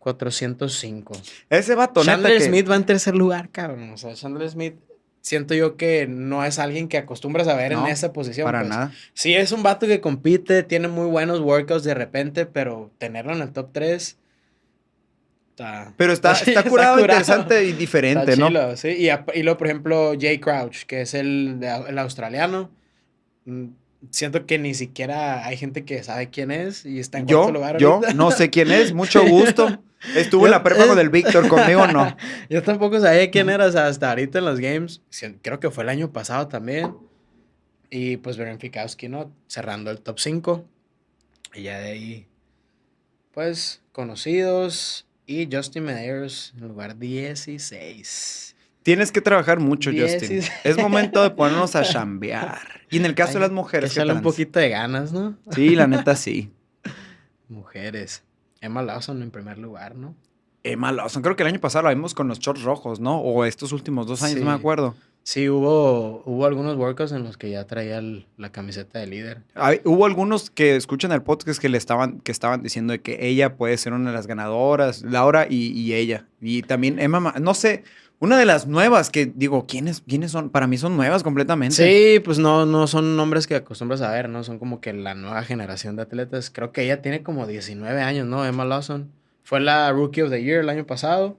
405. 0.01 1.13
Ese 1.49 1.75
vato, 1.77 2.03
Chandler 2.05 2.39
que... 2.39 2.45
Smith 2.45 2.69
va 2.69 2.75
en 2.77 2.85
tercer 2.85 3.15
lugar, 3.15 3.51
cabrón. 3.51 3.91
O 3.91 3.97
sea, 3.97 4.15
Chandler 4.15 4.51
Smith, 4.51 4.75
siento 5.21 5.55
yo 5.55 5.77
que 5.77 6.07
no 6.09 6.45
es 6.45 6.59
alguien 6.59 6.89
que 6.89 6.97
acostumbras 6.99 7.47
a 7.47 7.55
ver 7.55 7.73
No, 7.73 7.87
en 7.87 7.93
esa 7.93 8.13
posición. 8.13 8.45
Para 8.47 8.61
pues. 8.61 8.71
nada. 8.71 8.93
Sí, 9.15 9.35
es 9.35 9.53
un 9.53 9.63
vato 9.63 9.87
que 9.87 10.01
compite, 10.01 10.63
tiene 10.65 10.89
muy 10.89 11.07
buenos 11.07 11.41
workouts 11.41 11.85
de 11.85 11.95
repente, 11.95 12.47
pero 12.47 12.91
tenerlo 12.99 13.33
en 13.35 13.43
el 13.43 13.53
top 13.53 13.69
3 13.73 14.19
está. 15.51 15.95
Pero 15.97 16.13
está, 16.13 16.33
está 16.47 16.63
curado, 16.65 16.99
interesante 17.01 17.65
y 17.65 17.73
diferente, 17.73 18.33
Está 18.33 18.49
¿no? 18.51 18.77
sí. 18.77 18.89
Y, 18.89 19.09
y 19.39 19.43
luego, 19.43 19.59
por 19.59 19.67
ejemplo, 19.67 20.15
Jay 20.19 20.39
Crouch, 20.39 20.85
que 20.87 21.03
es 21.03 21.15
el, 21.15 21.61
el 21.89 21.99
australiano. 21.99 22.71
mm, 23.45 23.67
Siento 24.11 24.47
que 24.47 24.59
ni 24.59 24.73
siquiera 24.73 25.45
hay 25.45 25.59
gente 25.59 25.85
que 25.85 26.03
sabe 26.03 26.31
quién 26.31 26.51
es 26.51 26.87
y 26.87 27.01
está 27.01 27.19
en 27.19 27.27
Yo, 27.27 27.43
cuarto 27.43 27.53
lugar 27.59 27.77
yo, 27.77 27.95
ahorita. 27.97 28.15
no 28.15 28.31
sé 28.31 28.49
quién 28.49 28.71
es, 28.71 28.95
mucho 28.95 29.23
gusto. 29.27 29.79
Estuvo 30.15 30.47
en 30.47 30.53
la 30.53 30.63
prepa 30.63 30.87
con 30.87 30.99
el 30.99 31.11
Víctor, 31.11 31.49
conmigo 31.49 31.87
no. 31.87 32.17
Yo 32.51 32.63
tampoco 32.63 33.01
sabía 33.01 33.31
quién 33.31 33.51
era, 33.51 33.67
o 33.67 33.73
sea, 33.73 33.87
hasta 33.87 34.11
ahorita 34.11 34.39
en 34.39 34.45
los 34.47 34.59
games. 34.59 35.03
Creo 35.43 35.61
que 35.61 35.71
fue 35.71 35.85
el 35.85 35.91
año 35.91 36.13
pasado 36.13 36.49
también. 36.49 36.95
Y 37.91 38.17
pues 38.19 38.37
Beren 38.37 38.61
Fikowski, 38.61 39.09
¿no? 39.09 39.33
Cerrando 39.49 39.91
el 39.91 40.01
top 40.01 40.19
5. 40.19 40.65
Y 41.55 41.63
ya 41.63 41.81
de 41.81 41.91
ahí, 41.91 42.27
pues, 43.33 43.83
conocidos. 43.93 45.07
Y 45.27 45.49
Justin 45.51 45.85
Medeiros 45.85 46.55
en 46.57 46.69
lugar 46.69 46.99
16. 46.99 48.57
Tienes 48.83 49.13
que 49.13 49.21
trabajar 49.21 49.61
mucho, 49.61 49.91
Justin. 49.91 50.43
Es 50.65 50.79
momento 50.79 51.23
de 51.23 51.31
ponernos 51.31 51.77
a 51.77 51.83
chambear. 51.85 52.59
Y 52.91 52.97
en 52.97 53.05
el 53.05 53.15
caso 53.15 53.35
de 53.35 53.41
las 53.41 53.53
mujeres, 53.53 53.93
¿qué 53.93 54.01
Échale 54.01 54.15
un 54.15 54.23
poquito 54.23 54.59
de 54.59 54.71
ganas, 54.71 55.13
¿no? 55.13 55.37
Sí, 55.53 55.77
la 55.77 55.87
neta 55.87 56.17
sí. 56.17 56.51
Mujeres. 57.49 58.23
Emma 58.61 58.83
Lawson 58.83 59.23
en 59.23 59.31
primer 59.31 59.59
lugar, 59.59 59.94
¿no? 59.96 60.14
Emma 60.62 60.92
Lawson, 60.92 61.23
creo 61.23 61.37
que 61.37 61.42
el 61.42 61.49
año 61.49 61.61
pasado 61.61 61.85
la 61.85 61.94
vimos 61.94 62.12
con 62.14 62.29
los 62.29 62.38
shorts 62.38 62.62
rojos, 62.62 63.01
¿no? 63.01 63.18
O 63.20 63.44
estos 63.46 63.73
últimos 63.73 64.07
dos 64.07 64.23
años, 64.23 64.38
Sí. 64.38 64.44
no 64.44 64.51
me 64.51 64.57
acuerdo. 64.57 64.94
Sí, 65.23 65.49
hubo, 65.49 66.23
hubo 66.27 66.44
algunos 66.46 66.77
workouts 66.77 67.12
en 67.12 67.25
los 67.25 67.37
que 67.38 67.51
ya 67.51 67.66
traía 67.66 67.99
el- 67.99 68.27
la 68.37 68.53
camiseta 68.53 68.99
de 68.99 69.07
líder. 69.07 69.42
Hay- 69.55 69.81
hubo 69.85 70.05
algunos 70.05 70.51
que 70.51 70.77
escuchan 70.77 71.12
el 71.12 71.23
podcast 71.23 71.61
que 71.61 71.68
le 71.70 71.79
estaban, 71.79 72.20
que 72.20 72.33
estaban 72.33 72.62
diciendo 72.62 72.92
de 72.92 73.01
que 73.01 73.27
ella 73.27 73.57
puede 73.57 73.77
ser 73.79 73.92
una 73.94 74.11
de 74.11 74.16
las 74.16 74.27
ganadoras, 74.27 75.03
Laura 75.03 75.46
y, 75.49 75.68
y 75.73 75.94
ella. 75.94 76.27
Y 76.40 76.62
también 76.62 76.99
Emma, 76.99 77.20
Ma- 77.20 77.35
no 77.40 77.55
sé, 77.55 77.85
una 78.21 78.39
de 78.39 78.45
las 78.45 78.67
nuevas 78.67 79.09
que 79.09 79.33
digo, 79.35 79.67
¿quiénes, 79.67 80.03
¿quiénes 80.07 80.31
son? 80.31 80.51
Para 80.51 80.67
mí 80.67 80.77
son 80.77 80.95
nuevas 80.95 81.23
completamente. 81.23 81.75
Sí, 81.75 82.21
pues 82.21 82.39
no, 82.39 82.67
no 82.67 82.87
son 82.87 83.17
nombres 83.17 83.47
que 83.47 83.55
acostumbras 83.55 84.03
a 84.03 84.11
ver, 84.11 84.29
¿no? 84.29 84.45
Son 84.45 84.59
como 84.59 84.83
que 84.83 84.93
la 84.93 85.15
nueva 85.15 85.43
generación 85.43 85.97
de 85.97 86.03
atletas. 86.03 86.51
Creo 86.51 86.71
que 86.71 86.83
ella 86.83 87.01
tiene 87.01 87.23
como 87.23 87.47
19 87.47 88.03
años, 88.03 88.27
¿no? 88.27 88.45
Emma 88.45 88.67
Lawson. 88.67 89.11
Fue 89.43 89.59
la 89.59 89.91
Rookie 89.91 90.21
of 90.21 90.31
the 90.31 90.43
Year 90.43 90.61
el 90.61 90.69
año 90.69 90.87
pasado. 90.87 91.39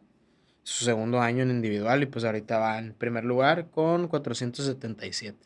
Su 0.63 0.83
segundo 0.83 1.21
año 1.21 1.43
en 1.43 1.51
individual 1.51 2.01
y 2.01 2.07
pues 2.07 2.25
ahorita 2.25 2.57
va 2.57 2.79
en 2.79 2.93
primer 2.93 3.25
lugar 3.25 3.67
con 3.69 4.07
477. 4.07 5.37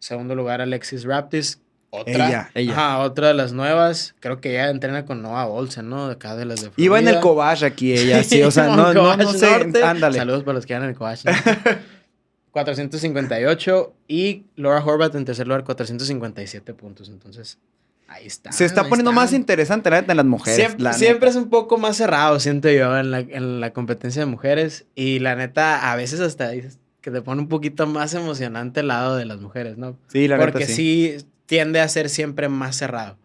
Segundo 0.00 0.34
lugar 0.34 0.60
Alexis 0.60 1.04
Raptis. 1.04 1.61
Otra, 1.94 2.26
Ella, 2.26 2.50
ella. 2.54 2.72
Ajá, 2.72 2.98
otra 3.00 3.28
de 3.28 3.34
las 3.34 3.52
nuevas. 3.52 4.14
Creo 4.20 4.40
que 4.40 4.52
ella 4.52 4.70
entrena 4.70 5.04
con 5.04 5.20
Noah 5.20 5.44
Olsen, 5.46 5.90
¿no? 5.90 6.06
De 6.08 6.14
acá 6.14 6.34
de 6.36 6.46
las 6.46 6.62
de 6.62 6.70
Iba 6.78 6.98
en 6.98 7.06
el 7.06 7.14
Florida. 7.16 7.20
Kobash 7.20 7.64
aquí 7.64 7.92
ella, 7.92 8.24
sí, 8.24 8.42
o 8.42 8.50
sea, 8.50 8.64
no, 8.76 8.94
no, 8.94 9.14
no 9.14 9.32
sé, 9.34 9.50
Norte. 9.50 9.84
ándale. 9.84 10.16
Saludos 10.18 10.42
para 10.42 10.54
los 10.54 10.64
que 10.64 10.72
van 10.72 10.84
en 10.84 10.88
el 10.88 10.96
Kobash. 10.96 11.24
¿no? 11.26 11.32
458 12.52 13.94
y 14.08 14.44
Laura 14.56 14.84
Horvath 14.84 15.14
en 15.16 15.24
tercer 15.24 15.46
lugar 15.46 15.64
457 15.64 16.74
puntos. 16.74 17.08
Entonces, 17.08 17.58
ahí 18.08 18.26
está. 18.26 18.52
Se 18.52 18.64
está 18.64 18.82
poniendo 18.84 19.10
están. 19.10 19.24
más 19.24 19.32
interesante 19.32 19.90
la 19.90 20.00
neta 20.00 20.12
en 20.12 20.16
las 20.18 20.26
mujeres. 20.26 20.56
Siempre, 20.56 20.82
la 20.82 20.92
siempre 20.94 21.28
neta. 21.28 21.38
es 21.38 21.44
un 21.44 21.50
poco 21.50 21.78
más 21.78 21.96
cerrado, 21.96 22.40
siento 22.40 22.70
yo, 22.70 22.96
en 22.98 23.10
la, 23.10 23.20
en 23.20 23.60
la 23.60 23.72
competencia 23.72 24.20
de 24.20 24.26
mujeres. 24.26 24.86
Y 24.94 25.18
la 25.18 25.34
neta, 25.36 25.92
a 25.92 25.96
veces 25.96 26.20
hasta 26.20 26.48
dices 26.50 26.78
que 27.00 27.10
te 27.10 27.20
pone 27.20 27.40
un 27.40 27.48
poquito 27.48 27.86
más 27.86 28.14
emocionante 28.14 28.80
el 28.80 28.88
lado 28.88 29.16
de 29.16 29.24
las 29.24 29.40
mujeres, 29.40 29.76
¿no? 29.76 29.98
Sí, 30.08 30.28
la 30.28 30.38
Porque 30.38 30.60
neta 30.60 30.72
sí. 30.72 31.18
Tiende 31.46 31.80
a 31.80 31.88
ser 31.88 32.08
siempre 32.08 32.48
más 32.48 32.76
cerrado. 32.76 33.16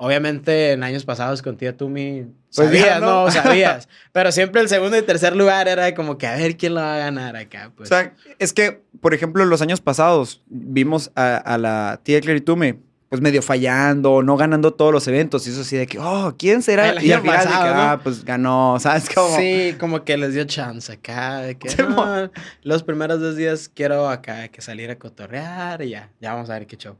Obviamente 0.00 0.72
en 0.72 0.84
años 0.84 1.04
pasados 1.04 1.42
con 1.42 1.56
tía 1.56 1.76
Tumi 1.76 2.26
Pues 2.54 2.68
sabías, 2.68 3.00
no. 3.00 3.24
no. 3.24 3.30
sabías. 3.32 3.88
Pero 4.12 4.30
siempre 4.30 4.60
el 4.60 4.68
segundo 4.68 4.96
y 4.96 5.02
tercer 5.02 5.34
lugar 5.34 5.66
era 5.66 5.92
como 5.94 6.18
que 6.18 6.28
a 6.28 6.36
ver 6.36 6.56
quién 6.56 6.74
lo 6.74 6.80
va 6.80 6.94
a 6.94 6.98
ganar 6.98 7.34
acá. 7.36 7.72
Pues. 7.76 7.90
O 7.90 7.94
sea, 7.94 8.14
es 8.38 8.52
que, 8.52 8.80
por 9.00 9.12
ejemplo, 9.12 9.44
los 9.44 9.60
años 9.60 9.80
pasados 9.80 10.40
vimos 10.46 11.10
a, 11.16 11.36
a 11.36 11.58
la 11.58 11.98
tía 12.04 12.20
Clary 12.20 12.40
Tume, 12.42 12.78
pues 13.08 13.20
medio 13.20 13.42
fallando, 13.42 14.22
no 14.22 14.36
ganando 14.36 14.72
todos 14.72 14.92
los 14.92 15.08
eventos. 15.08 15.44
Y 15.48 15.50
eso 15.50 15.62
así 15.62 15.76
de 15.76 15.88
que, 15.88 15.98
oh, 15.98 16.32
¿quién 16.38 16.62
será? 16.62 16.90
El 16.90 17.02
y 17.02 17.10
al 17.10 17.22
final 17.22 17.38
de 17.38 17.42
que, 17.42 17.48
pasado, 17.48 17.74
¿no? 17.74 17.80
ah, 17.82 18.00
pues 18.00 18.24
ganó, 18.24 18.76
¿sabes 18.78 19.08
cómo? 19.12 19.36
Sí, 19.36 19.74
como 19.80 20.04
que 20.04 20.16
les 20.16 20.32
dio 20.32 20.44
chance 20.44 20.92
acá. 20.92 21.38
De 21.38 21.56
que, 21.58 21.70
Sí, 21.70 21.76
no, 21.82 21.88
mo- 21.90 22.30
los 22.62 22.84
primeros 22.84 23.18
dos 23.18 23.34
días 23.34 23.68
quiero 23.74 24.08
acá 24.08 24.46
que 24.46 24.60
salir 24.62 24.92
a 24.92 24.96
cotorrear 24.96 25.82
y 25.82 25.90
ya, 25.90 26.10
ya 26.20 26.34
vamos 26.34 26.50
a 26.50 26.52
ver 26.52 26.68
qué 26.68 26.76
show. 26.76 26.96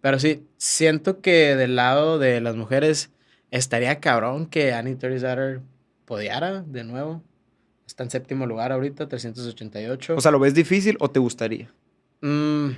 Pero 0.00 0.18
sí, 0.18 0.46
siento 0.56 1.20
que 1.20 1.56
del 1.56 1.76
lado 1.76 2.18
de 2.18 2.40
las 2.40 2.56
mujeres 2.56 3.10
estaría 3.50 4.00
cabrón 4.00 4.46
que 4.46 4.72
Annie 4.72 4.96
Terry 4.96 5.60
podiara 6.04 6.62
de 6.62 6.84
nuevo. 6.84 7.22
Está 7.86 8.04
en 8.04 8.10
séptimo 8.10 8.46
lugar 8.46 8.72
ahorita, 8.72 9.08
388. 9.08 10.16
O 10.16 10.20
sea, 10.20 10.30
¿lo 10.30 10.38
ves 10.38 10.54
difícil 10.54 10.96
o 11.00 11.10
te 11.10 11.18
gustaría? 11.18 11.72
Mm, 12.20 12.70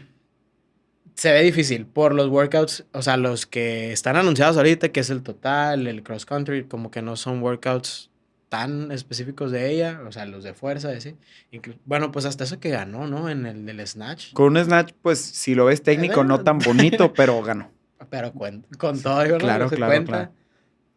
se 1.14 1.32
ve 1.32 1.42
difícil 1.42 1.86
por 1.86 2.14
los 2.14 2.28
workouts, 2.28 2.84
o 2.92 3.02
sea, 3.02 3.16
los 3.16 3.46
que 3.46 3.92
están 3.92 4.16
anunciados 4.16 4.56
ahorita, 4.56 4.90
que 4.90 5.00
es 5.00 5.10
el 5.10 5.22
total, 5.22 5.86
el 5.86 6.02
cross 6.02 6.24
country, 6.26 6.64
como 6.64 6.90
que 6.90 7.02
no 7.02 7.16
son 7.16 7.42
workouts 7.42 8.10
tan 8.52 8.92
específicos 8.92 9.50
de 9.50 9.70
ella, 9.70 10.02
o 10.06 10.12
sea, 10.12 10.26
los 10.26 10.44
de 10.44 10.52
fuerza, 10.52 10.90
así. 10.90 11.16
Inclu- 11.50 11.78
bueno, 11.86 12.12
pues 12.12 12.26
hasta 12.26 12.44
eso 12.44 12.60
que 12.60 12.68
ganó, 12.68 13.06
¿no? 13.06 13.30
En 13.30 13.46
el 13.46 13.64
del 13.64 13.86
snatch. 13.86 14.34
Con 14.34 14.54
un 14.58 14.62
snatch, 14.62 14.92
pues 15.00 15.20
si 15.20 15.54
lo 15.54 15.64
ves 15.64 15.82
técnico, 15.82 16.22
no 16.22 16.44
tan 16.44 16.58
bonito, 16.58 17.12
pero 17.16 17.40
ganó. 17.42 17.70
Pero 18.10 18.34
cuen- 18.34 18.66
con 18.76 19.00
todo, 19.00 19.24
¿no? 19.26 19.38
Claro, 19.38 19.64
No 19.64 19.70
se 19.70 19.76
claro, 19.76 19.90
cuenta. 19.90 20.12
claro. 20.12 20.32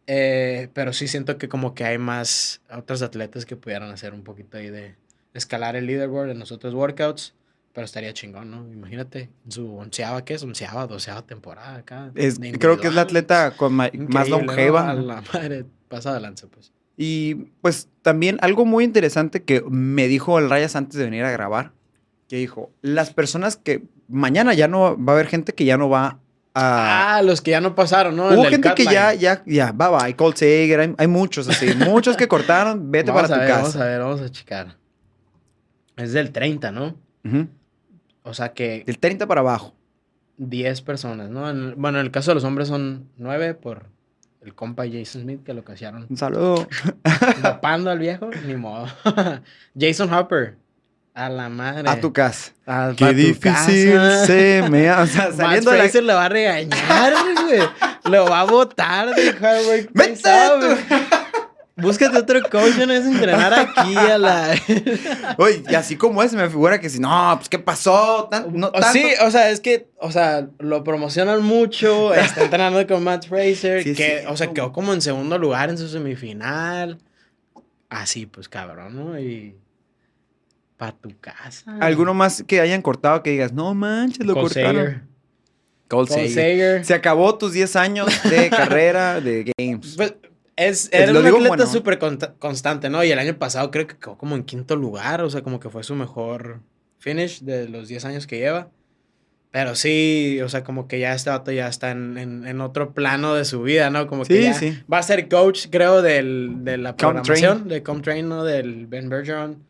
Eh, 0.06 0.68
pero 0.74 0.92
sí 0.92 1.08
siento 1.08 1.38
que 1.38 1.48
como 1.48 1.74
que 1.74 1.84
hay 1.86 1.96
más 1.96 2.60
otros 2.70 3.00
atletas 3.00 3.46
que 3.46 3.56
pudieran 3.56 3.90
hacer 3.90 4.12
un 4.12 4.22
poquito 4.22 4.58
ahí 4.58 4.68
de 4.68 4.94
escalar 5.32 5.76
el 5.76 5.86
leaderboard 5.86 6.28
en 6.28 6.38
los 6.38 6.52
otros 6.52 6.74
workouts. 6.74 7.32
Pero 7.72 7.86
estaría 7.86 8.12
chingón, 8.12 8.50
¿no? 8.50 8.70
Imagínate, 8.70 9.30
en 9.46 9.50
su 9.50 9.76
onceava, 9.78 10.26
¿qué 10.26 10.34
es? 10.34 10.42
Onceava, 10.42 10.86
doceava 10.86 11.22
temporada 11.26 11.76
acá. 11.76 12.10
Es, 12.14 12.38
creo 12.58 12.78
que 12.78 12.88
es 12.88 12.94
la 12.94 13.02
atleta 13.02 13.52
con 13.56 13.72
ma- 13.72 13.84
más 13.94 13.94
Increíble, 13.94 14.28
¿no? 14.30 14.38
longeva. 14.46 14.90
A 14.90 14.94
la 14.94 15.22
madre, 15.32 15.64
pasa 15.88 16.12
de 16.12 16.20
lanza, 16.20 16.48
pues. 16.48 16.70
Y 16.96 17.34
pues 17.60 17.88
también 18.02 18.38
algo 18.40 18.64
muy 18.64 18.84
interesante 18.84 19.42
que 19.42 19.62
me 19.68 20.08
dijo 20.08 20.38
el 20.38 20.48
Rayas 20.48 20.76
antes 20.76 20.96
de 20.98 21.04
venir 21.04 21.24
a 21.24 21.30
grabar, 21.30 21.72
que 22.28 22.36
dijo, 22.36 22.70
las 22.80 23.12
personas 23.12 23.56
que 23.56 23.84
mañana 24.08 24.54
ya 24.54 24.66
no 24.68 24.96
va 25.02 25.12
a 25.12 25.16
haber 25.16 25.26
gente 25.26 25.52
que 25.54 25.64
ya 25.64 25.76
no 25.76 25.88
va 25.90 26.18
a... 26.54 27.16
Ah, 27.18 27.22
los 27.22 27.42
que 27.42 27.50
ya 27.50 27.60
no 27.60 27.74
pasaron, 27.74 28.16
¿no? 28.16 28.28
Hubo 28.28 28.44
gente 28.44 28.72
que 28.74 28.84
Catline. 28.84 28.92
ya, 28.92 29.14
ya, 29.14 29.42
ya, 29.44 29.72
bye 29.72 29.88
bye, 29.90 30.16
Colt 30.16 30.36
Sager, 30.38 30.80
hay, 30.80 30.94
hay 30.96 31.06
muchos 31.06 31.48
así, 31.48 31.66
muchos 31.74 32.16
que 32.16 32.26
cortaron, 32.28 32.90
vete 32.90 33.10
Vamos 33.10 33.28
para 33.28 33.34
tu 33.34 33.40
ver, 33.40 33.48
casa. 33.50 33.60
Vamos 33.62 33.76
a 33.76 33.84
ver, 33.84 34.00
vamos 34.00 34.20
a 34.22 34.30
checar. 34.30 34.76
Es 35.96 36.12
del 36.12 36.30
30, 36.32 36.72
¿no? 36.72 36.96
O 38.22 38.32
sea 38.34 38.52
que 38.54 38.84
Del 38.86 38.98
30 38.98 39.26
para 39.26 39.40
abajo. 39.42 39.74
10 40.38 40.80
personas, 40.82 41.28
¿no? 41.30 41.48
En- 41.50 41.74
bueno, 41.76 41.98
en 42.00 42.06
el 42.06 42.10
caso 42.10 42.30
de 42.30 42.36
los 42.36 42.44
hombres 42.44 42.68
son 42.68 43.08
9 43.16 43.54
por 43.54 43.86
el 44.46 44.54
compa 44.54 44.84
Jason 44.86 45.22
Smith 45.22 45.42
que 45.44 45.52
lo 45.52 45.64
casearon 45.64 46.06
Un 46.08 46.16
saludo. 46.16 46.68
dopando 47.42 47.90
al 47.90 47.98
viejo, 47.98 48.30
ni 48.46 48.54
modo. 48.54 48.86
Jason 49.78 50.12
Hopper, 50.12 50.56
a 51.14 51.28
la 51.28 51.48
madre. 51.48 51.88
A 51.88 52.00
tu 52.00 52.12
casa. 52.12 52.52
A- 52.66 52.92
Qué 52.96 53.06
tu 53.06 53.12
difícil 53.14 53.94
casa. 53.94 54.26
se 54.26 54.64
me 54.70 54.88
hace. 54.88 55.02
O 55.02 55.06
sea, 55.06 55.32
saliendo 55.32 55.70
de 55.72 55.78
la... 55.78 56.00
Le 56.00 56.14
va 56.14 56.24
a 56.26 56.28
regañar, 56.28 57.12
güey. 57.44 57.60
Lo 58.04 58.26
va 58.26 58.40
a 58.40 58.44
botar 58.44 59.14
de 59.14 59.30
Hard 59.30 59.66
Work 59.66 59.90
¡Vete. 59.92 60.20
Búscate 61.78 62.16
otro 62.16 62.40
coach, 62.50 62.74
no 62.86 62.92
es 62.92 63.04
entrenar 63.04 63.52
aquí 63.52 63.94
a 63.96 64.16
la... 64.16 64.54
Oye, 65.38 65.62
y 65.68 65.74
así 65.74 65.96
como 65.96 66.22
es, 66.22 66.32
me 66.32 66.48
figura 66.48 66.80
que 66.80 66.88
si 66.88 66.98
no, 66.98 67.34
pues 67.36 67.50
¿qué 67.50 67.58
pasó? 67.58 68.28
Tan- 68.30 68.50
no, 68.58 68.68
O 68.68 68.72
tanto- 68.72 68.92
Sí, 68.92 69.04
o 69.22 69.30
sea, 69.30 69.50
es 69.50 69.60
que, 69.60 69.90
o 69.98 70.10
sea, 70.10 70.48
lo 70.58 70.82
promocionan 70.84 71.42
mucho, 71.42 72.14
está 72.14 72.44
entrenando 72.44 72.86
con 72.86 73.04
Matt 73.04 73.26
Fraser, 73.28 73.82
Sí, 73.82 73.94
que, 73.94 74.24
o 74.26 74.36
sea, 74.38 74.52
quedó 74.54 74.72
como 74.72 74.94
en 74.94 75.02
segundo 75.02 75.36
lugar 75.38 75.68
en 75.68 75.76
su 75.76 75.86
semifinal. 75.88 76.96
Así, 77.90 78.24
pues, 78.24 78.48
cabrón, 78.48 78.96
¿no? 78.96 79.18
Y... 79.20 79.54
Pa' 80.78 80.92
tu 80.92 81.10
casa. 81.20 81.76
Alguno 81.80 82.12
más 82.14 82.42
que 82.46 82.60
hayan 82.60 82.80
cortado 82.82 83.22
que 83.22 83.30
digas, 83.30 83.52
no 83.52 83.74
manches, 83.74 84.26
lo 84.26 84.32
Cole 84.34 84.44
cortaron. 84.46 84.76
Sager. 84.86 85.02
Colt 85.88 86.08
Cole 86.10 86.28
Sager. 86.28 86.34
Sager. 86.34 86.84
Se 86.84 86.94
acabó 86.94 87.36
tus 87.36 87.52
10 87.52 87.76
años 87.76 88.08
de 88.24 88.50
carrera 88.50 89.20
de 89.20 89.52
games. 89.58 89.94
Pues, 89.96 90.14
es, 90.56 90.88
Pues 90.90 91.02
era 91.02 91.12
lo 91.12 91.18
un 91.20 91.24
digo 91.24 91.36
atleta 91.36 91.56
bueno. 91.56 91.72
súper 91.72 91.98
consta- 91.98 92.34
constante, 92.38 92.88
¿no? 92.90 93.04
Y 93.04 93.10
el 93.10 93.18
año 93.18 93.38
pasado 93.38 93.70
creo 93.70 93.86
que 93.86 93.96
quedó 93.96 94.16
como 94.18 94.34
en 94.36 94.44
quinto 94.44 94.74
lugar, 94.76 95.20
o 95.22 95.30
sea, 95.30 95.42
como 95.42 95.60
que 95.60 95.68
fue 95.70 95.82
su 95.84 95.94
mejor 95.94 96.60
finish 96.98 97.40
de 97.42 97.68
los 97.68 97.88
10 97.88 98.04
años 98.04 98.26
que 98.26 98.38
lleva. 98.38 98.68
Pero 99.52 99.74
sí, 99.74 100.38
o 100.42 100.48
sea, 100.50 100.64
como 100.64 100.86
que 100.88 100.98
ya 100.98 101.14
este 101.14 101.30
vato 101.30 101.50
ya 101.52 101.68
está 101.68 101.90
en, 101.90 102.18
en- 102.18 102.46
en 102.46 102.60
otro 102.60 102.92
plano 102.92 103.34
de 103.34 103.44
su 103.46 103.62
vida, 103.62 103.88
¿no? 103.90 104.06
Como 104.06 104.24
que 104.24 104.36
Sí, 104.36 104.42
ya 104.42 104.54
sí. 104.54 104.78
va 104.92 104.98
a 104.98 105.02
ser 105.02 105.28
coach, 105.28 105.66
creo, 105.70 106.02
del, 106.02 106.56
de 106.64 106.76
la 106.76 106.90
Comtrain. 106.90 107.22
programación, 107.22 107.68
de 107.68 107.82
Comtrain, 107.82 108.28
¿no? 108.28 108.44
Del 108.44 108.86
Ben 108.86 109.08
Bergeron. 109.08 109.62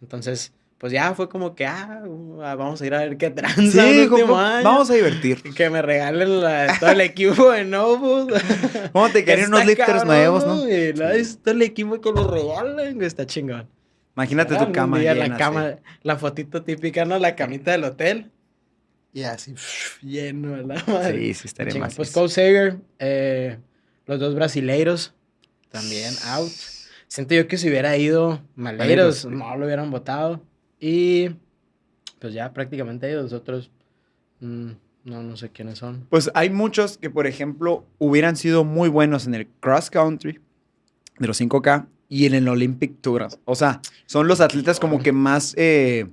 Entonces, 0.00 0.52
pues 0.82 0.92
ya 0.92 1.14
fue 1.14 1.28
como 1.28 1.54
que, 1.54 1.64
ah, 1.64 2.02
uh, 2.04 2.38
vamos 2.38 2.82
a 2.82 2.86
ir 2.86 2.92
a 2.92 2.98
ver 2.98 3.16
qué 3.16 3.30
tranza 3.30 3.62
Sí, 3.84 4.00
año. 4.02 4.26
vamos 4.26 4.90
a 4.90 4.94
divertir. 4.94 5.40
Que 5.54 5.70
me 5.70 5.80
regalen 5.80 6.40
la- 6.40 6.76
todo 6.80 6.90
el 6.90 7.00
equipo 7.02 7.52
de 7.52 7.64
Novus. 7.64 8.26
Vamos 8.92 9.12
te 9.12 9.24
querer 9.24 9.46
unos 9.46 9.64
lifters 9.64 10.04
nuevos, 10.04 10.44
¿no? 10.44 10.66
la- 10.66 11.14
Está 11.14 11.52
el 11.52 11.62
equipo 11.62 12.00
que 12.00 12.10
lo 12.10 12.28
regalan, 12.28 12.94
güey, 12.96 13.06
está 13.06 13.24
chingón. 13.26 13.68
Imagínate 14.16 14.54
tu 14.54 14.58
Algún 14.58 14.74
cama 14.74 14.98
día 14.98 15.14
llena. 15.14 15.28
la 15.28 15.36
cama, 15.36 15.76
la 16.02 16.16
fotito 16.16 16.64
típica, 16.64 17.04
¿no? 17.04 17.16
La 17.20 17.36
camita 17.36 17.70
del 17.70 17.84
hotel. 17.84 18.32
Y 19.14 19.22
así, 19.22 19.54
lleno, 20.02 20.56
a 20.56 20.58
la 20.62 20.80
Sí, 20.80 20.90
madre. 20.90 21.18
sí, 21.20 21.34
sí 21.34 21.46
estaría 21.46 21.78
más. 21.78 21.94
Pues 21.94 22.10
Cole 22.10 22.28
Sager, 22.28 22.78
eh, 22.98 23.56
los 24.06 24.18
dos 24.18 24.34
brasileiros, 24.34 25.14
también 25.70 26.12
out. 26.26 26.50
Siento 27.06 27.34
yo 27.36 27.46
que 27.46 27.56
si 27.56 27.68
hubiera 27.68 27.96
ido 27.96 28.42
Maleiros, 28.56 28.78
Maleiros, 28.80 29.16
sí. 29.18 29.28
no 29.30 29.56
lo 29.56 29.64
hubieran 29.66 29.92
votado. 29.92 30.42
Y 30.82 31.30
pues 32.18 32.34
ya 32.34 32.52
prácticamente 32.52 33.08
ellos, 33.08 33.22
los 33.22 33.32
otros, 33.32 33.70
mm, 34.40 34.70
no, 35.04 35.22
no 35.22 35.36
sé 35.36 35.50
quiénes 35.50 35.78
son. 35.78 36.08
Pues 36.10 36.28
hay 36.34 36.50
muchos 36.50 36.98
que, 36.98 37.08
por 37.08 37.28
ejemplo, 37.28 37.86
hubieran 37.98 38.34
sido 38.34 38.64
muy 38.64 38.88
buenos 38.88 39.28
en 39.28 39.36
el 39.36 39.46
cross 39.60 39.90
country 39.90 40.40
de 41.20 41.26
los 41.28 41.40
5K 41.40 41.86
y 42.08 42.26
en 42.26 42.34
el 42.34 42.48
Olympic 42.48 43.00
Tour. 43.00 43.28
O 43.44 43.54
sea, 43.54 43.80
son 44.06 44.26
los 44.26 44.40
atletas 44.40 44.80
como 44.80 44.98
que 44.98 45.12
más 45.12 45.54
eh, 45.56 46.08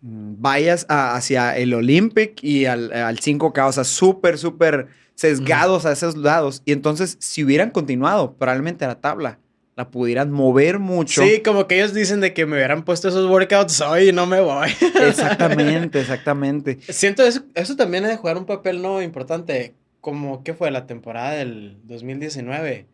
vayas 0.00 0.86
hacia 0.88 1.56
el 1.56 1.74
Olympic 1.74 2.44
y 2.44 2.66
al, 2.66 2.92
al 2.92 3.18
5K. 3.18 3.68
O 3.68 3.72
sea, 3.72 3.82
súper, 3.82 4.38
súper 4.38 4.86
sesgados 5.16 5.84
a 5.84 5.90
esos 5.90 6.16
lados. 6.16 6.62
Y 6.64 6.70
entonces, 6.70 7.16
si 7.18 7.42
hubieran 7.42 7.70
continuado, 7.70 8.34
probablemente 8.34 8.86
la 8.86 9.00
tabla 9.00 9.40
la 9.76 9.90
pudieran 9.90 10.32
mover 10.32 10.78
mucho. 10.78 11.22
Sí, 11.22 11.42
como 11.42 11.66
que 11.66 11.76
ellos 11.76 11.92
dicen 11.92 12.20
de 12.20 12.32
que 12.32 12.46
me 12.46 12.56
hubieran 12.56 12.82
puesto 12.82 13.08
esos 13.08 13.30
workouts 13.30 13.82
hoy 13.82 14.08
y 14.08 14.12
no 14.12 14.26
me 14.26 14.40
voy. 14.40 14.68
Exactamente, 15.06 16.00
exactamente. 16.00 16.78
Siento 16.88 17.22
eso, 17.22 17.42
eso 17.54 17.76
también 17.76 18.06
ha 18.06 18.08
de 18.08 18.16
jugar 18.16 18.38
un 18.38 18.46
papel 18.46 18.80
no 18.80 19.02
importante. 19.02 19.74
Como, 20.00 20.42
¿qué 20.42 20.54
fue? 20.54 20.70
La 20.70 20.86
temporada 20.86 21.32
del 21.32 21.76
2019 21.84 22.86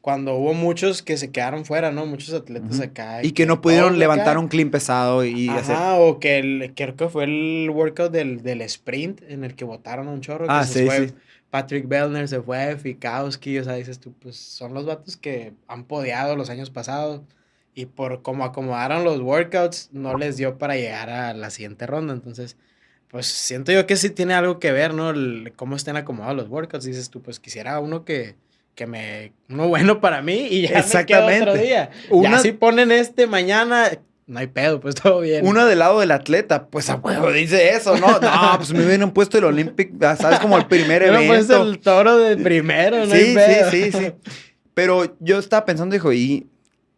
cuando 0.00 0.34
hubo 0.36 0.54
muchos 0.54 1.02
que 1.02 1.16
se 1.16 1.30
quedaron 1.30 1.64
fuera, 1.64 1.90
¿no? 1.90 2.06
Muchos 2.06 2.32
atletas 2.32 2.80
acá. 2.80 3.22
Y 3.22 3.32
que, 3.32 3.44
no 3.44 3.60
pudieron 3.60 3.98
levantar 3.98 4.38
un 4.38 4.48
clean 4.48 4.70
pesado 4.70 5.24
y 5.24 5.48
Ajá, 5.48 5.96
o 5.96 6.18
que 6.18 6.38
el, 6.38 6.72
creo 6.74 6.96
que 6.96 7.08
fue 7.08 7.24
el 7.24 7.68
workout 7.70 8.10
del, 8.10 8.42
del 8.42 8.62
sprint 8.62 9.20
en 9.28 9.44
el 9.44 9.54
que 9.54 9.64
votaron 9.64 10.08
a 10.08 10.12
un 10.12 10.20
chorro. 10.20 10.46
Ah, 10.48 10.64
sí, 10.64 10.88
sí. 10.88 11.12
Patrick 11.50 11.88
Bellner 11.88 12.28
se 12.28 12.40
fue, 12.40 12.76
Fikowski, 12.76 13.58
o 13.58 13.64
sea, 13.64 13.74
dices 13.74 13.98
tú, 13.98 14.12
pues 14.12 14.36
son 14.36 14.72
los 14.72 14.86
vatos 14.86 15.16
que 15.16 15.52
han 15.66 15.84
podiado 15.84 16.36
los 16.36 16.48
años 16.48 16.70
pasados 16.70 17.22
y 17.74 17.86
por 17.86 18.22
cómo 18.22 18.44
acomodaron 18.44 19.04
los 19.04 19.20
workouts 19.20 19.90
no 19.92 20.16
les 20.16 20.36
dio 20.36 20.58
para 20.58 20.76
llegar 20.76 21.10
a 21.10 21.34
la 21.34 21.50
siguiente 21.50 21.86
ronda, 21.86 22.12
entonces 22.12 22.56
pues 23.08 23.26
siento 23.26 23.72
yo 23.72 23.86
que 23.86 23.96
sí 23.96 24.10
tiene 24.10 24.34
algo 24.34 24.60
que 24.60 24.70
ver, 24.70 24.94
¿no? 24.94 25.12
cómo 25.56 25.74
estén 25.74 25.96
acomodados 25.96 26.36
los 26.36 26.48
workouts, 26.48 26.84
dices 26.84 27.10
tú, 27.10 27.20
pues 27.20 27.40
quisiera 27.40 27.80
uno 27.80 28.04
que 28.04 28.36
que 28.74 28.86
me 28.86 29.32
uno 29.48 29.68
bueno 29.68 30.00
para 30.00 30.22
mí 30.22 30.46
y 30.50 30.62
ya 30.68 30.78
Exactamente. 30.78 31.26
me 31.26 31.38
quedo 31.38 31.50
otro 31.50 31.62
día. 31.62 31.90
Una... 32.08 32.30
Ya 32.30 32.38
si 32.38 32.52
ponen 32.52 32.92
este 32.92 33.26
mañana, 33.26 33.90
no 34.30 34.38
hay 34.38 34.46
pedo, 34.46 34.80
pues 34.80 34.94
todo 35.02 35.20
bien. 35.20 35.46
Uno 35.46 35.66
del 35.66 35.80
lado 35.80 36.00
del 36.00 36.12
atleta, 36.12 36.68
pues 36.68 36.88
a 36.88 36.96
huevo 36.96 37.30
dice 37.32 37.74
eso, 37.74 37.98
¿no? 37.98 38.20
No, 38.20 38.52
pues 38.56 38.72
me 38.72 38.84
hubieran 38.84 39.10
puesto 39.10 39.38
el 39.38 39.44
Olympic, 39.44 39.92
¿sabes? 40.16 40.38
Como 40.38 40.56
el 40.56 40.66
primer 40.66 41.02
evento. 41.02 41.26
Pues 41.26 41.50
el 41.50 41.80
toro 41.80 42.16
de 42.16 42.36
primero, 42.36 43.04
¿no? 43.06 43.14
Sí, 43.14 43.34
sí, 43.34 43.70
sí, 43.70 43.92
sí. 43.92 44.12
Pero 44.72 45.16
yo 45.18 45.38
estaba 45.38 45.66
pensando, 45.66 45.92
dijo, 45.92 46.12
y 46.12 46.46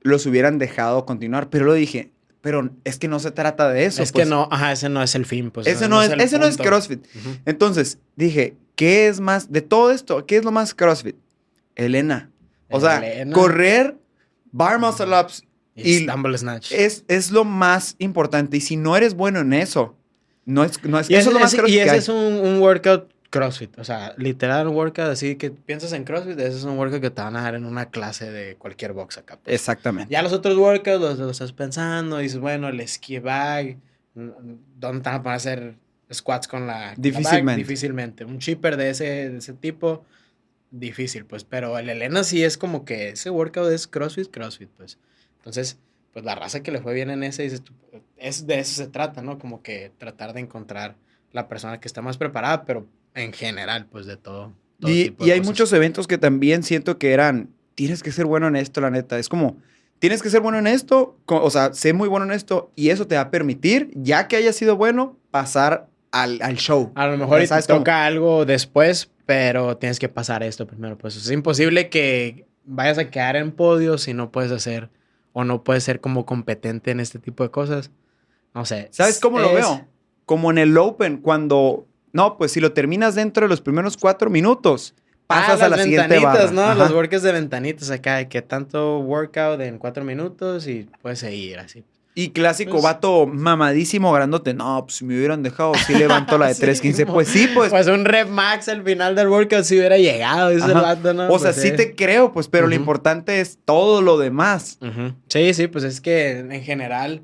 los 0.03 0.27
hubieran 0.27 0.59
dejado 0.59 1.07
continuar, 1.07 1.49
pero 1.49 1.65
lo 1.65 1.73
dije, 1.73 2.13
pero 2.43 2.71
es 2.85 2.99
que 2.99 3.09
no 3.09 3.19
se 3.19 3.31
trata 3.31 3.71
de 3.71 3.87
eso. 3.87 4.03
Es 4.03 4.13
que 4.13 4.21
pues. 4.21 4.29
no, 4.29 4.49
ajá, 4.51 4.73
ese 4.73 4.91
no 4.91 5.03
es 5.03 5.15
el 5.15 5.25
fin, 5.25 5.51
pues. 5.51 5.67
Ese 5.67 5.89
no, 5.89 6.03
es, 6.03 6.13
ese 6.19 6.39
no 6.39 6.47
es 6.47 6.59
CrossFit. 6.59 7.07
Entonces, 7.47 7.99
dije, 8.15 8.57
¿qué 8.77 9.09
es 9.09 9.21
más, 9.21 9.51
de 9.51 9.63
todo 9.63 9.91
esto, 9.91 10.27
qué 10.27 10.37
es 10.37 10.45
lo 10.45 10.53
más 10.53 10.75
CrossFit? 10.75 11.17
Elena. 11.77 12.31
O 12.69 12.81
sea, 12.81 13.03
correr, 13.33 13.97
bar 14.51 14.79
muscle 14.79 15.19
ups 15.19 15.45
y, 15.75 16.07
snatch. 16.37 16.73
Es, 16.73 17.05
es 17.09 17.31
lo 17.31 17.45
más 17.45 17.97
importante. 17.99 18.57
Y 18.57 18.61
si 18.61 18.77
no 18.77 18.97
eres 18.97 19.15
bueno 19.15 19.41
en 19.41 19.53
eso, 19.53 19.97
no 20.45 20.65
es, 20.65 20.83
no 20.85 20.99
es, 20.99 21.09
eso 21.11 21.31
es 21.31 21.35
lo 21.35 21.41
más 21.41 21.55
Y 21.69 21.79
ese 21.79 21.97
es 21.97 22.09
un, 22.09 22.17
un, 22.17 22.61
workout 22.61 23.11
CrossFit. 23.31 23.79
O 23.79 23.85
sea, 23.85 24.15
literal 24.19 24.69
un 24.69 24.75
workout 24.75 25.09
así 25.09 25.37
que 25.37 25.51
piensas 25.51 25.93
en 25.93 26.05
CrossFit, 26.05 26.39
ese 26.39 26.59
es 26.59 26.65
un 26.65 26.77
workout 26.79 27.01
que 27.01 27.11
te 27.11 27.23
van 27.23 27.37
a 27.37 27.43
dar 27.43 27.55
en 27.55 27.65
una 27.65 27.91
clase 27.91 28.31
de 28.31 28.57
cualquier 28.57 28.93
box 28.93 29.19
acá. 29.19 29.39
Pues. 29.43 29.55
Exactamente. 29.55 30.13
Ya 30.13 30.23
los 30.23 30.33
otros 30.33 30.57
workouts 30.57 31.19
los, 31.19 31.31
estás 31.31 31.53
pensando, 31.53 32.19
dices, 32.19 32.39
bueno, 32.39 32.69
el 32.69 32.87
ski 32.87 33.19
bag, 33.19 33.79
¿dónde 34.15 35.01
te 35.03 35.11
van 35.11 35.27
a 35.27 35.35
hacer 35.35 35.77
squats 36.13 36.47
con 36.47 36.67
la 36.67 36.95
Difícilmente. 36.97 37.59
Difícilmente. 37.59 38.25
Un 38.25 38.39
chipper 38.39 38.77
de 38.77 38.91
ese, 38.91 39.31
de 39.31 39.39
ese 39.39 39.55
tipo 39.55 40.05
difícil, 40.71 41.25
pues. 41.25 41.45
Pero 41.45 41.79
el 41.79 41.89
Elena 41.89 42.25
sí 42.25 42.43
es 42.43 42.59
como 42.59 42.85
que 42.85 43.11
ese 43.11 43.31
workout 43.31 43.71
es 43.71 43.87
CrossFit, 43.87 44.31
CrossFit, 44.31 44.69
pues. 44.77 44.99
Entonces, 45.43 45.77
pues 46.13 46.25
la 46.25 46.37
raza 46.37 46.63
que 46.63 46.71
le 46.71 46.81
fue 46.81 46.95
bien 46.95 47.11
en 47.11 47.25
ese, 47.25 47.45
es 48.17 48.47
de 48.47 48.59
eso 48.61 48.75
se 48.75 48.87
trata, 48.87 49.23
¿no? 49.23 49.41
Como 49.41 49.61
que 49.61 49.91
tratar 49.99 50.35
de 50.35 50.41
encontrar 50.41 50.95
la 51.33 51.49
persona 51.49 51.81
que 51.81 51.89
está 51.89 52.01
más 52.01 52.17
preparada, 52.17 52.65
pero 52.65 52.87
en 53.15 53.33
general, 53.33 53.87
pues 53.91 54.07
de 54.07 54.17
todo. 54.17 54.53
y, 54.79 55.15
y 55.19 55.31
hay 55.33 55.41
muchos 55.41 55.73
eventos 55.73 56.07
que 56.07 56.19
también 56.19 56.63
siento 56.63 56.97
que 56.99 57.13
eran, 57.13 57.51
tienes 57.75 58.05
que 58.05 58.13
ser 58.13 58.27
bueno 58.27 58.47
en 58.47 58.55
esto, 58.55 58.81
la 58.81 58.91
neta. 58.91 59.19
Es 59.19 59.29
como, 59.29 59.57
tienes 59.99 60.23
que 60.23 60.31
ser 60.31 60.43
bueno 60.43 60.59
en 60.59 60.69
esto, 60.69 61.19
o 61.27 61.51
sea, 61.51 61.75
sé 61.75 61.93
muy 61.93 62.09
bueno 62.09 62.27
en 62.27 62.33
esto, 62.33 62.71
y 62.77 62.91
eso 62.91 63.09
te 63.09 63.17
va 63.17 63.23
a 63.23 63.31
permitir, 63.31 63.91
ya 63.95 64.29
que 64.29 64.37
hayas 64.37 64.55
sido 64.55 64.77
bueno, 64.77 65.17
pasar 65.33 65.89
al, 66.13 66.41
al 66.43 66.57
show. 66.57 66.93
A 66.95 67.09
lo 67.09 67.17
mejor 67.17 67.43
te 67.43 67.63
toca 67.63 68.07
algo 68.07 68.45
después, 68.45 69.11
pero 69.27 69.77
tienes 69.77 69.99
que 69.99 70.09
pasar 70.09 70.43
esto 70.45 70.67
primero. 70.67 70.97
Pues 70.97 71.17
es 71.17 71.31
imposible 71.31 71.89
que 71.89 72.47
vayas 72.65 72.99
a 72.99 73.11
quedar 73.11 73.35
en 73.37 73.51
podio 73.51 73.99
si 73.99 74.15
no 74.15 74.31
puedes 74.31 74.53
hacer 74.53 74.91
o 75.33 75.45
no 75.45 75.65
puedes 75.65 75.85
ser 75.85 76.01
como 76.01 76.27
competente 76.27 76.91
en 76.91 77.01
este 77.01 77.19
tipo 77.19 77.43
de 77.43 77.51
cosas. 77.51 77.91
No 78.55 78.65
sé. 78.65 78.89
¿Sabes 78.93 79.19
cómo 79.21 79.39
lo 79.39 79.53
veo? 79.53 79.87
Como 80.27 80.51
en 80.51 80.59
el 80.59 80.77
Open, 80.77 81.19
cuando, 81.19 81.87
no, 82.13 82.37
pues 82.37 82.53
si 82.53 82.61
lo 82.61 82.73
terminas 82.73 83.15
dentro 83.15 83.45
de 83.45 83.49
los 83.49 83.61
primeros 83.61 83.97
cuatro 83.97 84.31
minutos, 84.31 84.95
pasas 85.27 85.63
ah, 85.63 85.67
a 85.67 85.69
la 85.69 85.79
siguiente 85.79 86.19
barra. 86.19 86.51
¿no? 86.51 86.75
Los 86.75 86.93
workouts 86.93 87.23
de 87.23 87.33
ventanitas 87.33 87.91
acá, 87.91 88.29
que 88.29 88.43
tanto 88.43 88.99
workout 89.01 89.61
en 89.61 89.79
cuatro 89.79 90.05
minutos 90.05 90.67
y 90.67 90.89
puedes 91.01 91.19
seguir 91.19 91.59
así. 91.59 91.85
Y 92.15 92.31
clásico 92.31 92.73
pues 92.73 92.83
vato 92.85 93.27
mamadísimo, 93.27 94.13
grandote. 94.13 94.53
No, 94.53 94.85
pues 94.85 94.97
si 94.97 95.05
me 95.05 95.17
hubieran 95.17 95.43
dejado, 95.43 95.73
sí 95.87 95.95
levanto 95.95 96.37
la 96.37 96.49
de 96.49 96.55
315. 96.57 97.07
pues 97.07 97.29
sí, 97.29 97.49
pues. 97.55 97.71
Pues 97.71 97.87
un 97.87 98.05
rep 98.05 98.29
max 98.29 98.69
al 98.69 98.83
final 98.83 99.15
del 99.15 99.29
workout 99.29 99.65
si 99.65 99.79
hubiera 99.79 99.97
llegado 99.97 100.51
ese 100.51 100.73
vato, 100.73 101.15
¿no? 101.15 101.33
O 101.33 101.39
sea, 101.39 101.53
pues 101.53 101.63
sí 101.63 101.73
te 101.73 101.95
creo, 101.95 102.33
pues, 102.33 102.49
pero 102.49 102.67
lo 102.67 102.75
importante 102.75 103.41
es 103.41 103.59
todo 103.65 104.03
lo 104.03 104.19
demás. 104.19 104.79
Sí, 105.29 105.55
sí, 105.55 105.69
pues 105.69 105.85
es 105.85 106.01
que 106.03 106.41
en 106.41 106.63
general 106.63 107.23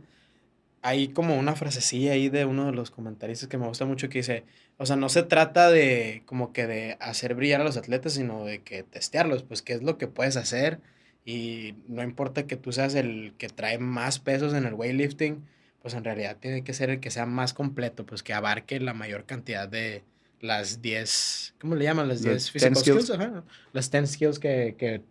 hay 0.81 1.09
como 1.09 1.37
una 1.37 1.55
frasecilla 1.55 2.13
ahí 2.13 2.31
de 2.31 2.47
uno 2.47 2.67
de 2.67 2.73
los 2.73 2.91
comentaristas 2.91 3.49
que 3.49 3.59
me 3.59 3.67
gusta 3.67 3.85
mucho 3.85 4.09
que 4.09 4.19
dice, 4.19 4.45
o 4.79 4.87
sea, 4.87 4.97
no 4.97 5.09
se 5.11 5.23
trata 5.23 5.71
de 5.71 6.23
como 6.25 6.53
que 6.53 6.67
de 6.67 6.97
hacer 7.01 7.35
brillar 7.35 7.61
a 7.61 7.65
los 7.65 7.77
atletas, 7.77 8.15
sino 8.15 8.45
de 8.45 8.63
que 8.63 8.85
testearlos, 8.85 9.43
pues 9.43 9.61
qué 9.61 9.75
es 9.75 9.83
lo 9.83 9.99
que 9.99 10.07
puedes 10.07 10.37
hacer 10.37 10.81
y 11.25 11.75
no 11.89 12.03
importa 12.03 12.47
que 12.47 12.57
tú 12.57 12.73
seas 12.73 12.95
el 12.95 13.35
que 13.39 13.49
trae 13.49 13.79
más 13.79 14.19
pesos 14.19 14.55
en 14.55 14.65
el 14.65 14.75
weightlifting, 14.75 15.45
pues 15.83 15.95
en 15.95 16.05
realidad 16.05 16.37
tiene 16.41 16.65
que 16.65 16.73
ser 16.73 16.91
el 16.91 17.01
que 17.01 17.11
sea 17.11 17.27
más 17.27 17.55
completo, 17.55 18.07
pues 18.07 18.23
que 18.23 18.33
abarque 18.33 18.81
la 18.81 18.95
mayor 18.95 19.25
cantidad 19.25 19.69
de 19.69 20.05
las 20.41 20.83
10, 20.83 21.55
¿cómo 21.61 21.75
le 21.75 21.85
llaman? 21.85 22.09
Las 22.09 22.23
10 22.23 22.51
physical 22.51 22.77
skills. 22.77 23.13
Las 23.73 23.91
10 23.91 24.11
skills 24.11 24.39
que, 24.39 24.75
que, 24.79 25.03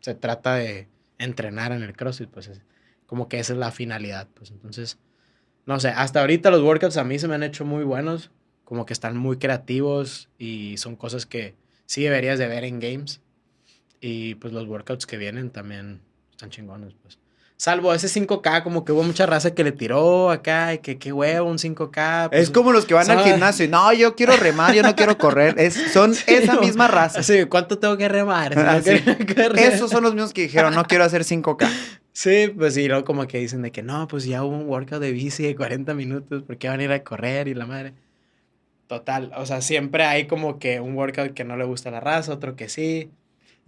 se 0.00 0.14
trata 0.14 0.54
de 0.54 0.88
entrenar 1.18 1.72
en 1.72 1.82
el 1.82 1.96
CrossFit, 1.96 2.28
pues 2.30 2.46
es 2.46 2.62
como 3.06 3.28
que 3.28 3.40
esa 3.40 3.54
es 3.54 3.58
la 3.58 3.72
finalidad, 3.72 4.28
pues 4.34 4.50
entonces, 4.50 4.98
no 5.66 5.80
sé, 5.80 5.88
hasta 5.88 6.20
ahorita 6.20 6.50
los 6.50 6.62
workouts 6.62 6.96
a 6.96 7.04
mí 7.04 7.18
se 7.18 7.26
me 7.26 7.34
han 7.34 7.42
hecho 7.42 7.64
muy 7.64 7.82
buenos, 7.82 8.30
como 8.64 8.86
que 8.86 8.92
están 8.92 9.16
muy 9.16 9.38
creativos 9.38 10.28
y 10.38 10.76
son 10.76 10.94
cosas 10.94 11.26
que 11.26 11.56
sí 11.86 12.02
deberías 12.02 12.38
de 12.38 12.46
ver 12.46 12.64
en 12.64 12.80
games. 12.80 13.22
Y 14.00 14.36
pues 14.36 14.52
los 14.52 14.66
workouts 14.66 15.06
que 15.06 15.16
vienen 15.16 15.50
también 15.50 16.00
están 16.30 16.50
chingones, 16.50 16.94
pues. 17.02 17.18
Salvo 17.60 17.92
ese 17.92 18.06
5K, 18.06 18.62
como 18.62 18.84
que 18.84 18.92
hubo 18.92 19.02
mucha 19.02 19.26
raza 19.26 19.52
que 19.52 19.64
le 19.64 19.72
tiró 19.72 20.30
acá, 20.30 20.74
y 20.74 20.78
que 20.78 20.96
qué 20.96 21.12
huevo, 21.12 21.50
un 21.50 21.58
5K. 21.58 22.28
Pues, 22.28 22.42
es 22.42 22.50
como 22.50 22.70
los 22.70 22.84
que 22.84 22.94
van 22.94 23.10
al 23.10 23.24
gimnasio 23.24 23.64
y 23.64 23.68
no, 23.68 23.92
yo 23.92 24.14
quiero 24.14 24.36
remar, 24.36 24.72
yo 24.76 24.84
no 24.84 24.94
quiero 24.94 25.18
correr. 25.18 25.56
Es, 25.58 25.74
son 25.92 26.12
esa 26.28 26.60
misma 26.60 26.86
raza. 26.86 27.20
Sí, 27.24 27.46
¿cuánto 27.46 27.76
tengo 27.76 27.96
que 27.96 28.08
remar? 28.08 28.56
Ah, 28.56 28.78
Esos 29.56 29.90
son 29.90 30.04
los 30.04 30.14
mismos 30.14 30.32
que 30.32 30.42
dijeron, 30.42 30.72
no 30.72 30.84
quiero 30.84 31.02
hacer 31.02 31.22
5K. 31.22 31.68
Sí, 32.12 32.52
pues 32.56 32.74
sí, 32.74 32.86
luego 32.86 33.04
como 33.04 33.26
que 33.26 33.38
dicen 33.38 33.62
de 33.62 33.72
que 33.72 33.82
no, 33.82 34.06
pues 34.06 34.24
ya 34.24 34.44
hubo 34.44 34.56
un 34.56 34.68
workout 34.68 35.00
de 35.00 35.10
bici 35.10 35.42
de 35.42 35.56
40 35.56 35.94
minutos, 35.94 36.44
¿por 36.44 36.58
qué 36.58 36.68
van 36.68 36.78
a 36.78 36.84
ir 36.84 36.92
a 36.92 37.02
correr 37.02 37.48
y 37.48 37.54
la 37.54 37.66
madre? 37.66 37.92
Total, 38.86 39.32
o 39.36 39.46
sea, 39.46 39.62
siempre 39.62 40.04
hay 40.04 40.28
como 40.28 40.60
que 40.60 40.78
un 40.78 40.96
workout 40.96 41.34
que 41.34 41.42
no 41.42 41.56
le 41.56 41.64
gusta 41.64 41.88
a 41.88 41.92
la 41.92 42.00
raza, 42.00 42.32
otro 42.32 42.54
que 42.54 42.68
sí. 42.68 43.10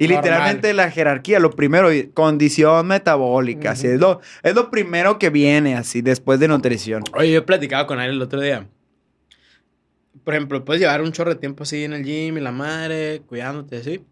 Y 0.01 0.09
literalmente 0.09 0.72
la 0.72 0.90
jerarquía, 0.90 1.38
lo 1.40 1.51
primero, 1.51 1.90
condición 2.14 2.86
metabólica, 2.86 3.72
así 3.72 3.86
es 3.86 4.01
lo, 4.01 4.22
es 4.42 4.55
lo 4.55 4.70
primero 4.70 5.18
que 5.18 5.28
viene 5.28 5.76
así 5.76 6.01
después 6.01 6.40
de 6.40 6.48
nutrición. 6.48 7.05
Oye, 7.12 7.32
yo 7.32 7.40
he 7.40 7.42
platicado 7.42 7.86
con 7.86 8.01
él 8.01 8.12
el 8.12 8.22
otro 8.22 8.40
día. 8.40 8.66
Por 10.24 10.32
ejemplo, 10.32 10.64
puedes 10.64 10.80
llevar 10.80 11.03
un 11.03 11.12
chorro 11.12 11.34
de 11.34 11.38
tiempo 11.38 11.64
así 11.64 11.84
en 11.84 11.92
el 11.92 12.03
gym 12.03 12.38
y 12.38 12.40
la 12.40 12.51
madre, 12.51 13.20
cuidándote 13.26 13.76
así. 13.76 14.03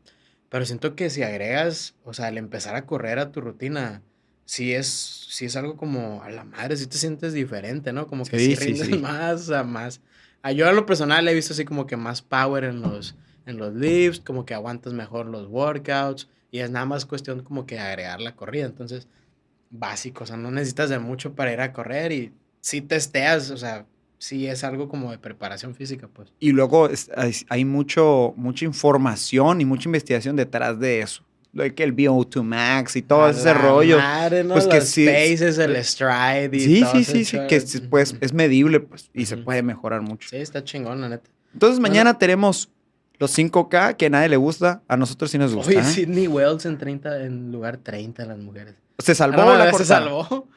Pero 0.51 0.67
siento 0.67 0.95
que 0.95 1.09
si 1.09 1.23
agregas, 1.23 1.95
o 2.05 2.13
sea, 2.13 2.27
al 2.27 2.37
empezar 2.37 2.77
a 2.77 2.85
correr 2.85 3.19
a 3.19 3.33
tu 3.33 3.41
rutina, 3.41 4.03
sí 4.45 4.75
es, 4.75 5.27
sí 5.31 5.47
es 5.47 5.57
algo 5.57 5.79
como 5.79 6.23
a 6.23 6.29
la 6.29 6.45
madre, 6.45 6.77
sí 6.77 6.87
te 6.87 6.99
sientes 6.99 7.33
diferente, 7.33 7.95
¿no? 7.95 8.07
Como 8.07 8.27
que 8.27 8.39
sí, 8.39 8.55
rindes 8.57 9.01
más, 9.01 9.41
o 9.41 9.45
sea, 9.45 9.65
más. 9.65 10.03
A 10.43 10.53
yo 10.53 10.69
a 10.69 10.73
lo 10.73 10.85
personal 10.85 11.27
he 11.29 11.33
visto 11.33 11.55
así 11.55 11.65
como 11.65 11.87
que 11.87 11.97
más 11.97 12.21
power 12.21 12.65
en 12.65 12.83
los 12.83 13.17
en 13.49 13.57
los 13.59 13.75
lifts, 13.75 14.21
como 14.21 14.45
que 14.45 14.55
aguantas 14.55 14.93
mejor 14.93 15.27
los 15.27 15.47
workouts 15.49 16.29
y 16.51 16.61
es 16.61 16.71
nada 16.71 16.87
más 16.87 17.05
cuestión 17.07 17.43
como 17.43 17.67
que 17.67 17.79
agregar 17.79 18.21
la 18.21 18.37
corrida. 18.37 18.67
Entonces, 18.67 19.09
básico, 19.71 20.25
o 20.25 20.27
sea, 20.27 20.37
no 20.37 20.51
necesitas 20.51 20.91
de 20.91 20.99
mucho 20.99 21.35
para 21.35 21.53
ir 21.53 21.61
a 21.61 21.73
correr 21.73 22.13
y 22.13 22.33
si 22.61 22.81
testeas, 22.81 23.51
o 23.51 23.57
sea, 23.57 23.87
sí 24.19 24.47
es 24.47 24.65
algo 24.65 24.89
como 24.89 25.11
de 25.11 25.19
preparación 25.19 25.75
física, 25.75 26.09
pues. 26.13 26.33
Y 26.41 26.53
luego 26.53 26.89
hay 27.49 27.65
mucho, 27.65 28.33
mucha 28.37 28.65
información 28.65 29.61
y 29.61 29.65
mucha 29.65 29.89
investigación 29.89 30.37
detrás 30.37 30.79
de 30.79 31.01
eso. 31.01 31.25
lo 31.55 31.63
de 31.63 31.75
que 31.75 31.83
el 31.83 31.97
VO2 31.97 32.43
Max 32.45 32.95
y 32.97 33.03
todo 33.03 33.25
A 33.25 33.31
ese 33.31 33.47
la 33.47 33.55
rollo. 33.55 33.97
madre, 33.97 34.45
¿no? 34.45 34.53
pues 34.53 34.67
que 34.67 34.77
Los 34.81 34.85
sí- 34.89 35.07
spaces, 35.07 35.57
el 35.59 35.83
stride 35.83 36.51
y 36.55 36.61
Sí, 36.61 36.81
todo 36.83 36.93
sí, 36.93 37.05
sí, 37.05 37.25
sí, 37.25 37.39
que 37.49 37.57
es, 37.57 37.81
pues, 37.89 38.15
es 38.21 38.33
medible 38.35 38.81
pues, 38.81 39.11
y 39.15 39.25
se 39.25 39.37
Ujú. 39.37 39.45
puede 39.45 39.63
mejorar 39.63 40.03
mucho. 40.03 40.29
Sí, 40.29 40.37
está 40.37 40.63
chingón, 40.63 41.01
la 41.01 41.09
neta. 41.09 41.31
Entonces 41.55 41.81
mañana 41.81 42.19
tenemos 42.19 42.69
los 43.19 43.37
5K 43.37 43.97
que 43.97 44.07
a 44.07 44.11
nadie 44.11 44.29
le 44.29 44.37
gusta, 44.37 44.83
a 44.89 44.97
nosotros 44.97 45.31
sí 45.31 45.39
nos 45.39 45.55
gusta. 45.55 45.71
Oye, 45.71 45.81
¿eh? 45.81 45.85
Sidney 45.85 46.29
Wells 46.29 46.65
en 46.67 46.79
30, 46.79 47.25
en 47.25 47.51
lugar 47.53 47.79
30 47.79 48.25
las 48.27 48.39
mujeres. 48.39 48.75
Se 48.99 49.15
salvó 49.15 49.43
Ah, 49.43 49.45
no, 49.45 49.57
la 49.57 49.73
se 49.73 49.85
salvó. 49.85 50.49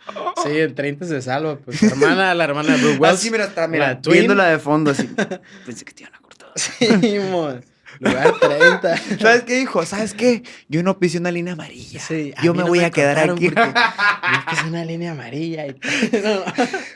Sí, 0.44 0.50
en 0.60 0.74
30 0.74 1.06
se 1.06 1.22
salva. 1.22 1.58
Pues 1.58 1.78
su 1.78 1.86
hermana, 1.86 2.34
la 2.34 2.44
hermana 2.44 2.76
de 2.76 2.82
Brooke 2.82 3.00
Wells. 3.02 3.20
Así, 3.20 3.30
mira, 3.30 3.46
está, 3.46 3.68
mira, 3.68 4.00
la 4.04 4.12
viéndola 4.12 4.46
de 4.48 4.58
fondo 4.60 4.92
así. 4.92 5.08
Pensé 5.66 5.86
que 5.86 5.94
te 5.94 6.04
iban 6.04 6.16
a 6.16 6.20
cortar. 6.20 6.50
Sí, 6.56 7.20
mon. 7.32 7.64
Lugar 8.00 8.34
30. 8.40 8.98
¿Sabes 9.20 9.44
qué 9.44 9.58
dijo? 9.60 9.86
¿Sabes 9.86 10.16
qué? 10.16 10.42
Yo 10.70 10.82
no 10.82 10.98
pisé 10.98 11.20
una 11.20 11.30
línea 11.30 11.54
amarilla. 11.54 12.00
Sí, 12.00 12.34
Yo 12.42 12.54
me 12.56 12.64
no 12.64 12.68
voy 12.70 12.80
a 12.80 12.90
quedar 12.90 13.20
aquí. 13.30 13.50
porque 13.52 13.62
yo 13.74 14.46
puse 14.50 14.68
una 14.70 14.86
línea 14.86 15.12
amarilla 15.12 15.68
y 15.68 15.76
No. 16.24 16.44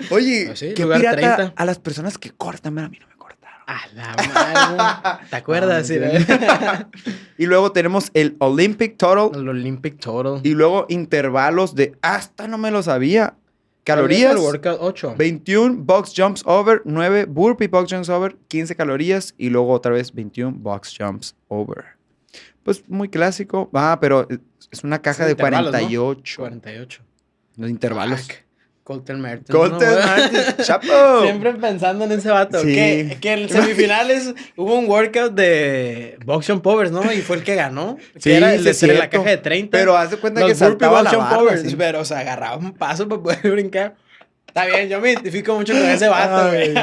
Oye, 0.10 0.46
Pues 0.48 0.60
sí, 0.60 0.74
qué 0.76 0.82
lugar 0.82 1.00
pirata 1.02 1.36
30. 1.36 1.54
a 1.56 1.66
las 1.66 1.78
personas 1.78 2.18
que 2.18 2.32
cortan, 2.32 2.74
mira, 2.74 2.88
a 2.88 2.90
mí 2.90 2.98
no 3.00 3.08
me 3.08 3.15
cortaron. 3.66 4.30
A 4.30 4.54
la 4.74 5.14
madre. 5.14 5.26
¿Te 5.30 5.36
acuerdas? 5.36 5.92
Ah. 5.92 6.88
Y 7.38 7.46
luego 7.48 7.72
tenemos 7.72 8.12
el 8.14 8.38
Olympic 8.40 8.98
Total 8.98 9.30
El 9.38 9.50
Olympic 9.50 10.00
Total. 10.00 10.40
y 10.44 10.54
luego 10.54 10.86
intervalos 10.88 11.76
de 11.76 11.98
hasta 12.02 12.48
no 12.48 12.58
me 12.58 12.72
lo 12.72 12.82
sabía. 12.84 13.36
¿Cuál 13.86 13.98
Calorías. 13.98 14.36
workout 14.38 14.78
8. 14.82 15.16
21 15.18 15.84
box 15.84 16.14
jumps 16.16 16.42
over, 16.46 16.82
9 16.86 17.26
burpee 17.26 17.68
box 17.68 17.92
jumps 17.92 18.10
over, 18.10 18.36
15 18.48 18.76
calorías 18.76 19.36
y 19.38 19.50
luego 19.50 19.72
otra 19.74 19.92
vez 19.92 20.12
21 20.14 20.58
box 20.60 20.96
jumps 20.98 21.36
over. 21.50 21.86
Pues 22.64 22.84
muy 22.88 23.10
clásico. 23.10 23.70
Ah, 23.74 24.00
pero 24.02 24.28
es 24.72 24.84
una 24.84 25.02
caja 25.02 25.26
de 25.26 25.32
intervalos, 25.32 25.72
¿no? 25.72 25.78
48. 25.78 26.36
48. 26.42 27.04
Los 27.58 27.70
intervalos. 27.70 28.22
Fuck. 28.22 28.45
Colton 28.86 29.20
Mertens. 29.20 29.50
Colton 29.50 29.80
¿no? 29.80 30.00
Martin, 30.00 30.40
chapo. 30.64 31.22
Siempre 31.24 31.54
pensando 31.54 32.06
en 32.06 32.12
ese 32.12 32.30
vato. 32.30 32.60
Sí. 32.60 32.76
Que, 32.76 33.18
que 33.20 33.34
en 33.34 33.50
semifinales 33.50 34.36
hubo 34.56 34.76
un 34.76 34.88
workout 34.88 35.34
de 35.34 36.20
box 36.24 36.46
jump 36.46 36.62
povers, 36.62 36.92
¿no? 36.92 37.12
Y 37.12 37.22
fue 37.24 37.38
el 37.38 37.44
que 37.44 37.56
ganó. 37.56 37.98
Sí, 38.18 38.30
que 38.30 38.38
era 38.38 38.54
el 38.54 38.76
sí 38.76 38.86
de 38.86 38.94
la 38.94 39.10
caja 39.10 39.28
de 39.28 39.38
30. 39.38 39.76
Pero 39.76 39.98
haz 39.98 40.12
de 40.12 40.18
cuenta 40.18 40.42
los 40.42 40.50
que 40.50 40.56
saltaba 40.56 41.02
la 41.02 41.12
barra, 41.18 41.36
povers. 41.36 41.64
sí. 41.64 41.76
Pero, 41.76 42.02
o 42.02 42.06
sea, 42.06 42.20
agarraba 42.20 42.58
un 42.58 42.74
paso 42.74 43.10
para 43.10 43.24
poder 43.24 43.40
brincar. 43.52 43.96
Está 44.56 44.68
bien, 44.68 44.88
yo 44.88 45.02
me 45.02 45.12
identifico 45.12 45.54
mucho 45.54 45.74
con 45.74 45.84
ese 45.84 46.08
vato, 46.08 46.48
güey. 46.48 46.74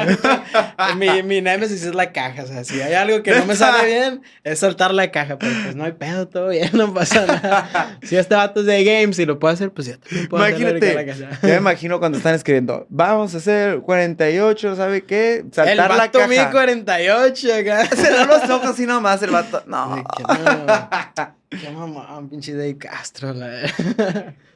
mi, 0.95 1.23
mi 1.23 1.41
némesis 1.41 1.83
es 1.83 1.95
la 1.95 2.11
caja. 2.11 2.43
O 2.43 2.45
sea, 2.45 2.63
si 2.63 2.79
hay 2.79 2.93
algo 2.93 3.23
que 3.23 3.31
no 3.31 3.47
me 3.47 3.55
sale 3.55 3.87
bien, 3.87 4.21
es 4.43 4.59
soltar 4.59 4.93
la 4.93 5.09
caja. 5.09 5.39
Pero 5.39 5.55
pues 5.63 5.75
no 5.75 5.83
hay 5.83 5.93
pedo, 5.93 6.27
todo 6.27 6.49
bien, 6.49 6.69
no 6.73 6.93
pasa 6.93 7.25
nada. 7.25 7.97
Si 8.03 8.15
este 8.15 8.35
vato 8.35 8.59
es 8.59 8.67
de 8.67 8.83
games 8.83 9.17
y 9.17 9.25
lo 9.25 9.39
puedo 9.39 9.55
hacer, 9.55 9.71
pues 9.71 9.87
yo 9.87 9.97
también 9.97 10.27
puedo 10.29 10.47
Imagínate, 10.47 10.93
brincar 10.93 11.17
la 11.17 11.27
caja. 11.31 11.39
ya 11.41 11.47
me 11.47 11.55
imagino 11.55 11.97
cuando 11.97 12.19
están 12.19 12.35
escribiendo, 12.35 12.85
vamos 12.89 13.33
a 13.33 13.37
hacer 13.39 13.79
48, 13.79 14.75
¿sabe 14.75 15.03
qué? 15.03 15.37
El 15.37 15.51
Saltar 15.51 15.75
la 15.75 15.97
vato 15.97 16.19
caja. 16.19 16.29
mide 16.29 16.51
48 16.51 17.55
acá. 17.55 17.85
Cerrar 17.95 18.27
los 18.27 18.49
ojos 18.51 18.69
así 18.69 18.85
nomás 18.85 19.23
el 19.23 19.31
vato. 19.31 19.63
No. 19.65 19.95
Ay, 19.95 20.03
qué 20.15 20.23
no. 20.23 21.59
Qué 21.59 21.69
mamón, 21.71 22.29
pinche 22.29 22.53
Dave 22.53 22.77
Castro. 22.77 23.33
La... 23.33 23.63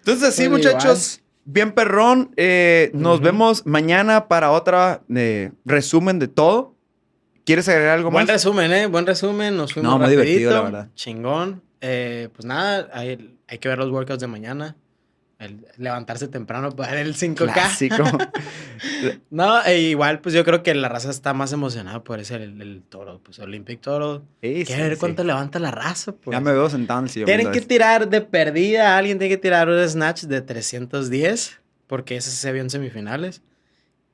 Entonces, 0.05 0.35
sí, 0.35 0.47
muchachos, 0.49 1.21
bien 1.47 1.71
perrón. 1.71 2.31
eh, 2.37 2.91
nos 2.93 3.21
vemos 3.21 3.65
mañana 3.65 4.27
para 4.27 4.51
otra 4.51 5.01
eh, 5.13 5.51
resumen 5.65 6.19
de 6.19 6.27
todo. 6.27 6.75
¿Quieres 7.45 7.67
agregar 7.69 7.97
algo 7.97 8.11
Buen 8.11 8.25
más? 8.25 8.33
resumen, 8.33 8.71
¿eh? 8.73 8.85
Buen 8.87 9.05
resumen. 9.07 9.55
Nos 9.57 9.73
fuimos 9.73 9.89
No, 9.91 9.97
muy 9.97 10.05
rapidito. 10.07 10.23
divertido, 10.25 10.51
la 10.51 10.61
verdad. 10.61 10.87
Chingón. 10.95 11.61
Eh, 11.81 12.29
pues 12.33 12.45
nada, 12.45 12.89
hay, 12.93 13.37
hay 13.47 13.57
que 13.57 13.69
ver 13.69 13.77
los 13.77 13.89
workouts 13.89 14.19
de 14.19 14.27
mañana. 14.27 14.75
El 15.39 15.65
levantarse 15.77 16.27
temprano 16.27 16.71
para 16.75 16.91
ver 16.93 17.05
el 17.05 17.15
5K. 17.15 17.53
Clásico. 17.53 18.03
No, 19.29 19.63
e 19.63 19.79
igual, 19.79 20.19
pues 20.21 20.33
yo 20.35 20.43
creo 20.43 20.63
que 20.63 20.73
la 20.75 20.89
raza 20.89 21.09
está 21.09 21.33
más 21.33 21.53
emocionada 21.53 22.03
por 22.03 22.19
ese, 22.19 22.35
el, 22.35 22.61
el 22.61 22.83
toro, 22.87 23.19
pues 23.23 23.39
Olympic 23.39 23.81
Toro. 23.81 24.23
Sí, 24.41 24.63
Quiere 24.65 24.65
sí, 24.65 24.81
ver 24.81 24.93
sí. 24.93 24.99
cuánto 24.99 25.23
levanta 25.23 25.59
la 25.59 25.71
raza, 25.71 26.13
pues. 26.13 26.35
Ya 26.35 26.41
me 26.41 26.51
veo 26.51 26.69
sentado 26.69 26.99
en. 26.99 27.07
Tienen 27.07 27.51
que 27.51 27.61
tirar 27.61 28.09
de 28.09 28.21
perdida, 28.21 28.97
alguien 28.97 29.19
tiene 29.19 29.33
que 29.33 29.41
tirar 29.41 29.69
un 29.69 29.87
snatch 29.87 30.23
de 30.23 30.41
310, 30.41 31.59
porque 31.87 32.17
ese 32.17 32.31
se 32.31 32.51
vio 32.51 32.61
en 32.61 32.69
semifinales. 32.69 33.41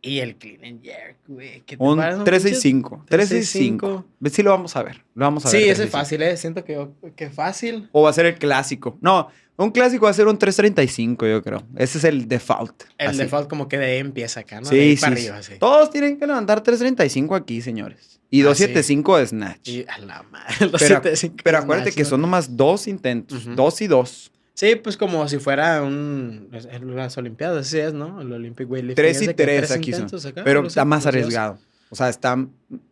Y 0.06 0.20
el 0.20 0.36
clean 0.36 0.66
and 0.66 0.84
jerk, 0.84 1.16
güey. 1.28 1.62
¿qué 1.66 1.78
te 1.78 1.84
Un 1.84 1.98
parece, 1.98 2.24
365. 2.26 3.06
365. 3.08 4.06
365. 4.20 4.36
Sí, 4.36 4.44
lo 4.44 4.50
vamos 4.52 4.76
a 4.76 4.84
ver. 4.84 5.06
Lo 5.16 5.24
vamos 5.24 5.46
a 5.46 5.50
ver. 5.50 5.62
Sí, 5.62 5.70
ese 5.70 5.86
es 5.86 5.92
365. 5.92 5.98
fácil, 5.98 6.22
¿eh? 6.24 6.36
Siento 6.36 6.66
que, 6.66 7.14
que 7.16 7.30
fácil. 7.30 7.90
O 7.94 8.02
va 8.04 8.10
a 8.10 8.14
ser 8.14 8.26
el 8.26 8.36
clásico. 8.36 8.98
No, 9.00 9.30
un 9.58 9.72
clásico 9.72 10.06
va 10.06 10.12
a 10.12 10.14
ser 10.14 10.28
un 10.28 10.38
335, 10.38 11.28
yo 11.28 11.42
creo. 11.44 11.64
Ese 11.76 11.98
es 12.00 12.04
el 12.04 12.28
default. 12.28 12.84
El 12.98 13.10
Así. 13.10 13.18
default 13.20 13.50
como 13.50 13.68
que 13.68 13.78
de 13.78 13.86
ahí 13.86 13.98
empieza 14.00 14.40
acá, 14.42 14.60
¿no? 14.62 14.66
Sí, 14.68 14.76
de 14.76 14.82
ahí 14.82 14.96
sí, 14.98 15.02
para 15.02 15.14
arriba, 15.14 15.44
sí. 15.44 15.54
Todos 15.60 15.90
tienen 15.92 16.18
que 16.18 16.26
levantar 16.28 16.62
335 16.62 17.36
aquí, 17.36 17.62
señores. 17.62 18.20
Y 18.30 18.42
Ah, 18.42 18.46
275 18.46 19.18
de 19.18 19.28
snatch. 19.28 19.68
Y 19.70 19.86
a 19.88 19.98
la 20.00 20.24
madre, 20.24 20.56
Pero- 20.60 20.78
75 20.80 21.36
Pero 21.44 21.58
acuérdate 21.60 21.92
snatch, 21.92 21.98
que 21.98 22.04
¿no? 22.04 22.10
son 22.10 22.22
nomás 22.22 22.58
dos 22.58 22.88
intentos. 22.88 23.46
Ujú. 23.46 23.56
Dos 23.56 23.82
y 23.82 23.88
dos. 23.88 24.32
Sí, 24.56 24.76
pues 24.76 24.98
como 24.98 25.28
si 25.28 25.38
fuera 25.40 25.82
un... 25.84 26.50
es- 26.52 26.66
es 26.66 26.82
las 26.82 27.18
Olimpiadas, 27.18 27.68
así 27.68 27.80
es, 27.80 27.94
¿no? 27.94 28.22
El 28.22 28.32
Olympic 28.34 28.70
Weightlifting. 28.70 28.96
Tres 28.96 29.18
es 29.18 29.24
y 29.24 29.28
que 29.28 29.34
tres 29.34 29.72
aquí 29.72 29.94
son. 29.94 30.06
acá, 30.08 30.44
Pero 30.44 30.66
está 30.68 30.84
más 30.86 31.04
pues, 31.04 31.08
arriesgado. 31.08 31.60
O 31.90 31.96
sea, 31.96 32.10
está. 32.10 32.36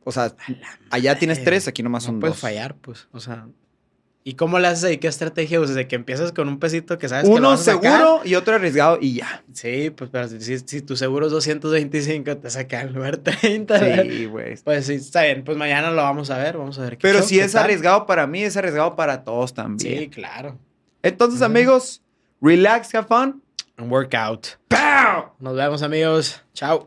O 0.04 0.12
sea, 0.12 0.36
allá 0.92 1.18
tienes 1.18 1.44
tres, 1.44 1.68
aquí 1.68 1.82
nomás 1.82 2.04
No 2.04 2.08
son 2.08 2.20
puedes 2.20 2.36
dos. 2.36 2.42
fallar, 2.42 2.76
pues. 2.76 3.08
O 3.12 3.20
sea. 3.20 3.48
¿Y 4.24 4.36
cómo 4.36 4.60
le 4.60 4.68
haces 4.68 4.84
ahí? 4.84 4.98
¿Qué 5.00 5.08
estrategia? 5.08 5.58
Pues 5.58 5.70
desde 5.70 5.88
que 5.88 5.96
empiezas 5.96 6.32
con 6.32 6.48
un 6.48 6.60
pesito 6.60 7.00
que 7.00 7.10
sabes 7.10 7.24
que 7.24 7.30
lo 7.32 7.38
Uno 7.38 7.50
vas 7.50 7.62
a 7.68 7.74
sacar. 7.74 7.92
seguro 7.98 8.22
y 8.24 8.36
otro 8.36 8.54
arriesgado 8.56 9.00
y 9.02 9.16
ya. 9.16 9.44
Sí, 9.52 9.90
pues 9.90 10.12
pero 10.12 10.28
si, 10.28 10.60
si 10.60 10.82
tu 10.84 10.96
seguro 10.96 11.26
es 11.26 11.32
225, 11.32 12.38
te 12.38 12.50
saca 12.52 12.82
el 12.82 12.94
lugar 12.94 13.18
30. 13.18 13.80
Sí, 14.04 14.26
güey. 14.28 14.56
Pues 14.64 14.86
sí, 14.86 14.94
está 14.94 15.24
bien. 15.24 15.44
Pues 15.44 15.58
mañana 15.58 15.90
lo 15.90 16.04
vamos 16.04 16.30
a 16.30 16.38
ver. 16.38 16.56
Vamos 16.58 16.78
a 16.78 16.84
ver 16.84 16.98
qué 16.98 17.02
Pero 17.02 17.20
show, 17.20 17.28
si 17.28 17.36
qué 17.40 17.46
es 17.46 17.54
tal. 17.54 17.64
arriesgado 17.64 18.06
para 18.06 18.28
mí, 18.28 18.44
es 18.44 18.56
arriesgado 18.58 18.96
para 18.96 19.24
todos 19.24 19.56
también. 19.56 20.00
Sí, 20.02 20.08
claro. 20.10 20.60
Entonces, 21.02 21.42
amigos, 21.42 22.04
relax, 22.42 22.94
have 22.94 23.08
fun. 23.08 23.42
Un 23.80 23.92
workout. 23.92 24.50
¡Pow! 24.68 25.32
Nos 25.40 25.56
vemos, 25.56 25.82
amigos. 25.82 26.44
Chao. 26.54 26.86